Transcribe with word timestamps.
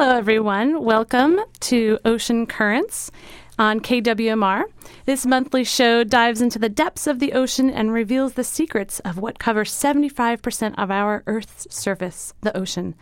Hello, 0.00 0.16
everyone. 0.16 0.84
Welcome 0.84 1.40
to 1.58 1.98
Ocean 2.04 2.46
Currents 2.46 3.10
on 3.58 3.80
KWMR. 3.80 4.62
This 5.06 5.26
monthly 5.26 5.64
show 5.64 6.04
dives 6.04 6.40
into 6.40 6.60
the 6.60 6.68
depths 6.68 7.08
of 7.08 7.18
the 7.18 7.32
ocean 7.32 7.68
and 7.68 7.92
reveals 7.92 8.34
the 8.34 8.44
secrets 8.44 9.00
of 9.00 9.18
what 9.18 9.40
covers 9.40 9.72
75% 9.72 10.76
of 10.78 10.92
our 10.92 11.24
Earth's 11.26 11.66
surface, 11.74 12.32
the 12.42 12.56
ocean. 12.56 12.94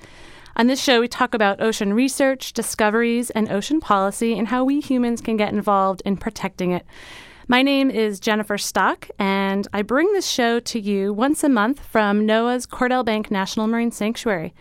On 0.57 0.69
this 0.69 0.83
show, 0.83 1.01
we 1.01 1.07
talk 1.07 1.35
about 1.35 1.61
ocean 1.61 1.93
research, 1.93 2.55
discoveries, 2.55 3.29
and 3.29 3.53
ocean 3.53 3.79
policy, 3.79 4.39
and 4.39 4.49
how 4.49 4.65
we 4.65 4.81
humans 4.81 5.21
can 5.21 5.37
get 5.37 5.53
involved 5.53 6.01
in 6.07 6.17
protecting 6.17 6.71
it. 6.71 6.87
My 7.47 7.61
name 7.63 7.91
is 7.91 8.19
Jennifer 8.21 8.57
Stock, 8.57 9.09
and 9.19 9.69
I 9.73 9.83
bring 9.83 10.13
this 10.15 10.27
show 10.27 10.61
to 10.61 10.81
you 10.81 11.13
once 11.13 11.45
a 11.45 11.51
month 11.51 11.79
from 11.85 12.27
NOAA's 12.27 12.67
Cordell 12.67 13.05
Bank 13.05 13.31
National 13.31 13.67
Marine 13.67 13.93
Sanctuary. 13.93 14.55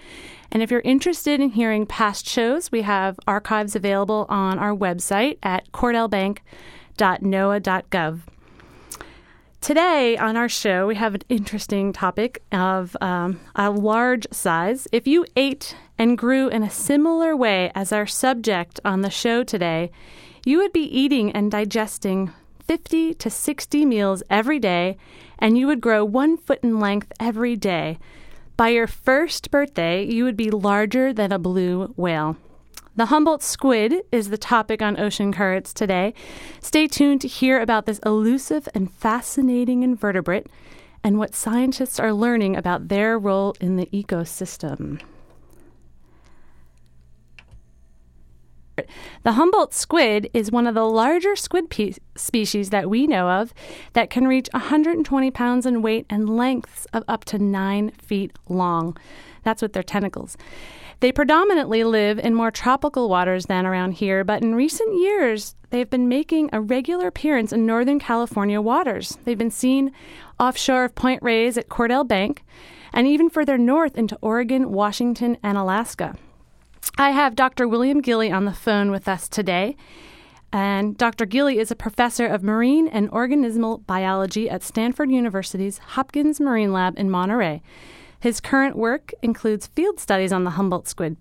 And 0.52 0.64
if 0.64 0.71
you're 0.71 0.82
interested 0.82 1.39
in 1.39 1.50
hearing 1.50 1.86
past 1.86 2.27
shows, 2.27 2.72
we 2.72 2.81
have 2.84 3.20
archives 3.27 3.76
available 3.76 4.26
on 4.30 4.59
our 4.59 4.73
website 4.73 5.38
at 5.44 5.72
cordellbank.noaa.gov. 5.72 8.22
Today 9.66 10.16
on 10.16 10.38
our 10.38 10.48
show, 10.48 10.86
we 10.86 10.94
have 10.94 11.16
an 11.16 11.23
interesting 11.27 11.91
topic 11.91 12.44
of 12.52 12.95
um, 13.02 13.39
a 13.55 13.72
large 13.72 14.27
size. 14.31 14.88
If 14.91 15.08
you 15.08 15.26
ate 15.36 15.76
and 15.98 16.17
grew 16.17 16.50
in 16.50 16.62
a 16.62 16.70
similar 16.70 17.36
way 17.36 17.72
as 17.73 17.91
our 17.91 18.05
subject 18.05 18.80
on 18.86 19.02
the 19.02 19.09
show 19.09 19.44
today, 19.44 19.89
you 20.45 20.59
would 20.59 20.72
be 20.72 20.84
eating 20.84 21.31
and 21.31 21.50
digesting 21.50 22.31
50 22.67 23.16
to 23.16 23.30
60 23.31 23.86
meals 23.86 24.22
every 24.30 24.59
day, 24.59 24.98
and 25.39 25.58
you 25.58 25.66
would 25.66 25.81
grow 25.81 26.05
one 26.05 26.38
foot 26.38 26.59
in 26.62 26.80
length 26.80 27.12
every 27.20 27.55
day. 27.55 27.98
By 28.58 28.70
your 28.70 28.88
first 28.88 29.52
birthday, 29.52 30.05
you 30.05 30.23
would 30.23 30.38
be 30.38 30.50
larger 30.50 31.12
than 31.12 31.34
a 31.34 31.40
blue 31.40 31.94
whale. 31.98 32.38
The 32.95 33.08
Humboldt 33.08 33.44
squid 33.44 34.04
is 34.14 34.30
the 34.30 34.38
topic 34.38 34.81
on 34.81 34.98
Ocean 34.98 35.34
Currents 35.34 35.73
today. 35.73 36.14
Stay 36.61 36.88
tuned 36.88 37.20
to 37.22 37.28
hear 37.28 37.59
about 37.59 37.86
this 37.86 38.00
elusive 38.06 38.70
and 38.73 38.89
fascinating 38.89 39.83
invertebrate 39.83 40.48
and 41.03 41.20
what 41.20 41.36
scientists 41.36 42.00
are 42.00 42.14
learning 42.14 42.56
about 42.56 42.88
their 42.88 43.20
role 43.20 43.53
in 43.59 43.76
the 43.76 43.88
ecosystem. 43.88 45.02
The 49.23 49.34
Humboldt 49.34 49.73
squid 49.73 50.30
is 50.34 50.52
one 50.52 50.68
of 50.68 50.76
the 50.76 50.86
larger 50.86 51.36
squid 51.36 51.70
pe- 51.70 51.94
species 52.16 52.70
that 52.70 52.90
we 52.90 53.08
know 53.08 53.30
of 53.30 53.54
that 53.94 54.09
can 54.09 54.28
reach 54.28 54.50
120 54.52 55.32
pounds 55.32 55.66
in 55.66 55.82
weight 55.82 56.06
and 56.09 56.30
lengths 56.30 56.86
of 56.94 57.04
up 57.08 57.26
to 57.26 57.40
9 57.40 57.92
feet 57.92 58.38
long. 58.48 58.98
That's 59.44 59.62
with 59.62 59.73
their 59.73 59.84
tentacles. 59.84 60.38
They 61.02 61.12
predominantly 61.12 61.84
live 61.84 62.20
in 62.20 62.34
more 62.34 62.52
tropical 62.52 63.09
waters 63.09 63.45
than 63.45 63.66
around 63.66 63.94
here, 63.94 64.23
but 64.23 64.42
in 64.42 64.56
recent 64.56 64.98
years, 65.00 65.56
they've 65.70 65.89
been 65.89 66.08
making 66.08 66.50
a 66.54 66.62
regular 66.62 67.08
appearance 67.08 67.52
in 67.52 67.66
Northern 67.66 68.00
California 68.00 68.62
waters. 68.62 69.17
They've 69.26 69.38
been 69.38 69.52
seen 69.52 69.92
offshore 70.39 70.86
of 70.86 70.95
Point 70.95 71.22
Reyes 71.22 71.58
at 71.58 71.70
Cordell 71.70 72.08
Bank 72.08 72.44
and 72.94 73.08
even 73.08 73.30
further 73.30 73.58
north 73.58 73.98
into 73.98 74.17
Oregon, 74.22 74.72
Washington, 74.72 75.38
and 75.44 75.58
Alaska. 75.58 76.16
I 76.97 77.11
have 77.11 77.36
Dr. 77.36 77.67
William 77.67 78.02
Gilly 78.02 78.31
on 78.31 78.45
the 78.45 78.53
phone 78.53 78.91
with 78.91 79.08
us 79.08 79.28
today. 79.28 79.75
And 80.53 80.97
Dr. 80.97 81.25
Gilly 81.25 81.59
is 81.59 81.69
a 81.69 81.75
professor 81.75 82.25
of 82.25 82.42
marine 82.42 82.88
and 82.88 83.11
organismal 83.11 83.86
biology 83.86 84.50
at 84.50 84.64
Stanford 84.64 85.11
University's 85.11 85.80
Hopkins 85.80 86.39
Marine 86.39 86.72
Lab 86.72 86.97
in 86.97 87.09
Monterey. 87.09 87.61
His 88.19 88.39
current 88.39 88.77
work 88.77 89.11
includes 89.22 89.67
field 89.67 90.00
studies 90.00 90.31
on 90.31 90.45
the 90.45 90.52
Humboldt 90.52 90.88
squid. 90.88 91.17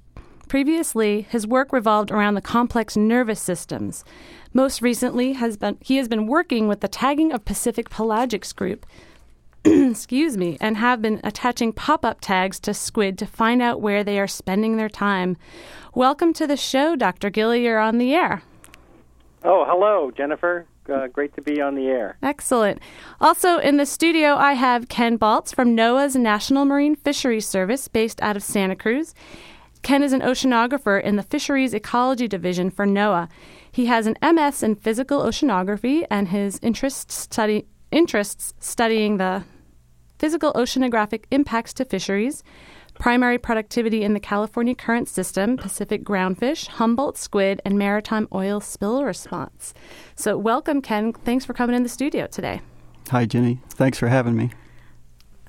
Previously, 0.49 1.23
his 1.23 1.47
work 1.47 1.73
revolved 1.73 2.11
around 2.11 2.35
the 2.35 2.41
complex 2.41 2.97
nervous 2.97 3.41
systems. 3.41 4.05
Most 4.53 4.83
recently, 4.83 5.33
has 5.33 5.57
been, 5.57 5.79
he 5.81 5.97
has 5.97 6.07
been 6.07 6.27
working 6.27 6.69
with 6.69 6.81
the 6.81 6.89
tagging 6.89 7.33
of 7.33 7.45
Pacific 7.45 7.91
pelagics 7.91 8.55
group, 8.55 8.87
excuse 9.91 10.37
me, 10.37 10.59
and 10.61 10.77
have 10.77 11.01
been 11.01 11.21
attaching 11.25 11.73
pop 11.73 12.05
up 12.05 12.21
tags 12.21 12.61
to 12.61 12.75
squid 12.75 13.17
to 13.17 13.25
find 13.25 13.63
out 13.63 13.81
where 13.81 14.05
they 14.05 14.21
are 14.21 14.27
spending 14.27 14.77
their 14.77 14.91
time. 14.91 15.39
Welcome 15.95 16.35
to 16.35 16.47
the 16.47 16.57
show, 16.57 16.97
Dr. 16.97 17.31
Gilly. 17.31 17.65
You're 17.65 17.79
on 17.79 17.97
the 17.97 18.15
air. 18.15 18.43
Oh, 19.43 19.65
hello, 19.67 20.11
Jennifer. 20.11 20.67
Uh, 20.87 21.07
great 21.07 21.35
to 21.37 21.41
be 21.41 21.63
on 21.63 21.77
the 21.77 21.87
air. 21.87 22.19
Excellent. 22.23 22.79
Also 23.23 23.57
in 23.57 23.79
the 23.79 23.87
studio, 23.87 24.35
I 24.35 24.53
have 24.53 24.89
Ken 24.89 25.19
Baltz 25.19 25.55
from 25.55 25.75
NOAA's 25.75 26.15
National 26.15 26.67
Marine 26.67 26.95
Fisheries 26.95 27.49
Service, 27.49 27.89
based 27.89 28.21
out 28.21 28.37
of 28.37 28.43
Santa 28.43 28.77
Cruz. 28.77 29.15
Ken 29.81 30.03
is 30.03 30.13
an 30.13 30.21
oceanographer 30.21 31.03
in 31.03 31.17
the 31.17 31.23
Fisheries 31.23 31.73
Ecology 31.73 32.29
Division 32.29 32.71
for 32.71 32.87
NOAA. 32.87 33.31
He 33.73 33.87
has 33.87 34.07
an 34.07 34.19
MS 34.23 34.63
in 34.63 34.75
physical 34.75 35.23
oceanography, 35.23 36.07
and 36.11 36.29
his 36.29 36.61
interests 36.63 37.15
study 37.15 37.67
interests 37.91 38.53
studying 38.59 39.17
the 39.17 39.45
physical 40.19 40.53
oceanographic 40.55 41.25
impacts 41.31 41.73
to 41.75 41.85
fisheries, 41.85 42.43
primary 42.95 43.39
productivity 43.39 44.03
in 44.03 44.15
the 44.15 44.21
California 44.21 44.75
current 44.75 45.09
system, 45.09 45.57
Pacific 45.57 46.05
groundfish, 46.05 46.69
Humboldt 46.69 47.19
squid, 47.19 47.61
and 47.65 47.79
maritime 47.79 48.29
oil 48.33 48.61
spill 48.61 49.05
response. 49.05 49.75
So, 50.15 50.37
welcome, 50.37 50.81
Ken. 50.81 51.13
Thanks 51.13 51.45
for 51.45 51.53
coming 51.53 51.77
in 51.77 51.83
the 51.83 51.89
studio 51.89 52.27
today. 52.27 52.61
Hi, 53.11 53.27
Jenny. 53.27 53.61
Thanks 53.71 53.99
for 53.99 54.09
having 54.09 54.37
me. 54.37 54.51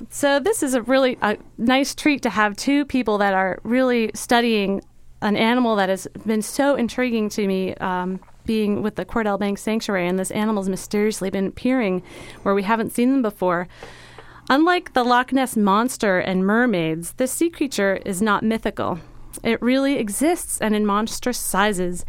So, 0.09 0.39
this 0.39 0.63
is 0.63 0.73
a 0.73 0.81
really 0.81 1.17
a 1.21 1.37
nice 1.57 1.95
treat 1.95 2.21
to 2.23 2.29
have 2.29 2.57
two 2.57 2.85
people 2.85 3.17
that 3.19 3.33
are 3.33 3.59
really 3.63 4.11
studying 4.13 4.81
an 5.21 5.37
animal 5.37 5.75
that 5.77 5.89
has 5.89 6.07
been 6.25 6.41
so 6.41 6.75
intriguing 6.75 7.29
to 7.29 7.47
me. 7.47 7.75
Um, 7.75 8.19
being 8.45 8.83
with 8.83 8.95
the 8.95 9.03
Cordell 9.03 9.39
Bank 9.39 9.57
Sanctuary, 9.57 10.07
and 10.07 10.19
this 10.19 10.29
animal's 10.29 10.69
mysteriously 10.69 11.31
been 11.31 11.47
appearing 11.47 12.03
where 12.43 12.53
we 12.53 12.61
haven't 12.61 12.91
seen 12.91 13.11
them 13.11 13.23
before. 13.23 13.67
Unlike 14.47 14.93
the 14.93 15.03
Loch 15.03 15.33
Ness 15.33 15.57
Monster 15.57 16.19
and 16.19 16.45
mermaids, 16.45 17.13
this 17.13 17.31
sea 17.31 17.49
creature 17.49 17.95
is 18.05 18.21
not 18.21 18.43
mythical. 18.43 18.99
It 19.43 19.59
really 19.59 19.97
exists 19.97 20.61
and 20.61 20.75
in 20.75 20.85
monstrous 20.85 21.39
sizes. 21.39 22.05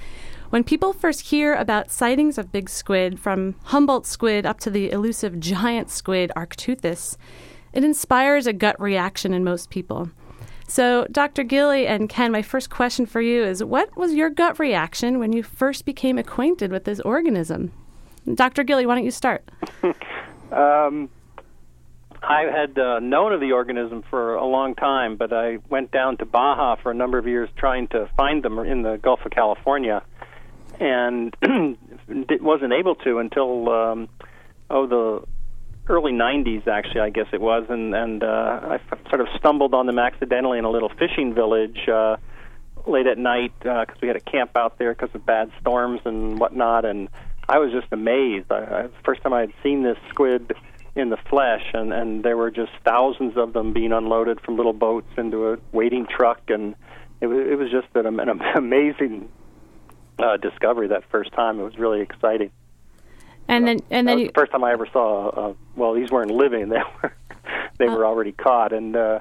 When 0.51 0.63
people 0.63 0.93
first 0.93 1.23
hear 1.23 1.55
about 1.55 1.91
sightings 1.91 2.37
of 2.37 2.53
big 2.53 2.69
squid, 2.69 3.19
from 3.19 3.55
Humboldt 3.65 4.07
squid 4.07 4.45
up 4.45 4.61
to 4.61 4.71
the 4.71 4.91
elusive 4.91 5.41
giant 5.41 5.89
squid 5.89 6.31
Architeuthis, 6.37 7.17
it 7.73 7.85
inspires 7.85 8.47
a 8.47 8.53
gut 8.53 8.79
reaction 8.79 9.33
in 9.33 9.43
most 9.43 9.71
people. 9.71 10.11
So, 10.69 11.07
Dr. 11.11 11.43
Gilly 11.43 11.87
and 11.87 12.07
Ken, 12.07 12.33
my 12.33 12.43
first 12.43 12.69
question 12.69 13.07
for 13.07 13.23
you 13.23 13.45
is 13.45 13.65
what 13.65 13.97
was 13.97 14.13
your 14.13 14.29
gut 14.29 14.59
reaction 14.59 15.19
when 15.19 15.33
you 15.33 15.43
first 15.43 15.87
became 15.87 16.19
acquainted 16.19 16.71
with 16.71 16.85
this 16.85 17.01
organism? 17.01 17.73
Dr. 18.35 18.63
Gilly, 18.63 18.85
why 18.85 18.97
don't 18.97 19.05
you 19.05 19.11
start? 19.11 19.49
um, 20.53 21.09
I 22.29 22.43
had 22.51 22.77
uh, 22.77 22.99
known 22.99 23.33
of 23.33 23.41
the 23.41 23.53
organism 23.53 24.03
for 24.11 24.35
a 24.35 24.45
long 24.45 24.75
time, 24.75 25.17
but 25.17 25.33
I 25.33 25.59
went 25.69 25.93
down 25.93 26.17
to 26.17 26.25
Baja 26.25 26.75
for 26.75 26.91
a 26.91 26.95
number 26.95 27.19
of 27.19 27.29
years 27.29 27.49
trying 27.57 27.87
to 27.89 28.11
find 28.17 28.43
them 28.43 28.59
in 28.59 28.83
the 28.83 28.97
Gulf 28.97 29.21
of 29.25 29.31
California, 29.31 30.03
and 30.81 31.37
wasn't 32.41 32.73
able 32.73 32.97
to 32.97 33.19
until 33.19 33.69
um, 33.71 34.09
oh 34.69 34.87
the 34.87 35.23
early 35.89 36.11
90s 36.11 36.67
actually 36.67 37.01
I 37.01 37.11
guess 37.11 37.27
it 37.33 37.41
was 37.41 37.65
and 37.69 37.95
and 37.95 38.25
uh, 38.25 38.61
I 38.63 38.75
f- 38.75 38.99
sort 39.09 39.21
of 39.21 39.29
stumbled 39.39 39.73
on 39.73 39.87
them 39.87 40.01
accidentally 40.01 40.59
in 40.59 40.65
a 40.65 40.71
little 40.71 40.89
fishing 40.89 41.33
village 41.33 41.89
uh, 41.89 42.17
late 42.89 43.07
at 43.07 43.19
night 43.19 43.53
because 43.61 43.89
uh, 43.89 43.99
we 44.03 44.09
had 44.09 44.17
a 44.17 44.21
camp 44.21 44.57
out 44.57 44.79
there 44.79 44.93
because 44.93 45.15
of 45.15 45.25
bad 45.25 45.53
storms 45.61 46.01
and 46.05 46.41
whatnot 46.41 46.85
and 46.85 47.09
I 47.49 47.59
was 47.59 47.71
just 47.71 47.87
amazed. 47.93 48.51
I, 48.51 48.57
I, 48.57 48.83
the 48.89 49.03
first 49.05 49.23
time 49.23 49.33
I 49.33 49.43
had 49.43 49.53
seen 49.63 49.85
this 49.85 49.97
squid 50.11 50.53
in 50.97 51.11
the 51.11 51.19
flesh, 51.29 51.65
and 51.75 51.93
and 51.93 52.25
there 52.25 52.37
were 52.37 52.51
just 52.51 52.73
thousands 52.85 53.37
of 53.37 53.53
them 53.53 53.73
being 53.73 53.93
unloaded 53.93 54.41
from 54.41 54.57
little 54.57 54.73
boats 54.73 55.09
into 55.17 55.53
a 55.53 55.59
waiting 55.71 56.07
truck, 56.07 56.41
and 56.49 56.75
it 57.21 57.27
was 57.27 57.47
it 57.47 57.59
was 57.59 57.71
just 57.71 57.89
an, 57.95 58.19
an 58.19 58.41
amazing 58.57 59.29
uh, 60.19 60.39
discovery 60.39 60.89
that 60.89 61.05
first 61.11 61.33
time. 61.33 61.61
It 61.61 61.65
was 61.65 61.79
really 61.79 62.01
exciting. 62.01 62.51
And 63.49 63.67
then, 63.67 63.79
and 63.91 64.09
then 64.09 64.19
you... 64.19 64.27
the 64.27 64.33
first 64.33 64.51
time 64.51 64.65
I 64.65 64.73
ever 64.73 64.89
saw. 64.93 65.29
Uh, 65.29 65.55
well, 65.77 65.93
these 65.93 66.11
weren't 66.11 66.33
living; 66.33 66.69
they 66.71 66.79
were 67.03 67.13
they 67.79 67.87
were 67.87 68.05
already 68.05 68.33
caught. 68.33 68.73
And 68.73 68.97
uh, 68.97 69.21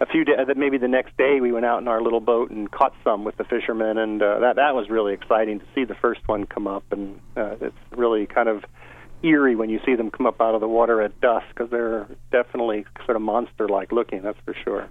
a 0.00 0.06
few 0.06 0.24
days, 0.24 0.36
maybe 0.56 0.78
the 0.78 0.88
next 0.88 1.16
day, 1.16 1.40
we 1.40 1.50
went 1.50 1.66
out 1.66 1.82
in 1.82 1.88
our 1.88 2.00
little 2.00 2.20
boat 2.20 2.50
and 2.50 2.70
caught 2.70 2.94
some 3.02 3.24
with 3.24 3.36
the 3.36 3.44
fishermen, 3.44 3.98
and 3.98 4.22
uh, 4.22 4.38
that 4.38 4.56
that 4.56 4.74
was 4.74 4.88
really 4.88 5.12
exciting 5.14 5.58
to 5.58 5.66
see 5.74 5.84
the 5.84 5.96
first 5.96 6.20
one 6.26 6.46
come 6.46 6.68
up. 6.68 6.84
And 6.92 7.20
uh, 7.36 7.56
it's 7.60 7.76
really 7.90 8.26
kind 8.26 8.48
of 8.48 8.64
eerie 9.22 9.56
when 9.56 9.70
you 9.70 9.80
see 9.84 9.94
them 9.94 10.10
come 10.10 10.26
up 10.26 10.40
out 10.40 10.54
of 10.54 10.60
the 10.60 10.68
water 10.68 11.02
at 11.02 11.20
dusk 11.20 11.46
because 11.50 11.70
they're 11.70 12.06
definitely 12.30 12.84
sort 13.04 13.16
of 13.16 13.22
monster-like 13.22 13.92
looking. 13.92 14.22
That's 14.22 14.38
for 14.44 14.54
sure. 14.64 14.88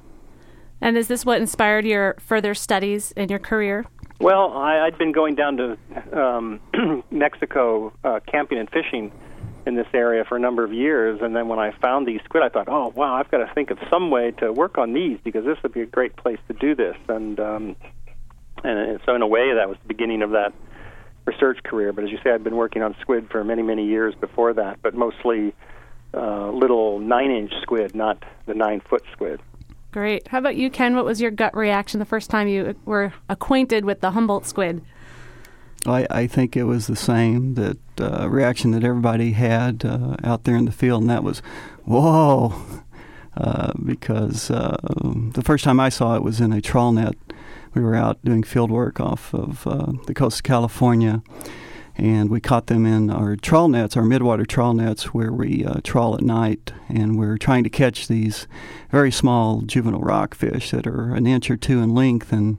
And 0.82 0.98
is 0.98 1.08
this 1.08 1.26
what 1.26 1.42
inspired 1.42 1.86
your 1.86 2.16
further 2.20 2.54
studies 2.54 3.12
in 3.14 3.30
your 3.30 3.40
career? 3.40 3.86
Well, 4.20 4.54
I, 4.54 4.80
I'd 4.80 4.98
been 4.98 5.12
going 5.12 5.36
down 5.36 5.58
to 5.58 6.20
um, 6.20 6.60
Mexico 7.12 7.94
uh, 8.04 8.20
camping 8.28 8.58
and 8.58 8.70
fishing 8.70 9.12
in 9.66 9.76
this 9.76 9.88
area 9.94 10.24
for 10.24 10.38
a 10.38 10.40
number 10.40 10.64
of 10.64 10.72
years, 10.72 11.20
and 11.22 11.36
then 11.36 11.50
when 11.50 11.60
I 11.60 11.72
found 11.82 12.08
these 12.08 12.22
squid, 12.24 12.42
I 12.42 12.50
thought, 12.50 12.70
"Oh, 12.70 12.94
wow! 12.96 13.16
I've 13.16 13.30
got 13.30 13.40
to 13.40 13.54
think 13.54 13.70
of 13.70 13.78
some 13.90 14.10
way 14.10 14.32
to 14.40 14.54
work 14.54 14.78
on 14.78 14.94
these 14.94 15.20
because 15.24 15.44
this 15.46 15.58
would 15.62 15.74
be 15.74 15.82
a 15.82 15.86
great 15.86 16.16
place 16.16 16.40
to 16.48 16.54
do 16.54 16.74
this." 16.74 16.96
And 17.10 17.38
um, 17.40 17.76
and 18.64 19.00
so 19.06 19.14
in 19.14 19.22
a 19.22 19.28
way 19.28 19.54
that 19.54 19.68
was 19.68 19.78
the 19.82 19.88
beginning 19.88 20.22
of 20.22 20.32
that 20.32 20.54
research 21.28 21.62
career. 21.64 21.94
But 21.94 22.06
as 22.06 22.10
you 22.10 22.18
say, 22.24 22.32
I've 22.32 22.44
been 22.44 22.56
working 22.56 22.82
on 22.82 22.96
squid 23.02 23.30
for 23.30 23.44
many 23.44 23.62
many 23.62 23.86
years 23.86 24.16
before 24.16 24.54
that, 24.54 24.82
but 24.82 24.96
mostly 24.96 25.54
uh, 26.14 26.50
little 26.52 27.00
nine-inch 27.00 27.52
squid, 27.62 27.94
not 27.94 28.24
the 28.46 28.54
nine-foot 28.54 29.04
squid. 29.12 29.42
Great. 29.92 30.28
How 30.28 30.40
about 30.40 30.56
you, 30.56 30.70
Ken? 30.70 30.96
What 30.96 31.06
was 31.06 31.22
your 31.22 31.32
gut 31.32 31.56
reaction 31.56 32.00
the 32.00 32.06
first 32.06 32.30
time 32.30 32.48
you 32.48 32.76
were 32.86 33.14
acquainted 33.30 33.84
with 33.84 34.00
the 34.02 34.12
Humboldt 34.12 34.46
squid? 34.46 34.82
I, 35.86 36.08
I 36.10 36.28
think 36.28 36.58
it 36.58 36.64
was 36.64 36.88
the 36.88 36.96
same 36.96 37.54
that 37.56 37.78
uh, 38.00 38.30
reaction 38.30 38.72
that 38.72 38.84
everybody 38.84 39.32
had 39.32 39.86
uh, 39.86 40.16
out 40.24 40.44
there 40.44 40.56
in 40.56 40.66
the 40.66 40.72
field, 40.72 41.02
and 41.02 41.10
that 41.10 41.24
was, 41.24 41.40
"Whoa!" 41.86 42.54
Uh, 43.40 43.72
because 43.86 44.50
uh, 44.50 44.76
the 45.36 45.44
first 45.44 45.64
time 45.64 45.80
I 45.80 45.90
saw 45.90 46.16
it 46.16 46.24
was 46.24 46.42
in 46.42 46.52
a 46.52 46.60
trawl 46.60 46.92
net. 46.92 47.16
We 47.78 47.84
were 47.84 47.94
out 47.94 48.18
doing 48.26 48.42
field 48.42 48.72
work 48.72 49.00
off 49.00 49.36
of 49.36 49.68
uh, 49.68 49.92
the 50.08 50.16
coast 50.16 50.40
of 50.40 50.44
California, 50.44 51.22
and 51.96 52.28
we 52.28 52.42
caught 52.42 52.66
them 52.66 52.88
in 52.88 53.12
our 53.12 53.36
trawl 53.36 53.68
nets, 53.68 53.96
our 53.96 54.02
midwater 54.02 54.48
trawl 54.48 54.74
nets, 54.74 55.14
where 55.14 55.32
we 55.32 55.64
uh, 55.64 55.82
trawl 55.84 56.16
at 56.16 56.24
night, 56.24 56.74
and 56.90 57.20
we're 57.20 57.38
trying 57.38 57.64
to 57.66 57.70
catch 57.70 58.08
these 58.08 58.48
very 58.90 59.12
small 59.12 59.62
juvenile 59.62 60.02
rockfish 60.02 60.72
that 60.72 60.88
are 60.88 61.14
an 61.14 61.28
inch 61.28 61.52
or 61.52 61.56
two 61.56 61.80
in 61.80 61.94
length, 61.94 62.34
and 62.34 62.58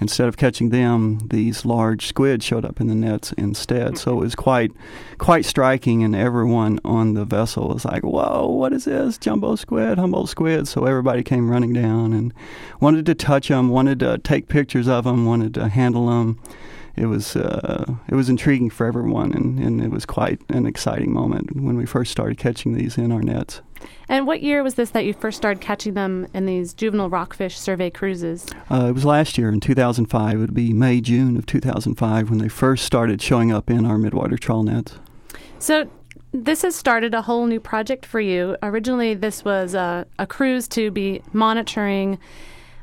instead 0.00 0.28
of 0.28 0.36
catching 0.36 0.70
them, 0.70 1.18
these 1.28 1.64
large 1.64 2.06
squid 2.06 2.42
showed 2.42 2.64
up 2.64 2.80
in 2.80 2.86
the 2.86 2.94
nets 2.94 3.32
instead. 3.32 3.98
So 3.98 4.12
it 4.12 4.20
was 4.20 4.34
quite, 4.34 4.72
quite 5.18 5.44
striking, 5.44 6.02
and 6.02 6.14
everyone 6.14 6.80
on 6.84 7.14
the 7.14 7.24
vessel 7.24 7.68
was 7.68 7.84
like, 7.84 8.02
"Whoa, 8.02 8.46
what 8.46 8.72
is 8.72 8.84
this? 8.84 9.18
Jumbo 9.18 9.56
squid, 9.56 9.98
Humboldt 9.98 10.28
squid!" 10.28 10.68
So 10.68 10.84
everybody 10.84 11.22
came 11.22 11.50
running 11.50 11.72
down 11.72 12.12
and 12.12 12.32
wanted 12.80 13.06
to 13.06 13.14
touch 13.14 13.48
them, 13.48 13.68
wanted 13.68 14.00
to 14.00 14.18
take 14.18 14.48
pictures 14.48 14.88
of 14.88 15.04
them, 15.04 15.26
wanted 15.26 15.54
to 15.54 15.68
handle 15.68 16.06
them 16.06 16.38
it 16.96 17.06
was 17.06 17.36
uh, 17.36 17.94
it 18.08 18.14
was 18.14 18.28
intriguing 18.28 18.70
for 18.70 18.86
everyone, 18.86 19.32
and, 19.32 19.58
and 19.58 19.82
it 19.82 19.90
was 19.90 20.06
quite 20.06 20.40
an 20.48 20.66
exciting 20.66 21.12
moment 21.12 21.54
when 21.54 21.76
we 21.76 21.84
first 21.84 22.10
started 22.10 22.38
catching 22.38 22.72
these 22.72 22.96
in 22.96 23.12
our 23.12 23.22
nets. 23.22 23.60
And 24.08 24.26
what 24.26 24.42
year 24.42 24.62
was 24.62 24.74
this 24.74 24.90
that 24.90 25.04
you 25.04 25.12
first 25.12 25.36
started 25.36 25.60
catching 25.60 25.94
them 25.94 26.28
in 26.32 26.46
these 26.46 26.72
juvenile 26.72 27.10
rockfish 27.10 27.58
survey 27.58 27.90
cruises? 27.90 28.46
Uh, 28.70 28.86
it 28.88 28.92
was 28.92 29.04
last 29.04 29.36
year 29.36 29.48
in 29.48 29.60
2005. 29.60 30.34
It 30.34 30.36
would 30.38 30.54
be 30.54 30.72
May, 30.72 31.00
June 31.00 31.36
of 31.36 31.46
2005 31.46 32.30
when 32.30 32.38
they 32.38 32.48
first 32.48 32.84
started 32.84 33.20
showing 33.20 33.52
up 33.52 33.70
in 33.70 33.84
our 33.84 33.96
midwater 33.96 34.38
trawl 34.38 34.62
nets. 34.62 34.98
So 35.58 35.90
this 36.32 36.62
has 36.62 36.76
started 36.76 37.14
a 37.14 37.22
whole 37.22 37.46
new 37.46 37.60
project 37.60 38.06
for 38.06 38.20
you. 38.20 38.56
Originally, 38.62 39.14
this 39.14 39.44
was 39.44 39.74
a, 39.74 40.06
a 40.18 40.26
cruise 40.26 40.68
to 40.68 40.90
be 40.90 41.22
monitoring 41.32 42.18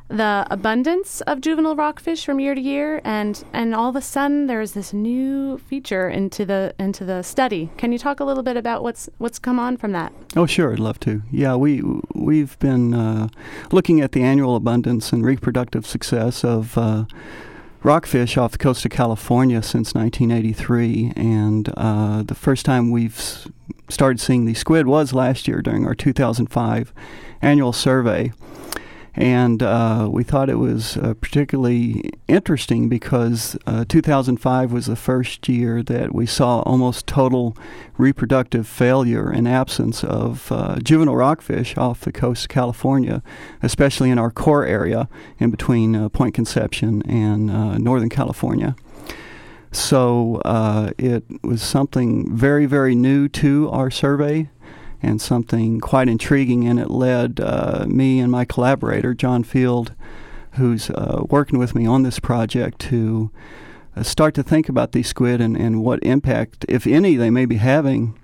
the 0.10 0.46
abundance 0.50 1.22
of 1.22 1.42
juvenile 1.42 1.76
rockfish 1.76 2.26
from 2.26 2.40
year 2.40 2.54
to 2.54 2.62
year, 2.62 3.02
and 3.04 3.44
and 3.54 3.74
all 3.74 3.90
of 3.90 3.96
a 3.96 4.02
sudden 4.02 4.48
there's 4.48 4.74
this 4.74 4.94
new 4.94 5.58
feature 5.58 6.10
into 6.10 6.46
the 6.46 6.76
into 6.80 7.06
the 7.06 7.24
study. 7.24 7.72
Can 7.78 7.92
you 7.92 7.98
talk 7.98 8.20
a 8.20 8.24
little 8.24 8.44
bit 8.44 8.58
about 8.58 8.84
what's 8.84 9.10
what's 9.18 9.40
come 9.40 9.60
on 9.60 9.78
from 9.78 9.92
that? 9.94 10.14
Oh, 10.36 10.46
sure, 10.46 10.72
I'd 10.72 10.80
love 10.80 11.00
to. 11.02 11.22
Yeah, 11.32 11.56
we 11.56 11.82
we've 12.14 12.58
been 12.60 12.94
uh, 12.94 13.30
looking 13.72 14.02
at 14.02 14.12
the 14.12 14.24
annual 14.24 14.56
abundance 14.56 15.12
and 15.12 15.26
reproductive 15.26 15.86
success 15.86 16.44
of. 16.44 16.78
Uh, 16.78 17.06
rockfish 17.84 18.38
off 18.38 18.54
the 18.54 18.58
coast 18.58 18.86
of 18.86 18.92
California 18.92 19.62
since 19.62 19.94
1983, 19.94 21.12
and 21.18 21.70
uh, 21.76 22.24
the 22.24 22.34
first 22.34 22.66
time 22.66 22.92
we've 22.92 23.46
started 23.90 24.22
seeing 24.22 24.46
the 24.46 24.54
squid 24.54 24.88
was 24.88 25.12
last 25.12 25.50
year 25.50 25.62
during 25.62 25.86
our 25.86 25.94
2005 25.94 26.94
annual 27.42 27.74
survey. 27.74 28.32
And 29.16 29.62
uh, 29.62 30.10
we 30.12 30.24
thought 30.24 30.50
it 30.50 30.56
was 30.58 30.98
uh, 30.98 31.14
particularly 31.22 32.10
interesting 32.28 32.90
because 32.90 33.56
uh, 33.68 33.86
2005 33.88 34.72
was 34.72 34.88
the 34.88 34.96
first 34.96 35.48
year 35.48 35.84
that 35.84 36.16
we 36.16 36.26
saw 36.26 36.62
almost 36.62 37.06
total 37.06 37.56
reproductive 37.98 38.68
failure 38.68 39.30
and 39.30 39.48
absence 39.48 40.04
of 40.04 40.52
uh, 40.52 40.80
juvenile 40.80 41.16
rockfish 41.16 41.78
off 41.78 42.02
the 42.02 42.12
coast 42.12 42.46
of 42.46 42.50
California, 42.50 43.22
especially 43.62 44.10
in 44.10 44.18
our 44.18 44.32
core 44.32 44.66
area 44.66 45.08
in 45.38 45.52
between 45.52 45.96
uh, 45.96 46.10
Point 46.10 46.34
Conception 46.34 47.04
and 47.04 47.52
uh, 47.52 47.78
Northern 47.78 48.10
California. 48.10 48.76
So 49.72 50.42
it 51.00 51.24
was 51.44 51.62
something 51.64 52.36
very, 52.36 52.68
very 52.68 52.94
new 52.94 53.28
to 53.30 53.70
our 53.72 53.90
survey 53.90 54.50
and 55.04 55.22
something 55.22 55.80
quite 55.80 56.08
intriguing. 56.10 56.66
And 56.68 56.80
it 56.80 56.90
led 56.90 57.40
uh, 57.40 57.86
me 57.88 58.20
and 58.20 58.32
my 58.32 58.46
collaborator, 58.46 59.14
John 59.14 59.44
Field, 59.44 59.94
who's 60.54 60.90
uh, 60.90 61.24
working 61.30 61.60
with 61.60 61.76
me 61.76 61.86
on 61.86 62.04
this 62.04 62.20
project, 62.20 62.80
to 62.80 63.30
uh, 63.96 64.04
start 64.04 64.34
to 64.36 64.44
think 64.44 64.70
about 64.70 64.94
these 64.94 65.08
squid 65.08 65.42
and, 65.42 65.58
and 65.58 65.84
what 65.84 66.00
impact, 66.04 66.66
if 66.70 66.88
any, 66.88 67.16
they 67.16 67.30
may 67.30 67.46
be 67.46 67.58
having 67.58 68.18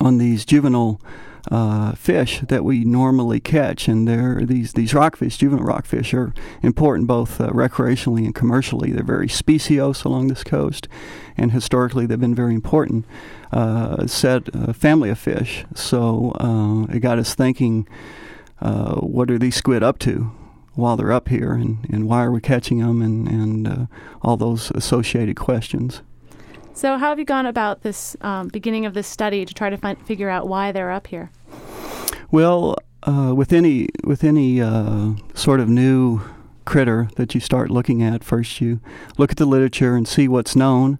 on 0.00 0.18
these 0.18 0.44
juvenile 0.44 1.00
uh, 1.50 1.92
fish 1.92 2.40
that 2.48 2.64
we 2.64 2.84
normally 2.84 3.40
catch, 3.40 3.88
and 3.88 4.06
they're 4.08 4.44
these 4.44 4.72
these 4.72 4.94
rockfish, 4.94 5.36
juvenile 5.36 5.64
rockfish, 5.64 6.12
are 6.12 6.34
important 6.62 7.06
both 7.06 7.40
uh, 7.40 7.48
recreationally 7.50 8.24
and 8.24 8.34
commercially. 8.34 8.90
They're 8.90 9.04
very 9.04 9.28
speciose 9.28 10.04
along 10.04 10.28
this 10.28 10.42
coast, 10.42 10.88
and 11.36 11.52
historically 11.52 12.06
they've 12.06 12.20
been 12.20 12.34
very 12.34 12.54
important. 12.54 13.04
Uh, 13.52 14.06
set 14.06 14.54
uh, 14.54 14.72
family 14.72 15.08
of 15.10 15.18
fish, 15.18 15.64
so 15.74 16.32
uh, 16.40 16.92
it 16.92 17.00
got 17.00 17.18
us 17.18 17.34
thinking: 17.34 17.88
uh, 18.60 18.96
what 18.96 19.30
are 19.30 19.38
these 19.38 19.56
squid 19.56 19.82
up 19.82 19.98
to? 20.00 20.32
While 20.74 20.98
they're 20.98 21.12
up 21.12 21.28
here, 21.28 21.52
and, 21.52 21.86
and 21.90 22.06
why 22.06 22.22
are 22.22 22.30
we 22.30 22.40
catching 22.42 22.80
them, 22.80 23.00
and, 23.00 23.26
and 23.26 23.88
all 24.20 24.36
those 24.36 24.70
associated 24.72 25.34
questions. 25.34 26.02
So, 26.76 26.98
how 26.98 27.08
have 27.08 27.18
you 27.18 27.24
gone 27.24 27.46
about 27.46 27.80
this 27.80 28.18
um, 28.20 28.48
beginning 28.48 28.84
of 28.84 28.92
this 28.92 29.06
study 29.06 29.46
to 29.46 29.54
try 29.54 29.70
to 29.70 29.78
find, 29.78 29.98
figure 30.06 30.28
out 30.28 30.46
why 30.46 30.72
they're 30.72 30.90
up 30.90 31.06
here? 31.06 31.30
Well, 32.30 32.76
uh, 33.02 33.32
with 33.34 33.54
any 33.54 33.88
with 34.04 34.22
any 34.22 34.60
uh, 34.60 35.12
sort 35.32 35.60
of 35.60 35.70
new 35.70 36.20
critter 36.66 37.08
that 37.16 37.34
you 37.34 37.40
start 37.40 37.70
looking 37.70 38.02
at, 38.02 38.22
first 38.22 38.60
you 38.60 38.80
look 39.16 39.30
at 39.30 39.38
the 39.38 39.46
literature 39.46 39.96
and 39.96 40.06
see 40.06 40.28
what's 40.28 40.54
known 40.54 40.98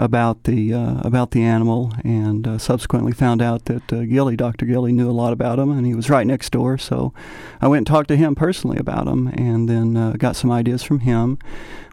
about 0.00 0.44
the 0.44 0.72
uh, 0.72 1.00
about 1.02 1.32
the 1.32 1.42
animal, 1.42 1.92
and 2.02 2.48
uh, 2.48 2.58
subsequently 2.58 3.12
found 3.12 3.42
out 3.42 3.66
that 3.66 3.92
uh, 3.92 4.04
Gilly, 4.04 4.34
Dr. 4.34 4.64
Gilly, 4.64 4.92
knew 4.92 5.10
a 5.10 5.12
lot 5.12 5.32
about 5.32 5.58
him, 5.58 5.70
and 5.70 5.86
he 5.86 5.94
was 5.94 6.08
right 6.08 6.26
next 6.26 6.50
door. 6.50 6.78
So 6.78 7.12
I 7.60 7.68
went 7.68 7.80
and 7.80 7.86
talked 7.86 8.08
to 8.08 8.16
him 8.16 8.34
personally 8.34 8.78
about 8.78 9.06
him, 9.06 9.28
and 9.28 9.68
then 9.68 9.96
uh, 9.96 10.12
got 10.12 10.36
some 10.36 10.50
ideas 10.50 10.82
from 10.82 11.00
him. 11.00 11.38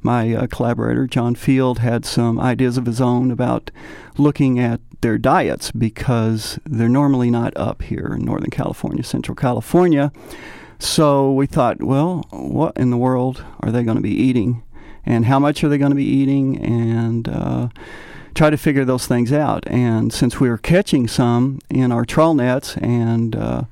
My 0.01 0.33
uh, 0.33 0.47
collaborator 0.47 1.06
John 1.06 1.35
Field 1.35 1.80
had 1.80 2.06
some 2.06 2.40
ideas 2.40 2.78
of 2.78 2.85
his 2.85 3.02
own 3.02 3.30
about 3.30 3.71
looking 4.18 4.57
at 4.57 4.80
their 5.02 5.18
diets 5.18 5.71
because 5.71 6.59
they're 6.66 6.87
normally 6.87 7.30
not 7.30 7.56
up 7.57 7.81
here 7.81 8.16
in 8.18 8.26
Northern 8.26 8.49
California, 8.49 9.04
Central 9.04 9.35
California. 9.35 10.14
So 10.80 11.33
we 11.33 11.45
thought, 11.45 11.81
well, 11.81 12.26
what 12.30 12.78
in 12.78 12.90
the 12.90 12.97
world 12.97 13.44
are 13.61 13.71
they 13.71 13.83
going 13.83 13.97
to 13.97 14.02
be 14.02 14.16
eating? 14.16 14.64
And 15.07 15.26
how 15.26 15.40
much 15.40 15.64
are 15.64 15.69
they 15.69 15.78
going 15.78 15.92
to 15.92 15.95
be 15.95 16.04
eating 16.04 16.57
and 16.64 17.30
uh, 17.30 17.69
try 18.35 18.49
to 18.49 18.57
figure 18.57 18.83
those 18.83 19.07
things 19.07 19.31
out. 19.31 19.66
And 19.68 20.11
since 20.11 20.40
we 20.40 20.49
were 20.49 20.57
catching 20.57 21.07
some 21.07 21.59
in 21.69 21.92
our 21.92 22.06
trawl 22.06 22.33
nets 22.35 22.76
and 22.78 23.35
uh, 23.35 23.64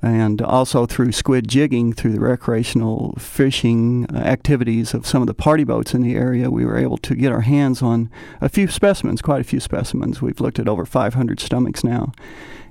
and 0.00 0.40
also 0.40 0.86
through 0.86 1.10
squid 1.10 1.48
jigging 1.48 1.92
through 1.92 2.12
the 2.12 2.20
recreational 2.20 3.14
fishing 3.18 4.06
activities 4.14 4.94
of 4.94 5.06
some 5.06 5.22
of 5.22 5.26
the 5.26 5.34
party 5.34 5.64
boats 5.64 5.92
in 5.92 6.02
the 6.02 6.14
area, 6.14 6.50
we 6.50 6.64
were 6.64 6.78
able 6.78 6.98
to 6.98 7.16
get 7.16 7.32
our 7.32 7.40
hands 7.40 7.82
on 7.82 8.08
a 8.40 8.48
few 8.48 8.68
specimens, 8.68 9.20
quite 9.20 9.40
a 9.40 9.44
few 9.44 9.58
specimens. 9.58 10.22
We've 10.22 10.40
looked 10.40 10.60
at 10.60 10.68
over 10.68 10.86
500 10.86 11.40
stomachs 11.40 11.82
now 11.82 12.12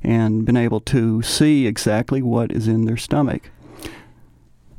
and 0.02 0.46
been 0.46 0.56
able 0.56 0.80
to 0.80 1.22
see 1.22 1.68
exactly 1.68 2.22
what 2.22 2.52
is 2.52 2.68
in 2.68 2.86
their 2.86 2.98
stomach. 2.98 3.52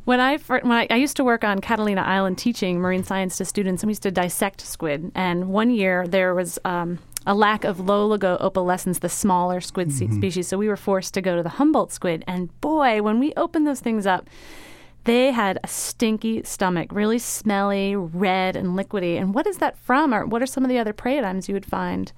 When 0.08 0.20
I 0.20 0.38
when 0.38 0.72
I, 0.72 0.86
I, 0.88 0.96
used 0.96 1.18
to 1.18 1.24
work 1.24 1.44
on 1.44 1.58
Catalina 1.58 2.00
Island 2.00 2.38
teaching 2.38 2.80
marine 2.80 3.04
science 3.04 3.36
to 3.36 3.44
students, 3.44 3.82
and 3.82 3.88
we 3.88 3.90
used 3.90 4.04
to 4.04 4.10
dissect 4.10 4.62
squid. 4.62 5.12
And 5.14 5.50
one 5.50 5.68
year 5.68 6.08
there 6.08 6.34
was 6.34 6.58
um, 6.64 6.98
a 7.26 7.34
lack 7.34 7.64
of 7.64 7.76
Loligo 7.76 8.40
opalescens, 8.40 9.00
the 9.00 9.10
smaller 9.10 9.60
squid 9.60 9.88
mm-hmm. 9.90 10.16
species, 10.16 10.48
so 10.48 10.56
we 10.56 10.66
were 10.66 10.78
forced 10.78 11.12
to 11.12 11.20
go 11.20 11.36
to 11.36 11.42
the 11.42 11.50
Humboldt 11.50 11.92
squid. 11.92 12.24
And 12.26 12.58
boy, 12.62 13.02
when 13.02 13.20
we 13.20 13.34
opened 13.36 13.66
those 13.66 13.80
things 13.80 14.06
up, 14.06 14.30
they 15.04 15.30
had 15.30 15.58
a 15.62 15.68
stinky 15.68 16.42
stomach, 16.42 16.90
really 16.90 17.18
smelly, 17.18 17.94
red, 17.94 18.56
and 18.56 18.78
liquidy. 18.78 19.20
And 19.20 19.34
what 19.34 19.46
is 19.46 19.58
that 19.58 19.76
from, 19.76 20.14
or 20.14 20.24
what 20.24 20.40
are 20.40 20.46
some 20.46 20.64
of 20.64 20.70
the 20.70 20.78
other 20.78 20.94
prey 20.94 21.18
items 21.18 21.50
you 21.50 21.54
would 21.54 21.66
find? 21.66 22.14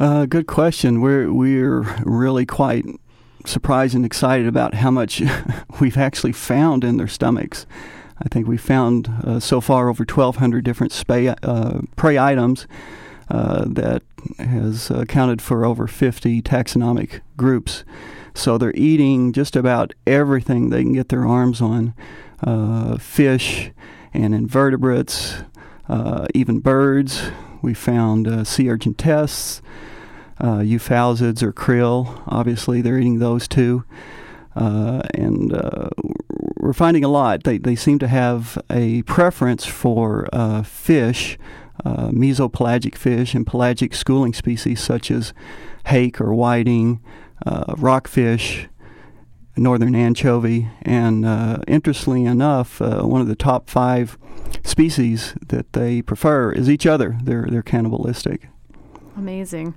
Uh, 0.00 0.26
good 0.26 0.48
question. 0.48 1.02
We're 1.02 1.32
we're 1.32 1.82
really 2.02 2.46
quite 2.46 2.84
surprised 3.48 3.94
and 3.94 4.04
excited 4.04 4.46
about 4.46 4.74
how 4.74 4.90
much 4.90 5.22
we've 5.80 5.96
actually 5.96 6.32
found 6.32 6.84
in 6.84 6.96
their 6.96 7.08
stomachs. 7.08 7.66
I 8.20 8.28
think 8.28 8.48
we 8.48 8.56
found 8.56 9.08
uh, 9.24 9.40
so 9.40 9.60
far 9.60 9.88
over 9.88 10.04
1,200 10.04 10.64
different 10.64 10.92
spay, 10.92 11.36
uh, 11.42 11.80
prey 11.96 12.18
items 12.18 12.66
uh, 13.30 13.64
that 13.66 14.02
has 14.38 14.90
accounted 14.90 15.40
for 15.40 15.64
over 15.64 15.86
50 15.86 16.42
taxonomic 16.42 17.20
groups. 17.36 17.84
So 18.34 18.58
they're 18.58 18.76
eating 18.76 19.32
just 19.32 19.56
about 19.56 19.94
everything 20.06 20.70
they 20.70 20.82
can 20.82 20.92
get 20.92 21.08
their 21.08 21.26
arms 21.26 21.60
on 21.60 21.94
uh, 22.42 22.98
fish 22.98 23.70
and 24.14 24.34
invertebrates, 24.34 25.42
uh, 25.88 26.26
even 26.34 26.60
birds. 26.60 27.30
We 27.62 27.74
found 27.74 28.28
uh, 28.28 28.44
sea 28.44 28.70
urchin 28.70 28.94
tests, 28.94 29.60
uh, 30.40 30.58
euphausiids 30.58 31.42
or 31.42 31.52
krill. 31.52 32.22
Obviously, 32.26 32.80
they're 32.80 32.98
eating 32.98 33.18
those 33.18 33.48
too. 33.48 33.84
Uh, 34.56 35.02
and 35.14 35.52
uh, 35.52 35.88
we're 36.56 36.72
finding 36.72 37.04
a 37.04 37.08
lot. 37.08 37.44
They, 37.44 37.58
they 37.58 37.76
seem 37.76 37.98
to 38.00 38.08
have 38.08 38.60
a 38.70 39.02
preference 39.02 39.64
for 39.64 40.28
uh, 40.32 40.62
fish, 40.62 41.38
uh, 41.84 42.08
mesopelagic 42.08 42.96
fish, 42.96 43.34
and 43.34 43.46
pelagic 43.46 43.94
schooling 43.94 44.32
species 44.32 44.80
such 44.80 45.10
as 45.12 45.32
hake 45.86 46.20
or 46.20 46.34
whiting, 46.34 47.00
uh, 47.46 47.74
rockfish, 47.76 48.68
northern 49.56 49.94
anchovy, 49.94 50.68
and 50.82 51.24
uh, 51.24 51.58
interestingly 51.68 52.24
enough, 52.24 52.80
one 52.80 53.20
of 53.20 53.28
the 53.28 53.36
top 53.36 53.70
five 53.70 54.18
species 54.64 55.34
that 55.46 55.72
they 55.72 56.02
prefer 56.02 56.52
is 56.52 56.68
each 56.68 56.86
other. 56.86 57.16
They're 57.22 57.46
they're 57.48 57.62
cannibalistic. 57.62 58.48
Amazing. 59.16 59.74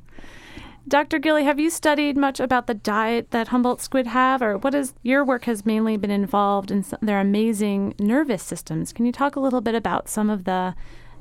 Dr. 0.88 1.20
Gilly, 1.20 1.44
have 1.44 1.60
you 1.60 1.70
studied 1.70 2.18
much 2.18 2.40
about 2.40 2.66
the 2.66 2.74
diet 2.74 3.30
that 3.32 3.50
Humboldt 3.50 3.82
squid 3.82 4.08
have, 4.08 4.42
or 4.42 4.58
what 4.58 4.74
is 4.74 4.94
your 5.04 5.24
work 5.24 5.46
has 5.46 5.66
mainly 5.66 5.96
been 5.96 6.12
involved 6.12 6.72
in 6.72 6.84
their 7.02 7.20
amazing 7.20 7.94
nervous 8.00 8.42
systems? 8.42 8.92
Can 8.92 9.06
you 9.06 9.12
talk 9.12 9.36
a 9.36 9.40
little 9.40 9.62
bit 9.62 9.76
about 9.76 10.10
some 10.10 10.30
of 10.30 10.44
the 10.46 10.74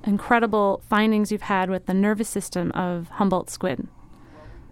incredible 0.05 0.83
findings 0.89 1.31
you've 1.31 1.43
had 1.43 1.69
with 1.69 1.85
the 1.85 1.93
nervous 1.93 2.29
system 2.29 2.73
of 2.73 3.09
Humboldt 3.09 3.51
squid? 3.51 3.87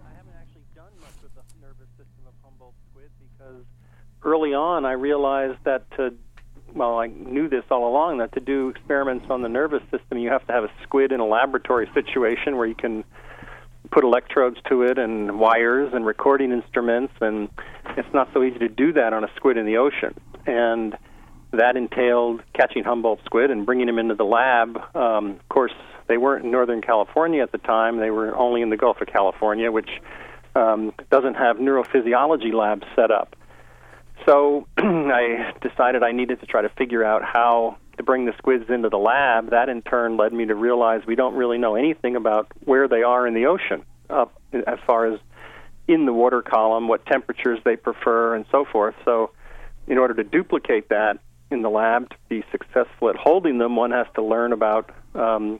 I 0.03 0.17
haven't 0.17 0.33
actually 0.41 0.63
done 0.75 0.91
much 0.99 1.13
with 1.21 1.33
the 1.35 1.61
nervous 1.61 1.89
system 1.95 2.25
of 2.25 2.33
Humboldt 2.43 2.73
squid 2.89 3.11
because 3.37 3.63
early 4.23 4.55
on 4.55 4.85
I 4.85 4.93
realized 4.93 5.59
that 5.65 5.89
to 5.97 6.15
well, 6.75 6.99
I 6.99 7.07
knew 7.07 7.49
this 7.49 7.63
all 7.71 7.87
along 7.87 8.19
that 8.19 8.31
to 8.33 8.39
do 8.39 8.69
experiments 8.69 9.25
on 9.29 9.41
the 9.41 9.49
nervous 9.49 9.81
system, 9.89 10.19
you 10.19 10.29
have 10.29 10.45
to 10.45 10.53
have 10.53 10.63
a 10.63 10.71
squid 10.83 11.11
in 11.11 11.19
a 11.19 11.25
laboratory 11.25 11.89
situation 11.95 12.57
where 12.57 12.67
you 12.67 12.75
can 12.75 13.03
put 13.91 14.03
electrodes 14.03 14.57
to 14.69 14.83
it 14.83 14.97
and 14.97 15.39
wires 15.39 15.91
and 15.93 16.05
recording 16.05 16.51
instruments, 16.51 17.13
and 17.21 17.49
it's 17.97 18.13
not 18.13 18.29
so 18.33 18.43
easy 18.43 18.59
to 18.59 18.69
do 18.69 18.93
that 18.93 19.13
on 19.13 19.23
a 19.23 19.29
squid 19.35 19.57
in 19.57 19.65
the 19.65 19.77
ocean. 19.77 20.13
And 20.45 20.97
that 21.51 21.75
entailed 21.75 22.43
catching 22.53 22.83
Humboldt 22.83 23.21
squid 23.25 23.49
and 23.49 23.65
bringing 23.65 23.87
them 23.87 23.97
into 23.97 24.15
the 24.15 24.23
lab. 24.23 24.77
Um, 24.95 25.31
of 25.31 25.49
course, 25.49 25.73
they 26.07 26.17
weren't 26.17 26.45
in 26.45 26.51
Northern 26.51 26.81
California 26.81 27.41
at 27.41 27.51
the 27.51 27.57
time; 27.57 27.97
they 27.97 28.11
were 28.11 28.35
only 28.35 28.61
in 28.61 28.69
the 28.69 28.77
Gulf 28.77 29.01
of 29.01 29.07
California, 29.07 29.71
which 29.71 29.89
um, 30.55 30.93
doesn't 31.09 31.35
have 31.35 31.57
neurophysiology 31.57 32.53
labs 32.53 32.85
set 32.95 33.11
up. 33.11 33.35
So 34.25 34.67
I 34.77 35.53
decided 35.61 36.03
I 36.03 36.11
needed 36.11 36.39
to 36.41 36.45
try 36.45 36.61
to 36.61 36.69
figure 36.69 37.03
out 37.03 37.23
how 37.23 37.77
to 37.99 38.03
bring 38.03 38.25
the 38.25 38.33
squids 38.37 38.69
into 38.69 38.87
the 38.87 38.97
lab, 38.97 39.51
that 39.51 39.67
in 39.67 39.81
turn 39.81 40.15
led 40.15 40.31
me 40.31 40.45
to 40.45 40.55
realize 40.55 41.01
we 41.05 41.15
don't 41.15 41.35
really 41.35 41.57
know 41.57 41.75
anything 41.75 42.15
about 42.15 42.47
where 42.63 42.87
they 42.87 43.03
are 43.03 43.27
in 43.27 43.33
the 43.33 43.45
ocean, 43.45 43.83
uh, 44.09 44.25
as 44.53 44.79
far 44.87 45.13
as 45.13 45.19
in 45.85 46.05
the 46.05 46.13
water 46.13 46.41
column, 46.41 46.87
what 46.87 47.05
temperatures 47.05 47.59
they 47.65 47.75
prefer, 47.75 48.35
and 48.35 48.45
so 48.51 48.63
forth. 48.63 48.95
So, 49.03 49.31
in 49.85 49.97
order 49.97 50.13
to 50.13 50.23
duplicate 50.23 50.87
that 50.89 51.19
in 51.51 51.61
the 51.61 51.69
lab 51.69 52.09
to 52.09 52.15
be 52.29 52.41
successful 52.53 53.09
at 53.09 53.17
holding 53.17 53.57
them, 53.57 53.75
one 53.75 53.91
has 53.91 54.07
to 54.15 54.23
learn 54.23 54.53
about 54.53 54.91
um, 55.13 55.59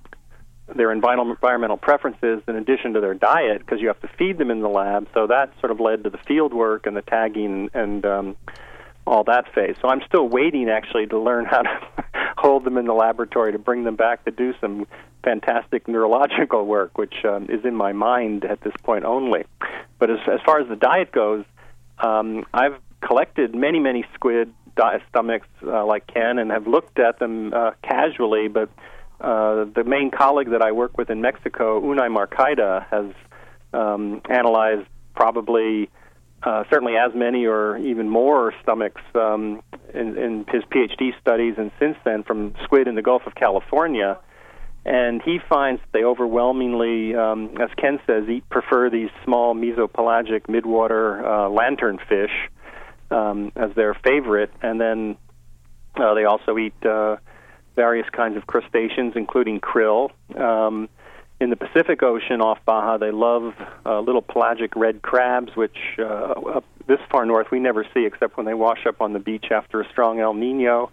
their 0.74 0.94
environmental 0.94 1.78
preferences 1.78 2.42
in 2.48 2.56
addition 2.56 2.94
to 2.94 3.02
their 3.02 3.16
diet, 3.16 3.60
because 3.60 3.82
you 3.82 3.88
have 3.88 4.00
to 4.00 4.10
feed 4.18 4.38
them 4.38 4.50
in 4.50 4.62
the 4.62 4.70
lab. 4.70 5.10
So 5.14 5.28
that 5.28 5.52
sort 5.60 5.72
of 5.72 5.82
led 5.82 6.06
to 6.06 6.10
the 6.10 6.20
field 6.20 6.54
work 6.54 6.88
and 6.88 6.96
the 6.96 7.02
tagging 7.02 7.70
and 7.74 8.06
um, 8.06 8.38
all 9.06 9.26
that 9.26 9.54
phase. 9.54 9.76
So 9.82 9.90
I'm 9.90 10.02
still 10.08 10.30
waiting 10.30 10.70
actually 10.70 11.08
to 11.08 11.20
learn 11.20 11.44
how 11.44 11.64
to 11.64 11.80
hold 12.40 12.64
them 12.64 12.78
in 12.78 12.86
the 12.86 12.94
laboratory 12.94 13.52
to 13.52 13.60
bring 13.60 13.84
them 13.84 13.96
back 13.96 14.24
to 14.26 14.32
do 14.32 14.54
some 14.62 14.88
fantastic 15.24 15.88
neurological 15.88 16.66
work, 16.66 16.98
which 16.98 17.26
um, 17.26 17.48
is 17.50 17.66
in 17.66 17.76
my 17.76 17.92
mind 17.92 18.46
at 18.46 18.62
this 18.62 18.74
point 18.84 19.04
only. 19.04 19.44
But 20.00 20.10
as, 20.10 20.20
as 20.32 20.40
far 20.46 20.60
as 20.62 20.68
the 20.70 20.78
diet 20.78 21.12
goes, 21.12 21.44
um, 22.00 22.46
I've 22.54 22.78
collected 23.02 23.54
many, 23.54 23.80
many 23.80 24.06
squid 24.14 24.54
di- 24.78 25.02
stomachs 25.10 25.48
uh, 25.64 25.86
like 25.86 26.08
Ken 26.08 26.40
and 26.40 26.50
have 26.52 26.66
looked 26.66 26.98
at 27.00 27.20
them 27.20 27.54
uh, 27.54 27.72
casually, 27.84 28.48
but 28.48 28.70
uh, 29.20 29.66
the 29.76 29.84
main 29.86 30.10
colleague 30.10 30.52
that 30.52 30.62
I 30.62 30.72
work 30.72 30.98
with 30.98 31.10
in 31.10 31.20
Mexico, 31.20 31.82
Unai 31.82 32.10
Markaida, 32.10 32.86
has 32.90 33.14
um, 33.74 34.22
analyzed 34.30 34.88
probably 35.14 35.90
uh, 36.44 36.64
certainly 36.70 36.96
as 36.96 37.14
many 37.14 37.46
or 37.46 37.78
even 37.78 38.10
more 38.10 38.54
stomachs 38.64 39.02
um, 39.16 39.62
in, 39.94 40.18
in 40.18 40.46
his 40.50 40.64
PhD 40.64 41.20
studies, 41.20 41.56
and 41.58 41.72
since 41.80 41.98
then 42.06 42.24
from 42.24 42.56
squid 42.64 42.88
in 42.88 42.96
the 42.96 43.02
Gulf 43.02 43.24
of 43.26 43.36
California. 43.36 44.18
And 44.86 45.22
he 45.22 45.40
finds 45.50 45.82
they 45.92 46.04
overwhelmingly, 46.04 47.14
um, 47.14 47.58
as 47.62 47.70
Ken 47.78 48.00
says, 48.08 48.28
eat, 48.30 48.48
prefer 48.50 48.90
these 48.90 49.10
small 49.26 49.54
mesopelagic 49.54 50.44
midwater 50.48 51.22
uh, 51.22 51.50
lanternfish 51.50 52.32
um, 53.12 53.52
as 53.56 53.76
their 53.76 53.94
favorite, 53.94 54.52
and 54.62 54.80
then 54.80 55.18
uh, 55.96 56.14
they 56.14 56.24
also 56.24 56.58
eat 56.58 56.74
uh, 56.86 57.18
various 57.76 58.08
kinds 58.10 58.38
of 58.38 58.48
crustaceans, 58.48 59.14
including 59.16 59.60
krill. 59.60 60.12
Um, 60.36 60.88
in 61.40 61.50
the 61.50 61.56
Pacific 61.56 62.04
Ocean 62.04 62.42
off 62.42 62.60
Baja, 62.66 62.98
they 62.98 63.12
love 63.12 63.54
uh, 63.86 64.00
little 64.02 64.22
pelagic 64.22 64.76
red 64.76 65.02
crabs, 65.02 65.56
which 65.56 65.78
uh, 65.98 66.04
up 66.04 66.66
this 66.88 67.00
far 67.12 67.26
north 67.26 67.48
we 67.52 67.60
never 67.60 67.86
see 67.94 68.06
except 68.06 68.36
when 68.36 68.46
they 68.46 68.54
wash 68.54 68.86
up 68.86 69.00
on 69.02 69.14
the 69.14 69.20
beach 69.20 69.46
after 69.52 69.82
a 69.82 69.90
strong 69.90 70.20
El 70.20 70.34
Nino. 70.34 70.92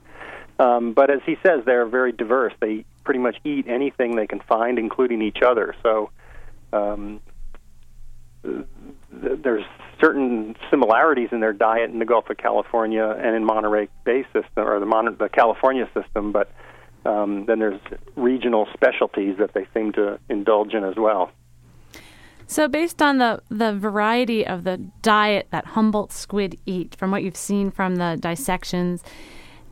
Um, 0.59 0.93
but 0.93 1.11
as 1.11 1.21
he 1.27 1.37
says, 1.45 1.65
they're 1.67 1.87
very 1.87 2.13
diverse. 2.13 2.53
They 2.61 2.85
pretty 3.05 3.21
much 3.21 3.37
eat 3.45 3.67
anything 3.69 4.17
they 4.17 4.27
can 4.27 4.41
find, 4.41 4.79
including 4.79 5.21
each 5.21 5.39
other. 5.45 5.75
So 5.83 6.11
um, 6.73 7.21
th- 8.43 8.65
there's 9.43 9.65
certain 10.01 10.57
similarities 10.71 11.31
in 11.33 11.41
their 11.41 11.53
diet 11.53 11.91
in 11.91 11.99
the 11.99 12.05
Gulf 12.05 12.31
of 12.31 12.37
California 12.37 13.05
and 13.05 13.35
in 13.35 13.45
Monterey 13.45 13.89
Bay 14.05 14.25
system 14.33 14.67
or 14.67 14.79
the, 14.79 14.87
Mon- 14.87 15.17
the 15.19 15.29
California 15.29 15.89
system, 15.95 16.33
but 16.33 16.53
um, 17.07 17.47
then 17.47 17.59
there's 17.59 17.81
regional 18.17 18.67
specialties 18.75 19.37
that 19.39 19.55
they 19.55 19.67
seem 19.73 19.93
to 19.93 20.19
indulge 20.29 20.75
in 20.75 20.85
as 20.85 20.97
well. 20.97 21.31
So, 22.49 22.69
based 22.69 23.03
on 23.03 23.19
the, 23.19 23.43
the 23.49 23.77
variety 23.77 24.47
of 24.47 24.65
the 24.65 24.79
diet 25.03 25.49
that 25.51 25.67
Humboldt 25.67 26.13
squid 26.13 26.59
eat, 26.65 26.95
from 26.95 27.11
what 27.11 27.25
you've 27.25 27.37
seen 27.37 27.71
from 27.71 27.97
the 27.97 28.17
dissections, 28.21 29.03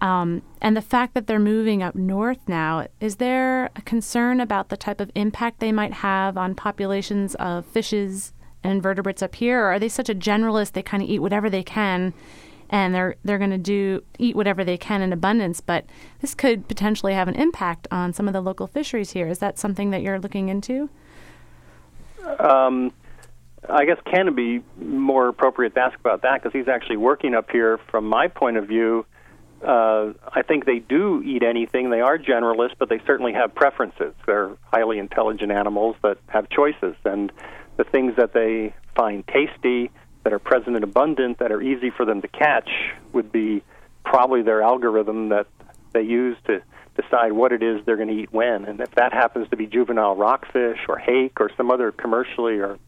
um, 0.01 0.43
and 0.61 0.77
the 0.77 0.83
fact 0.83 1.15
that 1.15 1.27
they're 1.27 1.39
moving 1.39 1.83
up 1.83 1.95
north 1.95 2.49
now, 2.49 2.89
is 3.01 3.17
there 3.17 3.67
a 3.77 3.83
concern 3.83 4.41
about 4.41 4.69
the 4.69 4.77
type 4.77 5.01
of 5.01 5.11
impact 5.15 5.61
they 5.61 5.73
might 5.73 5.93
have 5.93 6.37
on 6.37 6.55
populations 6.55 7.37
of 7.37 7.65
fishes 7.65 8.33
and 8.65 8.73
invertebrates 8.73 9.23
up 9.23 9.37
here? 9.37 9.63
Or 9.63 9.75
are 9.75 9.79
they 9.79 9.89
such 9.89 10.09
a 10.09 10.15
generalist 10.15 10.73
they 10.73 10.83
kind 10.83 11.03
of 11.03 11.09
eat 11.09 11.21
whatever 11.21 11.49
they 11.49 11.63
can 11.63 12.13
and 12.71 12.95
they're 12.95 13.17
they're 13.25 13.39
going 13.39 13.51
to 13.51 13.59
do 13.59 14.03
eat 14.19 14.37
whatever 14.37 14.65
they 14.65 14.77
can 14.77 15.03
in 15.03 15.13
abundance. 15.13 15.61
But 15.61 15.87
this 16.21 16.35
could 16.35 16.69
potentially 16.69 17.15
have 17.15 17.29
an 17.29 17.35
impact 17.35 17.89
on 17.91 18.13
some 18.13 18.27
of 18.27 18.33
the 18.33 18.41
local 18.41 18.67
fisheries 18.67 19.13
here. 19.13 19.27
Is 19.29 19.39
that 19.39 19.59
something 19.59 19.91
that 19.91 20.03
you're 20.03 20.19
looking 20.19 20.49
into? 20.49 20.89
Um, 22.39 22.93
I 23.69 23.85
guess 23.85 23.99
Ken 24.11 24.27
would 24.27 24.37
be 24.37 24.63
more 24.79 25.29
appropriate 25.29 25.75
to 25.75 25.81
ask 25.81 25.99
about 25.99 26.23
that 26.23 26.43
because 26.43 26.53
he's 26.53 26.69
actually 26.69 26.97
working 26.97 27.35
up 27.35 27.51
here. 27.51 27.79
From 27.91 28.07
my 28.07 28.29
point 28.29 28.57
of 28.57 28.67
view, 28.67 29.07
uh, 29.63 30.13
I 30.33 30.43
think 30.43 30.67
they 30.67 30.79
do 30.79 31.23
eat 31.23 31.43
anything. 31.43 31.91
They 31.91 32.01
are 32.01 32.19
generalists, 32.19 32.75
but 32.79 32.89
they 32.89 33.01
certainly 33.07 33.33
have 33.33 33.55
preferences. 33.55 34.15
They're 34.27 34.51
highly 34.65 34.99
intelligent 34.99 35.51
animals 35.53 35.97
that 36.03 36.19
have 36.29 36.49
choices, 36.51 36.97
and 37.05 37.33
the 37.77 37.85
things 37.85 38.15
that 38.17 38.35
they 38.35 38.75
find 38.95 39.27
tasty 39.27 39.91
that 40.25 40.33
are 40.33 40.39
present 40.39 40.75
and 40.75 40.83
abundant 40.83 41.39
that 41.39 41.53
are 41.53 41.63
easy 41.63 41.91
for 41.91 42.05
them 42.05 42.23
to 42.23 42.29
catch 42.29 42.69
would 43.13 43.31
be 43.31 43.63
probably 44.05 44.43
their 44.43 44.63
algorithm 44.63 45.29
that 45.29 45.47
they 45.93 46.03
use 46.03 46.37
to 46.47 46.63
decide 47.01 47.33
what 47.33 47.53
it 47.53 47.63
is 47.63 47.81
they're 47.85 47.97
going 47.97 48.09
to 48.09 48.15
eat 48.15 48.33
when. 48.33 48.65
And 48.65 48.81
if 48.81 48.91
that 48.97 49.13
happens 49.13 49.49
to 49.51 49.57
be 49.57 49.67
juvenile 49.67 50.17
rockfish 50.17 50.79
or 50.89 50.99
hake 50.99 51.41
or 51.41 51.51
some 51.57 51.71
other 51.71 51.93
commercially 51.93 52.59
or 52.59 52.79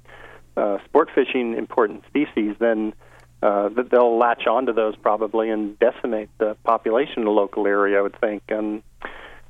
uh, 0.57 0.79
sport 0.85 1.11
fishing 1.15 1.55
important 1.55 2.05
species, 2.07 2.57
then 2.59 2.95
uh, 3.43 3.69
they'll 3.91 4.17
latch 4.17 4.47
onto 4.47 4.73
those 4.73 4.97
probably 4.97 5.51
and 5.51 5.79
decimate 5.79 6.31
the 6.39 6.57
population 6.65 7.19
in 7.19 7.25
the 7.25 7.31
local 7.31 7.67
area, 7.67 7.99
I 7.99 8.03
would 8.03 8.19
think. 8.21 8.43
And 8.49 8.83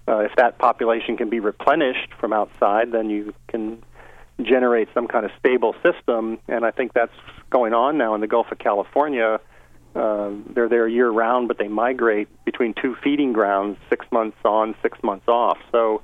uh, 0.08 0.18
if 0.18 0.32
that 0.36 0.58
population 0.58 1.16
can 1.16 1.30
be 1.30 1.40
replenished 1.40 2.12
from 2.18 2.32
outside, 2.32 2.92
then 2.92 3.10
you 3.10 3.34
can 3.48 3.82
generate 4.42 4.88
some 4.94 5.08
kind 5.08 5.24
of 5.24 5.32
stable 5.38 5.74
system. 5.82 6.38
And 6.48 6.64
I 6.64 6.70
think 6.70 6.92
that's 6.92 7.14
going 7.50 7.72
on 7.72 7.98
now 7.98 8.14
in 8.14 8.20
the 8.20 8.26
Gulf 8.26 8.46
of 8.52 8.58
California. 8.58 9.40
Uh, 9.94 10.30
they're 10.54 10.68
there 10.68 10.86
year 10.86 11.08
round, 11.08 11.48
but 11.48 11.58
they 11.58 11.68
migrate 11.68 12.28
between 12.44 12.74
two 12.74 12.94
feeding 13.02 13.32
grounds, 13.32 13.78
six 13.88 14.04
months 14.12 14.36
on, 14.44 14.74
six 14.82 14.98
months 15.02 15.26
off. 15.26 15.58
So 15.72 16.02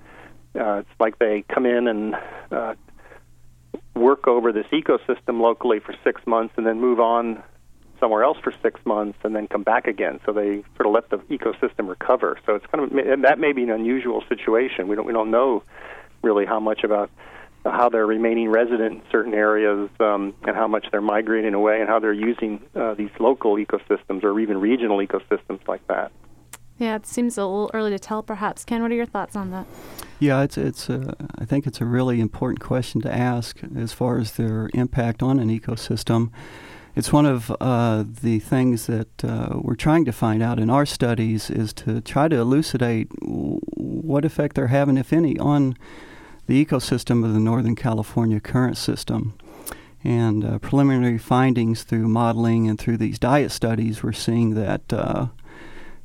uh, 0.58 0.78
it's 0.78 1.00
like 1.00 1.18
they 1.18 1.44
come 1.52 1.66
in 1.66 1.86
and 1.86 2.14
uh, 2.50 2.74
work 3.94 4.26
over 4.26 4.52
this 4.52 4.66
ecosystem 4.72 5.40
locally 5.40 5.78
for 5.78 5.94
six 6.02 6.22
months 6.26 6.54
and 6.56 6.66
then 6.66 6.80
move 6.80 7.00
on 7.00 7.42
somewhere 8.00 8.24
else 8.24 8.38
for 8.42 8.52
six 8.62 8.80
months 8.84 9.18
and 9.22 9.36
then 9.36 9.46
come 9.46 9.62
back 9.62 9.86
again. 9.86 10.18
So 10.26 10.32
they 10.32 10.64
sort 10.76 10.86
of 10.86 10.92
let 10.92 11.10
the 11.10 11.18
ecosystem 11.34 11.88
recover. 11.88 12.38
So 12.44 12.54
it's 12.54 12.66
kind 12.66 12.84
of 12.84 13.22
that 13.22 13.38
may 13.38 13.52
be 13.52 13.62
an 13.62 13.70
unusual 13.70 14.24
situation. 14.28 14.88
We 14.88 14.96
don't 14.96 15.06
we 15.06 15.12
don't 15.12 15.30
know 15.30 15.62
really 16.22 16.44
how 16.44 16.58
much 16.58 16.82
about 16.82 17.10
how 17.64 17.88
they're 17.88 18.06
remaining 18.06 18.48
resident 18.48 18.94
in 18.94 19.02
certain 19.10 19.34
areas 19.34 19.88
um, 20.00 20.34
and 20.46 20.56
how 20.56 20.66
much 20.66 20.86
they're 20.90 21.00
migrating 21.00 21.54
away 21.54 21.80
and 21.80 21.88
how 21.88 21.98
they're 22.00 22.12
using 22.12 22.62
uh, 22.74 22.94
these 22.94 23.10
local 23.20 23.56
ecosystems 23.56 24.24
or 24.24 24.38
even 24.40 24.58
regional 24.58 24.98
ecosystems 24.98 25.66
like 25.68 25.86
that. 25.86 26.10
Yeah, 26.78 26.96
it 26.96 27.06
seems 27.06 27.38
a 27.38 27.42
little 27.42 27.70
early 27.74 27.90
to 27.90 27.98
tell, 27.98 28.22
perhaps. 28.22 28.64
Ken, 28.64 28.82
what 28.82 28.90
are 28.90 28.94
your 28.94 29.06
thoughts 29.06 29.36
on 29.36 29.50
that? 29.52 29.66
Yeah, 30.18 30.42
it's 30.42 30.58
it's. 30.58 30.88
A, 30.88 31.14
I 31.38 31.44
think 31.44 31.66
it's 31.66 31.80
a 31.80 31.84
really 31.84 32.20
important 32.20 32.60
question 32.60 33.00
to 33.02 33.14
ask 33.14 33.60
as 33.76 33.92
far 33.92 34.18
as 34.18 34.32
their 34.32 34.68
impact 34.74 35.22
on 35.22 35.38
an 35.38 35.48
ecosystem. 35.48 36.30
It's 36.94 37.12
one 37.12 37.24
of 37.24 37.54
uh, 37.60 38.04
the 38.06 38.38
things 38.40 38.86
that 38.86 39.24
uh, 39.24 39.58
we're 39.60 39.76
trying 39.76 40.04
to 40.06 40.12
find 40.12 40.42
out 40.42 40.58
in 40.58 40.68
our 40.70 40.84
studies 40.84 41.48
is 41.50 41.72
to 41.74 42.00
try 42.00 42.28
to 42.28 42.36
elucidate 42.36 43.08
what 43.22 44.24
effect 44.24 44.56
they're 44.56 44.66
having, 44.66 44.98
if 44.98 45.12
any, 45.12 45.38
on 45.38 45.76
the 46.46 46.64
ecosystem 46.64 47.24
of 47.24 47.32
the 47.32 47.40
Northern 47.40 47.76
California 47.76 48.40
current 48.40 48.76
system. 48.76 49.34
And 50.04 50.44
uh, 50.44 50.58
preliminary 50.58 51.18
findings 51.18 51.84
through 51.84 52.08
modeling 52.08 52.68
and 52.68 52.78
through 52.78 52.96
these 52.96 53.18
diet 53.18 53.52
studies, 53.52 54.02
we're 54.02 54.12
seeing 54.12 54.54
that 54.54 54.92
uh, 54.92 55.26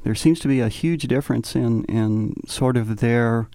there 0.03 0.13
seems 0.15 0.39
to 0.41 0.47
be 0.47 0.59
a 0.59 0.69
huge 0.69 1.03
difference 1.03 1.55
in, 1.55 1.83
in 1.85 2.35
sort 2.45 2.77
of 2.77 2.97
their 2.97 3.49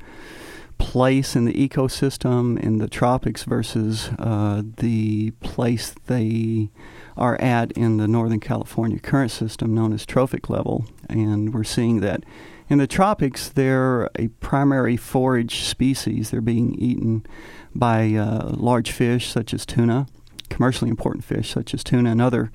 place 0.79 1.37
in 1.37 1.45
the 1.45 1.69
ecosystem 1.69 2.59
in 2.59 2.79
the 2.79 2.89
tropics 2.89 3.45
versus 3.45 4.11
uh, 4.19 4.63
the 4.79 5.31
place 5.41 5.95
they 6.07 6.69
are 7.17 7.41
at 7.41 7.71
in 7.73 7.99
the 7.99 8.09
Northern 8.09 8.41
California 8.41 8.99
current 8.99 9.31
system 9.31 9.75
known 9.75 9.93
as 9.93 10.05
trophic 10.05 10.51
level. 10.51 10.85
And 11.09 11.55
we're 11.55 11.63
seeing 11.63 12.01
that 12.01 12.25
in 12.73 12.79
the 12.79 12.87
tropics, 12.87 13.51
they're 13.51 14.09
a 14.19 14.29
primary 14.41 14.97
forage 14.97 15.65
species. 15.65 16.31
They're 16.31 16.41
being 16.41 16.75
eaten 16.77 17.27
by 17.75 18.15
uh, 18.15 18.49
large 18.55 18.93
fish 18.93 19.29
such 19.29 19.53
as 19.53 19.67
tuna, 19.67 20.07
commercially 20.49 20.89
important 20.89 21.23
fish 21.23 21.51
such 21.51 21.75
as 21.75 21.85
tuna, 21.85 22.13
and 22.13 22.23
other 22.23 22.51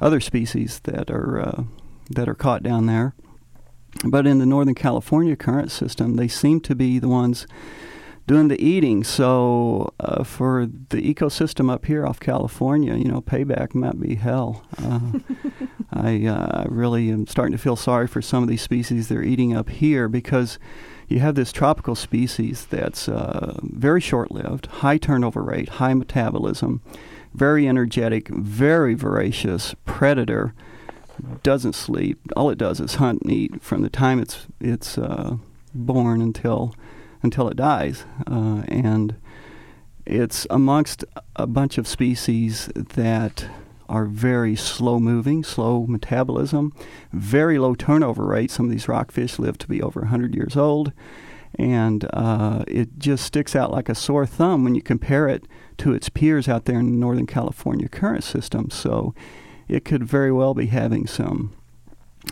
other 0.00 0.20
species 0.20 0.78
that 0.84 1.10
are 1.10 1.40
uh, 1.40 1.64
that 2.10 2.28
are 2.28 2.34
caught 2.36 2.62
down 2.62 2.86
there. 2.86 3.16
But 4.04 4.24
in 4.24 4.38
the 4.38 4.46
Northern 4.46 4.76
California 4.76 5.34
current 5.34 5.72
system, 5.72 6.14
they 6.14 6.28
seem 6.28 6.60
to 6.60 6.76
be 6.76 7.00
the 7.00 7.08
ones 7.08 7.48
doing 8.26 8.48
the 8.48 8.60
eating. 8.62 9.04
So 9.04 9.92
uh, 10.00 10.24
for 10.24 10.66
the 10.66 11.14
ecosystem 11.14 11.70
up 11.70 11.86
here 11.86 12.06
off 12.06 12.20
California, 12.20 12.94
you 12.94 13.04
know, 13.04 13.20
payback 13.20 13.74
might 13.74 14.00
be 14.00 14.16
hell. 14.16 14.64
Uh, 14.82 15.12
I 15.92 16.26
uh, 16.26 16.64
really 16.68 17.10
am 17.10 17.26
starting 17.26 17.52
to 17.52 17.62
feel 17.62 17.76
sorry 17.76 18.06
for 18.06 18.20
some 18.20 18.42
of 18.42 18.48
these 18.48 18.62
species 18.62 19.08
they're 19.08 19.22
eating 19.22 19.56
up 19.56 19.70
here 19.70 20.08
because 20.08 20.58
you 21.08 21.20
have 21.20 21.36
this 21.36 21.52
tropical 21.52 21.94
species 21.94 22.66
that's 22.66 23.08
uh, 23.08 23.58
very 23.62 24.00
short-lived, 24.00 24.66
high 24.66 24.98
turnover 24.98 25.42
rate, 25.42 25.68
high 25.68 25.94
metabolism, 25.94 26.82
very 27.32 27.68
energetic, 27.68 28.28
very 28.28 28.94
voracious 28.94 29.74
predator. 29.84 30.52
Doesn't 31.42 31.74
sleep. 31.74 32.18
All 32.36 32.50
it 32.50 32.58
does 32.58 32.80
is 32.80 32.96
hunt 32.96 33.22
and 33.22 33.32
eat 33.32 33.62
from 33.62 33.82
the 33.82 33.88
time 33.88 34.18
it's 34.18 34.46
it's 34.60 34.98
uh, 34.98 35.36
born 35.72 36.20
until 36.20 36.74
until 37.22 37.48
it 37.48 37.56
dies. 37.56 38.04
Uh, 38.26 38.62
and 38.68 39.16
it's 40.04 40.46
amongst 40.50 41.04
a 41.34 41.46
bunch 41.46 41.78
of 41.78 41.88
species 41.88 42.70
that 42.74 43.48
are 43.88 44.06
very 44.06 44.56
slow 44.56 44.98
moving, 44.98 45.44
slow 45.44 45.86
metabolism, 45.86 46.72
very 47.12 47.58
low 47.58 47.74
turnover 47.74 48.24
rate. 48.24 48.50
Some 48.50 48.66
of 48.66 48.72
these 48.72 48.88
rockfish 48.88 49.38
live 49.38 49.58
to 49.58 49.68
be 49.68 49.82
over 49.82 50.00
100 50.00 50.34
years 50.34 50.56
old. 50.56 50.92
And 51.58 52.08
uh, 52.12 52.64
it 52.68 52.98
just 52.98 53.24
sticks 53.24 53.56
out 53.56 53.70
like 53.70 53.88
a 53.88 53.94
sore 53.94 54.26
thumb 54.26 54.64
when 54.64 54.74
you 54.74 54.82
compare 54.82 55.28
it 55.28 55.46
to 55.78 55.94
its 55.94 56.08
peers 56.08 56.48
out 56.48 56.66
there 56.66 56.78
in 56.78 56.86
the 56.86 56.92
Northern 56.92 57.26
California 57.26 57.88
current 57.88 58.24
system. 58.24 58.70
So 58.70 59.14
it 59.68 59.84
could 59.84 60.04
very 60.04 60.32
well 60.32 60.54
be 60.54 60.66
having 60.66 61.06
some 61.06 61.54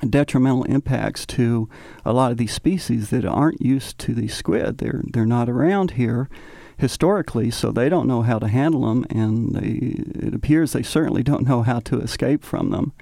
detrimental 0.09 0.65
impacts 0.65 1.25
to 1.27 1.69
a 2.05 2.13
lot 2.13 2.33
of 2.33 2.39
these 2.39 2.53
species 2.53 3.11
that 3.11 3.25
aren't 3.25 3.61
used 3.61 3.99
to 4.01 4.15
the 4.15 4.29
squid. 4.29 4.79
They're 4.79 5.03
they're 5.05 5.27
not 5.27 5.49
around 5.49 5.93
here 5.93 6.29
historically, 6.77 7.51
so 7.51 7.71
they 7.71 7.89
don't 7.89 8.09
know 8.09 8.23
how 8.23 8.39
to 8.39 8.49
handle 8.49 8.83
them, 8.83 9.07
and 9.11 9.55
they, 9.55 10.27
it 10.27 10.35
appears 10.35 10.73
they 10.73 10.83
certainly 10.83 11.23
don't 11.23 11.47
know 11.47 11.63
how 11.63 11.81
to 11.81 12.01
escape 12.01 12.43
from 12.43 12.71
them. 12.71 12.93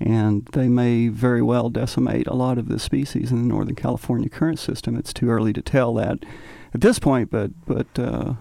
And 0.00 0.46
they 0.52 0.68
may 0.68 1.08
very 1.08 1.42
well 1.42 1.68
decimate 1.68 2.26
a 2.26 2.34
lot 2.34 2.58
of 2.58 2.68
the 2.68 2.78
species 2.78 3.30
in 3.30 3.36
the 3.36 3.48
Northern 3.48 3.76
California 3.76 4.28
current 4.28 4.58
system. 4.58 4.96
It's 4.96 5.12
too 5.12 5.30
early 5.30 5.52
to 5.52 5.62
tell 5.62 5.94
that 5.94 6.24
at 6.74 6.80
this 6.80 6.98
point, 6.98 7.30
but 7.30 7.50
but 7.66 7.86
uh, 7.98 8.34